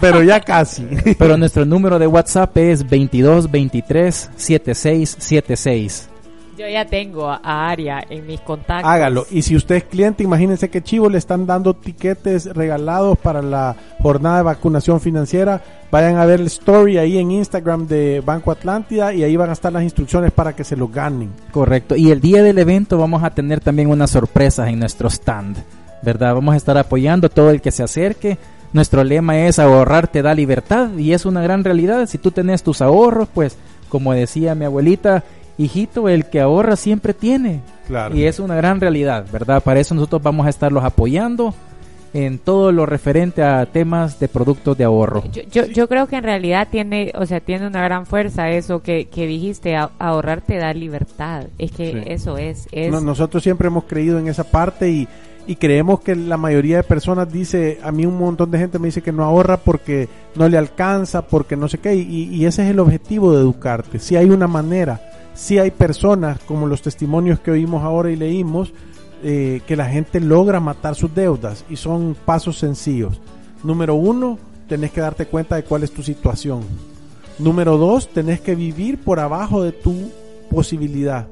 Pero 0.00 0.22
ya 0.22 0.40
casi. 0.40 0.86
Pero 1.18 1.36
nuestro 1.36 1.64
número 1.64 1.98
de 1.98 2.06
WhatsApp 2.06 2.56
es 2.58 2.88
22 2.88 3.50
23 3.50 4.30
76 4.36 5.16
76. 5.18 6.08
Yo 6.56 6.68
ya 6.68 6.84
tengo 6.84 7.28
a 7.28 7.68
Aria 7.68 8.04
en 8.08 8.26
mis 8.26 8.40
contactos. 8.40 8.88
Hágalo. 8.88 9.26
Y 9.30 9.42
si 9.42 9.56
usted 9.56 9.76
es 9.76 9.84
cliente, 9.84 10.22
imagínense 10.22 10.70
que 10.70 10.82
chivo 10.82 11.08
le 11.08 11.18
están 11.18 11.46
dando 11.46 11.74
tiquetes 11.74 12.46
regalados 12.46 13.18
para 13.18 13.42
la 13.42 13.74
jornada 14.00 14.36
de 14.36 14.42
vacunación 14.44 15.00
financiera. 15.00 15.60
Vayan 15.90 16.16
a 16.16 16.26
ver 16.26 16.40
el 16.40 16.46
story 16.46 16.98
ahí 16.98 17.18
en 17.18 17.32
Instagram 17.32 17.88
de 17.88 18.22
Banco 18.24 18.52
Atlántida 18.52 19.12
y 19.12 19.24
ahí 19.24 19.36
van 19.36 19.50
a 19.50 19.54
estar 19.54 19.72
las 19.72 19.82
instrucciones 19.82 20.30
para 20.30 20.54
que 20.54 20.62
se 20.62 20.76
los 20.76 20.92
ganen. 20.92 21.32
Correcto. 21.50 21.96
Y 21.96 22.12
el 22.12 22.20
día 22.20 22.42
del 22.42 22.58
evento 22.58 22.98
vamos 22.98 23.24
a 23.24 23.30
tener 23.30 23.60
también 23.60 23.90
unas 23.90 24.10
sorpresas 24.10 24.68
en 24.68 24.78
nuestro 24.78 25.08
stand. 25.08 25.56
¿Verdad? 26.02 26.34
Vamos 26.34 26.54
a 26.54 26.58
estar 26.58 26.78
apoyando 26.78 27.26
a 27.26 27.30
todo 27.30 27.50
el 27.50 27.60
que 27.60 27.70
se 27.70 27.82
acerque. 27.82 28.38
Nuestro 28.72 29.02
lema 29.02 29.38
es 29.38 29.58
ahorrar 29.58 30.08
te 30.08 30.20
da 30.22 30.34
libertad 30.34 30.90
y 30.98 31.12
es 31.12 31.26
una 31.26 31.42
gran 31.42 31.64
realidad. 31.64 32.06
Si 32.06 32.18
tú 32.18 32.30
tenés 32.30 32.62
tus 32.62 32.82
ahorros, 32.82 33.28
pues 33.32 33.56
como 33.88 34.12
decía 34.12 34.56
mi 34.56 34.64
abuelita, 34.64 35.22
hijito, 35.58 36.08
el 36.08 36.26
que 36.26 36.40
ahorra 36.40 36.76
siempre 36.76 37.14
tiene. 37.14 37.60
Claro. 37.86 38.16
Y 38.16 38.24
es 38.24 38.38
una 38.38 38.54
gran 38.56 38.80
realidad, 38.80 39.26
¿verdad? 39.32 39.62
Para 39.62 39.80
eso 39.80 39.94
nosotros 39.94 40.22
vamos 40.22 40.46
a 40.46 40.50
estarlos 40.50 40.84
apoyando 40.84 41.54
en 42.12 42.38
todo 42.38 42.70
lo 42.70 42.86
referente 42.86 43.42
a 43.42 43.66
temas 43.66 44.20
de 44.20 44.28
productos 44.28 44.78
de 44.78 44.84
ahorro. 44.84 45.24
Yo, 45.32 45.42
yo, 45.50 45.66
yo 45.66 45.88
creo 45.88 46.06
que 46.06 46.14
en 46.16 46.22
realidad 46.22 46.68
tiene, 46.70 47.10
o 47.16 47.26
sea, 47.26 47.40
tiene 47.40 47.66
una 47.66 47.82
gran 47.82 48.06
fuerza 48.06 48.50
eso 48.50 48.82
que, 48.82 49.06
que 49.06 49.26
dijiste, 49.26 49.74
a- 49.74 49.90
ahorrar 49.98 50.40
te 50.40 50.56
da 50.58 50.72
libertad. 50.72 51.46
Es 51.58 51.72
que 51.72 51.90
Sí. 51.92 51.98
eso 52.06 52.38
es, 52.38 52.68
es 52.70 52.90
No- 52.92 53.00
nosotros 53.00 53.42
siempre 53.42 53.66
hemos 53.66 53.84
creído 53.84 54.18
en 54.20 54.28
esa 54.28 54.44
parte 54.44 54.88
y, 54.90 55.08
y 55.48 55.56
creemos 55.56 56.00
que 56.00 56.14
la 56.14 56.36
mayoría 56.36 56.76
de 56.76 56.82
personas 56.84 57.30
dice, 57.32 57.80
a 57.82 57.90
mí 57.90 58.06
un 58.06 58.16
montón 58.16 58.48
de 58.52 58.58
gente 58.58 58.78
me 58.78 58.86
dice 58.86 59.02
que 59.02 59.10
no 59.12 59.24
ahorra 59.24 59.56
porque 59.56 60.08
no 60.36 60.48
le 60.48 60.56
alcanza, 60.56 61.22
porque 61.26 61.56
no 61.56 61.66
sé 61.68 61.78
qué, 61.78 61.96
y, 61.96 62.28
y 62.32 62.46
ese 62.46 62.62
es 62.64 62.70
el 62.70 62.78
objetivo 62.78 63.32
de 63.34 63.40
educarte. 63.40 63.98
Si 63.98 64.14
hay 64.14 64.30
una 64.30 64.46
manera, 64.46 65.00
si 65.34 65.58
hay 65.58 65.70
personas, 65.70 66.38
como 66.40 66.66
los 66.66 66.82
testimonios 66.82 67.40
que 67.40 67.50
oímos 67.50 67.82
ahora 67.82 68.10
y 68.10 68.16
leímos, 68.16 68.72
eh, 69.22 69.62
que 69.66 69.76
la 69.76 69.86
gente 69.86 70.20
logra 70.20 70.60
matar 70.60 70.94
sus 70.94 71.14
deudas 71.14 71.64
y 71.68 71.76
son 71.76 72.16
pasos 72.24 72.58
sencillos. 72.58 73.20
Número 73.62 73.94
uno, 73.94 74.38
tenés 74.68 74.92
que 74.92 75.00
darte 75.00 75.26
cuenta 75.26 75.56
de 75.56 75.64
cuál 75.64 75.82
es 75.82 75.92
tu 75.92 76.02
situación. 76.02 76.62
Número 77.38 77.76
dos, 77.76 78.08
tenés 78.08 78.40
que 78.40 78.54
vivir 78.54 79.02
por 79.02 79.18
abajo 79.18 79.62
de 79.62 79.72
tu 79.72 80.12
posibilidad. 80.50 81.26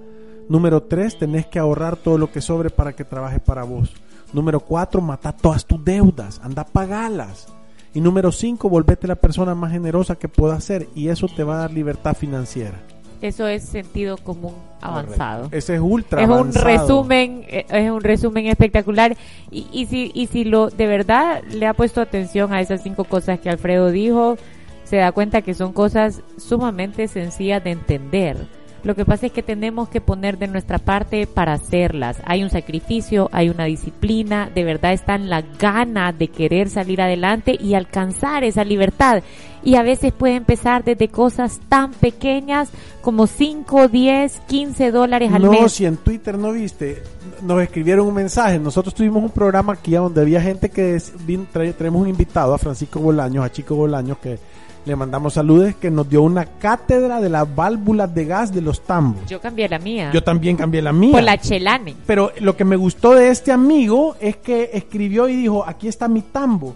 Número 0.48 0.82
tres, 0.82 1.18
tenés 1.18 1.46
que 1.46 1.58
ahorrar 1.58 1.96
todo 1.96 2.18
lo 2.18 2.32
que 2.32 2.40
sobre 2.40 2.70
para 2.70 2.94
que 2.94 3.04
trabaje 3.04 3.38
para 3.38 3.62
vos. 3.62 3.92
Número 4.32 4.60
cuatro, 4.60 5.00
mata 5.00 5.32
todas 5.32 5.64
tus 5.64 5.84
deudas, 5.84 6.40
anda 6.42 6.62
a 6.62 6.66
pagarlas. 6.66 7.46
Y 7.94 8.00
número 8.00 8.32
cinco, 8.32 8.68
volvete 8.68 9.06
la 9.06 9.16
persona 9.16 9.54
más 9.54 9.70
generosa 9.70 10.16
que 10.16 10.28
puedas 10.28 10.64
ser 10.64 10.88
y 10.94 11.08
eso 11.08 11.28
te 11.28 11.44
va 11.44 11.56
a 11.56 11.58
dar 11.58 11.72
libertad 11.72 12.16
financiera. 12.16 12.80
Eso 13.28 13.46
es 13.46 13.64
sentido 13.64 14.16
común 14.16 14.54
avanzado. 14.80 15.48
Ese 15.52 15.74
es 15.76 15.80
ultra 15.80 16.22
Es 16.22 16.28
un 16.28 16.34
avanzado. 16.34 16.64
resumen, 16.66 17.44
eh, 17.48 17.66
es 17.68 17.90
un 17.90 18.00
resumen 18.02 18.46
espectacular. 18.46 19.16
Y, 19.50 19.66
y 19.72 19.86
si, 19.86 20.10
y 20.14 20.26
si 20.26 20.44
lo 20.44 20.70
de 20.70 20.86
verdad 20.86 21.42
le 21.44 21.66
ha 21.66 21.74
puesto 21.74 22.00
atención 22.00 22.52
a 22.52 22.60
esas 22.60 22.82
cinco 22.82 23.04
cosas 23.04 23.40
que 23.40 23.50
Alfredo 23.50 23.90
dijo, 23.90 24.36
se 24.84 24.96
da 24.96 25.12
cuenta 25.12 25.42
que 25.42 25.54
son 25.54 25.72
cosas 25.72 26.22
sumamente 26.36 27.08
sencillas 27.08 27.62
de 27.64 27.70
entender. 27.70 28.36
Lo 28.84 28.96
que 28.96 29.04
pasa 29.04 29.26
es 29.26 29.32
que 29.32 29.44
tenemos 29.44 29.88
que 29.88 30.00
poner 30.00 30.38
de 30.38 30.48
nuestra 30.48 30.78
parte 30.78 31.28
para 31.28 31.52
hacerlas. 31.52 32.20
Hay 32.24 32.42
un 32.42 32.50
sacrificio, 32.50 33.28
hay 33.32 33.48
una 33.48 33.66
disciplina, 33.66 34.50
de 34.52 34.64
verdad 34.64 34.92
está 34.92 35.14
en 35.14 35.30
la 35.30 35.42
gana 35.42 36.12
de 36.12 36.26
querer 36.26 36.68
salir 36.68 37.00
adelante 37.00 37.56
y 37.60 37.74
alcanzar 37.74 38.42
esa 38.42 38.64
libertad. 38.64 39.22
Y 39.64 39.76
a 39.76 39.82
veces 39.82 40.12
puede 40.12 40.34
empezar 40.34 40.82
desde 40.84 41.08
cosas 41.08 41.60
tan 41.68 41.92
pequeñas 41.92 42.70
como 43.00 43.26
5, 43.26 43.88
10, 43.88 44.40
15 44.48 44.90
dólares 44.90 45.32
al 45.32 45.42
no, 45.42 45.52
mes. 45.52 45.72
si 45.72 45.86
en 45.86 45.96
Twitter 45.96 46.36
no 46.36 46.52
viste, 46.52 47.02
nos 47.42 47.62
escribieron 47.62 48.06
un 48.06 48.14
mensaje. 48.14 48.58
Nosotros 48.58 48.94
tuvimos 48.94 49.22
un 49.22 49.30
programa 49.30 49.74
aquí 49.74 49.92
donde 49.92 50.20
había 50.20 50.40
gente 50.40 50.68
que 50.68 50.96
es- 50.96 51.12
vin- 51.26 51.46
trae- 51.52 51.72
tenemos 51.74 52.02
un 52.02 52.08
invitado 52.08 52.54
a 52.54 52.58
Francisco 52.58 52.98
Bolaños, 53.00 53.44
a 53.44 53.52
Chico 53.52 53.76
Bolaños, 53.76 54.18
que 54.18 54.38
le 54.84 54.96
mandamos 54.96 55.34
saludos, 55.34 55.76
que 55.76 55.92
nos 55.92 56.08
dio 56.08 56.22
una 56.22 56.44
cátedra 56.44 57.20
de 57.20 57.28
las 57.28 57.54
válvulas 57.54 58.12
de 58.12 58.24
gas 58.24 58.52
de 58.52 58.62
los 58.62 58.80
tambos. 58.80 59.24
Yo 59.28 59.40
cambié 59.40 59.68
la 59.68 59.78
mía. 59.78 60.10
Yo 60.12 60.24
también 60.24 60.56
cambié 60.56 60.82
la 60.82 60.92
mía. 60.92 61.12
por 61.12 61.22
la 61.22 61.38
Chelane. 61.38 61.94
Pero 62.04 62.32
lo 62.40 62.56
que 62.56 62.64
me 62.64 62.74
gustó 62.74 63.12
de 63.14 63.28
este 63.28 63.52
amigo 63.52 64.16
es 64.20 64.38
que 64.38 64.70
escribió 64.72 65.28
y 65.28 65.36
dijo, 65.36 65.64
aquí 65.64 65.86
está 65.86 66.08
mi 66.08 66.22
tambo. 66.22 66.74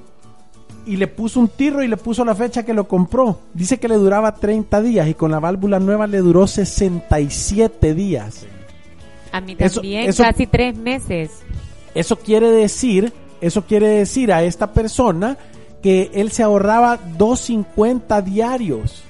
Y 0.86 0.96
le 0.96 1.08
puso 1.08 1.40
un 1.40 1.48
tirro 1.48 1.82
y 1.82 1.88
le 1.88 1.96
puso 1.96 2.24
la 2.24 2.34
fecha 2.34 2.62
que 2.64 2.72
lo 2.72 2.86
compró. 2.86 3.40
Dice 3.52 3.78
que 3.78 3.88
le 3.88 3.96
duraba 3.96 4.34
30 4.36 4.80
días 4.82 5.08
y 5.08 5.14
con 5.14 5.30
la 5.32 5.40
válvula 5.40 5.80
nueva 5.80 6.06
le 6.06 6.18
duró 6.18 6.46
67 6.46 7.92
días. 7.94 8.46
A 9.32 9.40
mí 9.40 9.56
también, 9.56 10.08
eso- 10.08 10.22
casi 10.22 10.46
tres 10.46 10.76
meses. 10.76 11.30
Eso 11.94 12.16
quiere 12.16 12.50
decir, 12.50 13.12
eso 13.40 13.62
quiere 13.66 13.88
decir 13.88 14.32
a 14.32 14.44
esta 14.44 14.72
persona 14.72 15.36
que 15.82 16.10
él 16.14 16.30
se 16.30 16.42
ahorraba 16.42 16.98
2.50 17.18 18.22
diarios. 18.22 19.02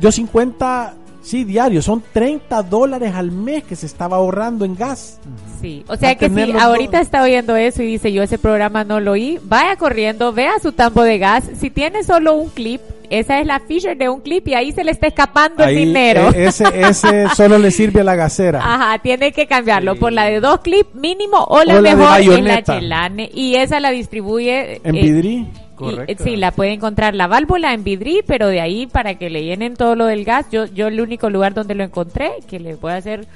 Yo 0.00 0.10
50, 0.12 0.94
sí, 1.28 1.44
diarios, 1.44 1.84
son 1.84 2.02
30 2.12 2.62
dólares 2.62 3.14
al 3.14 3.30
mes 3.30 3.64
que 3.64 3.76
se 3.76 3.86
estaba 3.86 4.16
ahorrando 4.16 4.64
en 4.64 4.74
gas. 4.74 5.20
Sí, 5.60 5.84
o 5.88 5.96
sea 5.96 6.14
que 6.14 6.28
si 6.30 6.52
ahorita 6.52 6.98
dos. 6.98 7.06
está 7.06 7.22
oyendo 7.22 7.56
eso 7.56 7.82
y 7.82 7.86
dice 7.86 8.12
yo 8.12 8.22
ese 8.22 8.38
programa 8.38 8.84
no 8.84 9.00
lo 9.00 9.12
oí, 9.12 9.38
vaya 9.42 9.76
corriendo, 9.76 10.32
vea 10.32 10.58
su 10.60 10.72
tambo 10.72 11.02
de 11.02 11.18
gas. 11.18 11.44
Si 11.58 11.70
tiene 11.70 12.02
solo 12.04 12.34
un 12.34 12.48
clip, 12.48 12.80
esa 13.10 13.40
es 13.40 13.46
la 13.46 13.60
feature 13.60 13.94
de 13.94 14.08
un 14.08 14.20
clip 14.20 14.48
y 14.48 14.54
ahí 14.54 14.72
se 14.72 14.84
le 14.84 14.90
está 14.90 15.06
escapando 15.06 15.64
el 15.64 15.76
dinero. 15.76 16.30
eh, 16.30 16.46
ese, 16.46 16.64
ese 16.74 17.28
solo 17.36 17.58
le 17.58 17.70
sirve 17.70 18.00
a 18.00 18.04
la 18.04 18.14
gasera. 18.14 18.60
Ajá, 18.62 18.98
tiene 18.98 19.32
que 19.32 19.46
cambiarlo 19.46 19.96
por 19.96 20.12
la 20.12 20.24
de 20.24 20.40
dos 20.40 20.60
clips 20.60 20.94
mínimo 20.94 21.44
o 21.44 21.62
la 21.64 21.78
O 21.78 21.80
la 21.80 21.90
de 21.90 21.96
mejor 21.96 22.20
es 22.20 22.44
la. 22.44 22.62
Chelane 22.62 23.30
y 23.32 23.56
esa 23.56 23.80
la 23.80 23.90
distribuye 23.90 24.80
En 24.84 24.94
eh, 24.96 25.02
Vidri. 25.02 25.46
Y, 25.80 26.14
sí, 26.16 26.36
la 26.36 26.52
puede 26.52 26.72
encontrar 26.72 27.14
la 27.14 27.26
válvula 27.26 27.74
en 27.74 27.84
Vidri, 27.84 28.22
pero 28.26 28.48
de 28.48 28.60
ahí 28.60 28.86
para 28.86 29.16
que 29.16 29.30
le 29.30 29.44
llenen 29.44 29.76
todo 29.76 29.94
lo 29.94 30.06
del 30.06 30.24
gas, 30.24 30.46
yo 30.50 30.66
yo 30.66 30.88
el 30.88 31.00
único 31.00 31.30
lugar 31.30 31.54
donde 31.54 31.74
lo 31.74 31.84
encontré 31.84 32.32
que 32.48 32.58
le 32.58 32.76
a 32.82 32.96
hacer 32.96 33.26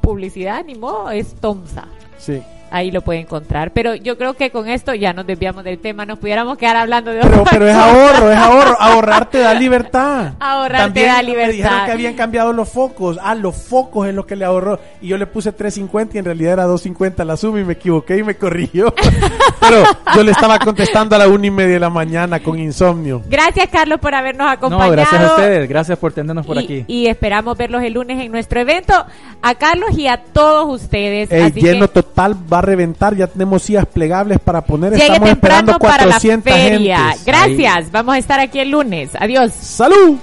publicidad 0.00 0.64
ni 0.64 0.74
modo 0.74 1.10
es 1.10 1.34
Tomsa. 1.34 1.86
Sí. 2.18 2.42
Ahí 2.72 2.90
lo 2.90 3.02
puede 3.02 3.20
encontrar, 3.20 3.72
pero 3.72 3.94
yo 3.94 4.16
creo 4.16 4.32
que 4.32 4.50
con 4.50 4.66
esto 4.66 4.94
ya 4.94 5.12
nos 5.12 5.26
desviamos 5.26 5.62
del 5.62 5.78
tema, 5.78 6.06
nos 6.06 6.18
pudiéramos 6.18 6.56
quedar 6.56 6.76
hablando 6.76 7.10
de 7.10 7.20
Pero, 7.20 7.44
pero 7.50 7.68
es 7.68 7.74
ahorro, 7.74 8.32
es 8.32 8.38
ahorro. 8.38 8.76
Ahorrar 8.80 9.28
te 9.28 9.40
da 9.40 9.52
libertad. 9.52 10.32
Ahorrar 10.40 10.80
También 10.84 11.06
te 11.06 11.12
da 11.12 11.16
Me 11.18 11.22
libertad. 11.24 11.52
dijeron 11.52 11.84
que 11.84 11.92
habían 11.92 12.14
cambiado 12.14 12.52
los 12.54 12.70
focos. 12.70 13.18
Ah, 13.22 13.34
los 13.34 13.54
focos 13.54 14.08
es 14.08 14.14
lo 14.14 14.26
que 14.26 14.36
le 14.36 14.46
ahorró. 14.46 14.80
Y 15.02 15.08
yo 15.08 15.18
le 15.18 15.26
puse 15.26 15.54
3.50 15.54 16.14
y 16.14 16.18
en 16.18 16.24
realidad 16.24 16.54
era 16.54 16.66
2.50 16.66 17.24
la 17.24 17.36
suma 17.36 17.60
y 17.60 17.64
me 17.64 17.74
equivoqué 17.74 18.16
y 18.16 18.22
me 18.22 18.36
corrigió. 18.36 18.94
pero 19.60 19.84
yo 20.14 20.22
le 20.22 20.30
estaba 20.32 20.58
contestando 20.58 21.14
a 21.14 21.18
la 21.18 21.28
una 21.28 21.46
y 21.46 21.50
media 21.50 21.74
de 21.74 21.80
la 21.80 21.90
mañana 21.90 22.40
con 22.40 22.58
insomnio. 22.58 23.22
Gracias 23.28 23.68
Carlos 23.70 24.00
por 24.00 24.14
habernos 24.14 24.50
acompañado. 24.50 24.90
No, 24.90 24.92
gracias 24.92 25.20
a 25.22 25.26
ustedes, 25.26 25.68
gracias 25.68 25.98
por 25.98 26.12
tenernos 26.14 26.46
por 26.46 26.56
y, 26.56 26.64
aquí. 26.64 26.84
y 26.88 27.06
esperamos 27.06 27.56
verlos 27.58 27.82
el 27.82 27.92
lunes 27.92 28.18
en 28.18 28.32
nuestro 28.32 28.60
evento. 28.60 28.94
A 29.42 29.54
Carlos 29.56 29.90
y 29.98 30.06
a 30.06 30.16
todos 30.16 30.82
ustedes. 30.82 31.30
El 31.30 31.42
Así 31.44 31.60
lleno 31.60 31.88
que 31.88 32.02
total 32.02 32.36
va 32.50 32.61
a 32.62 32.66
reventar. 32.66 33.14
Ya 33.16 33.26
tenemos 33.26 33.62
sillas 33.62 33.86
plegables 33.86 34.38
para 34.40 34.60
poner. 34.62 34.92
llegue 34.92 35.06
Estamos 35.06 35.28
esperando 35.30 35.72
temprano 35.72 35.78
para 35.92 36.06
la 36.06 36.12
400 36.20 36.52
feria. 36.52 36.98
gentes. 37.08 37.24
Gracias. 37.24 37.90
Vamos 37.92 38.14
a 38.14 38.18
estar 38.18 38.40
aquí 38.40 38.58
el 38.60 38.70
lunes. 38.70 39.10
Adiós. 39.18 39.52
¡Salud! 39.52 40.16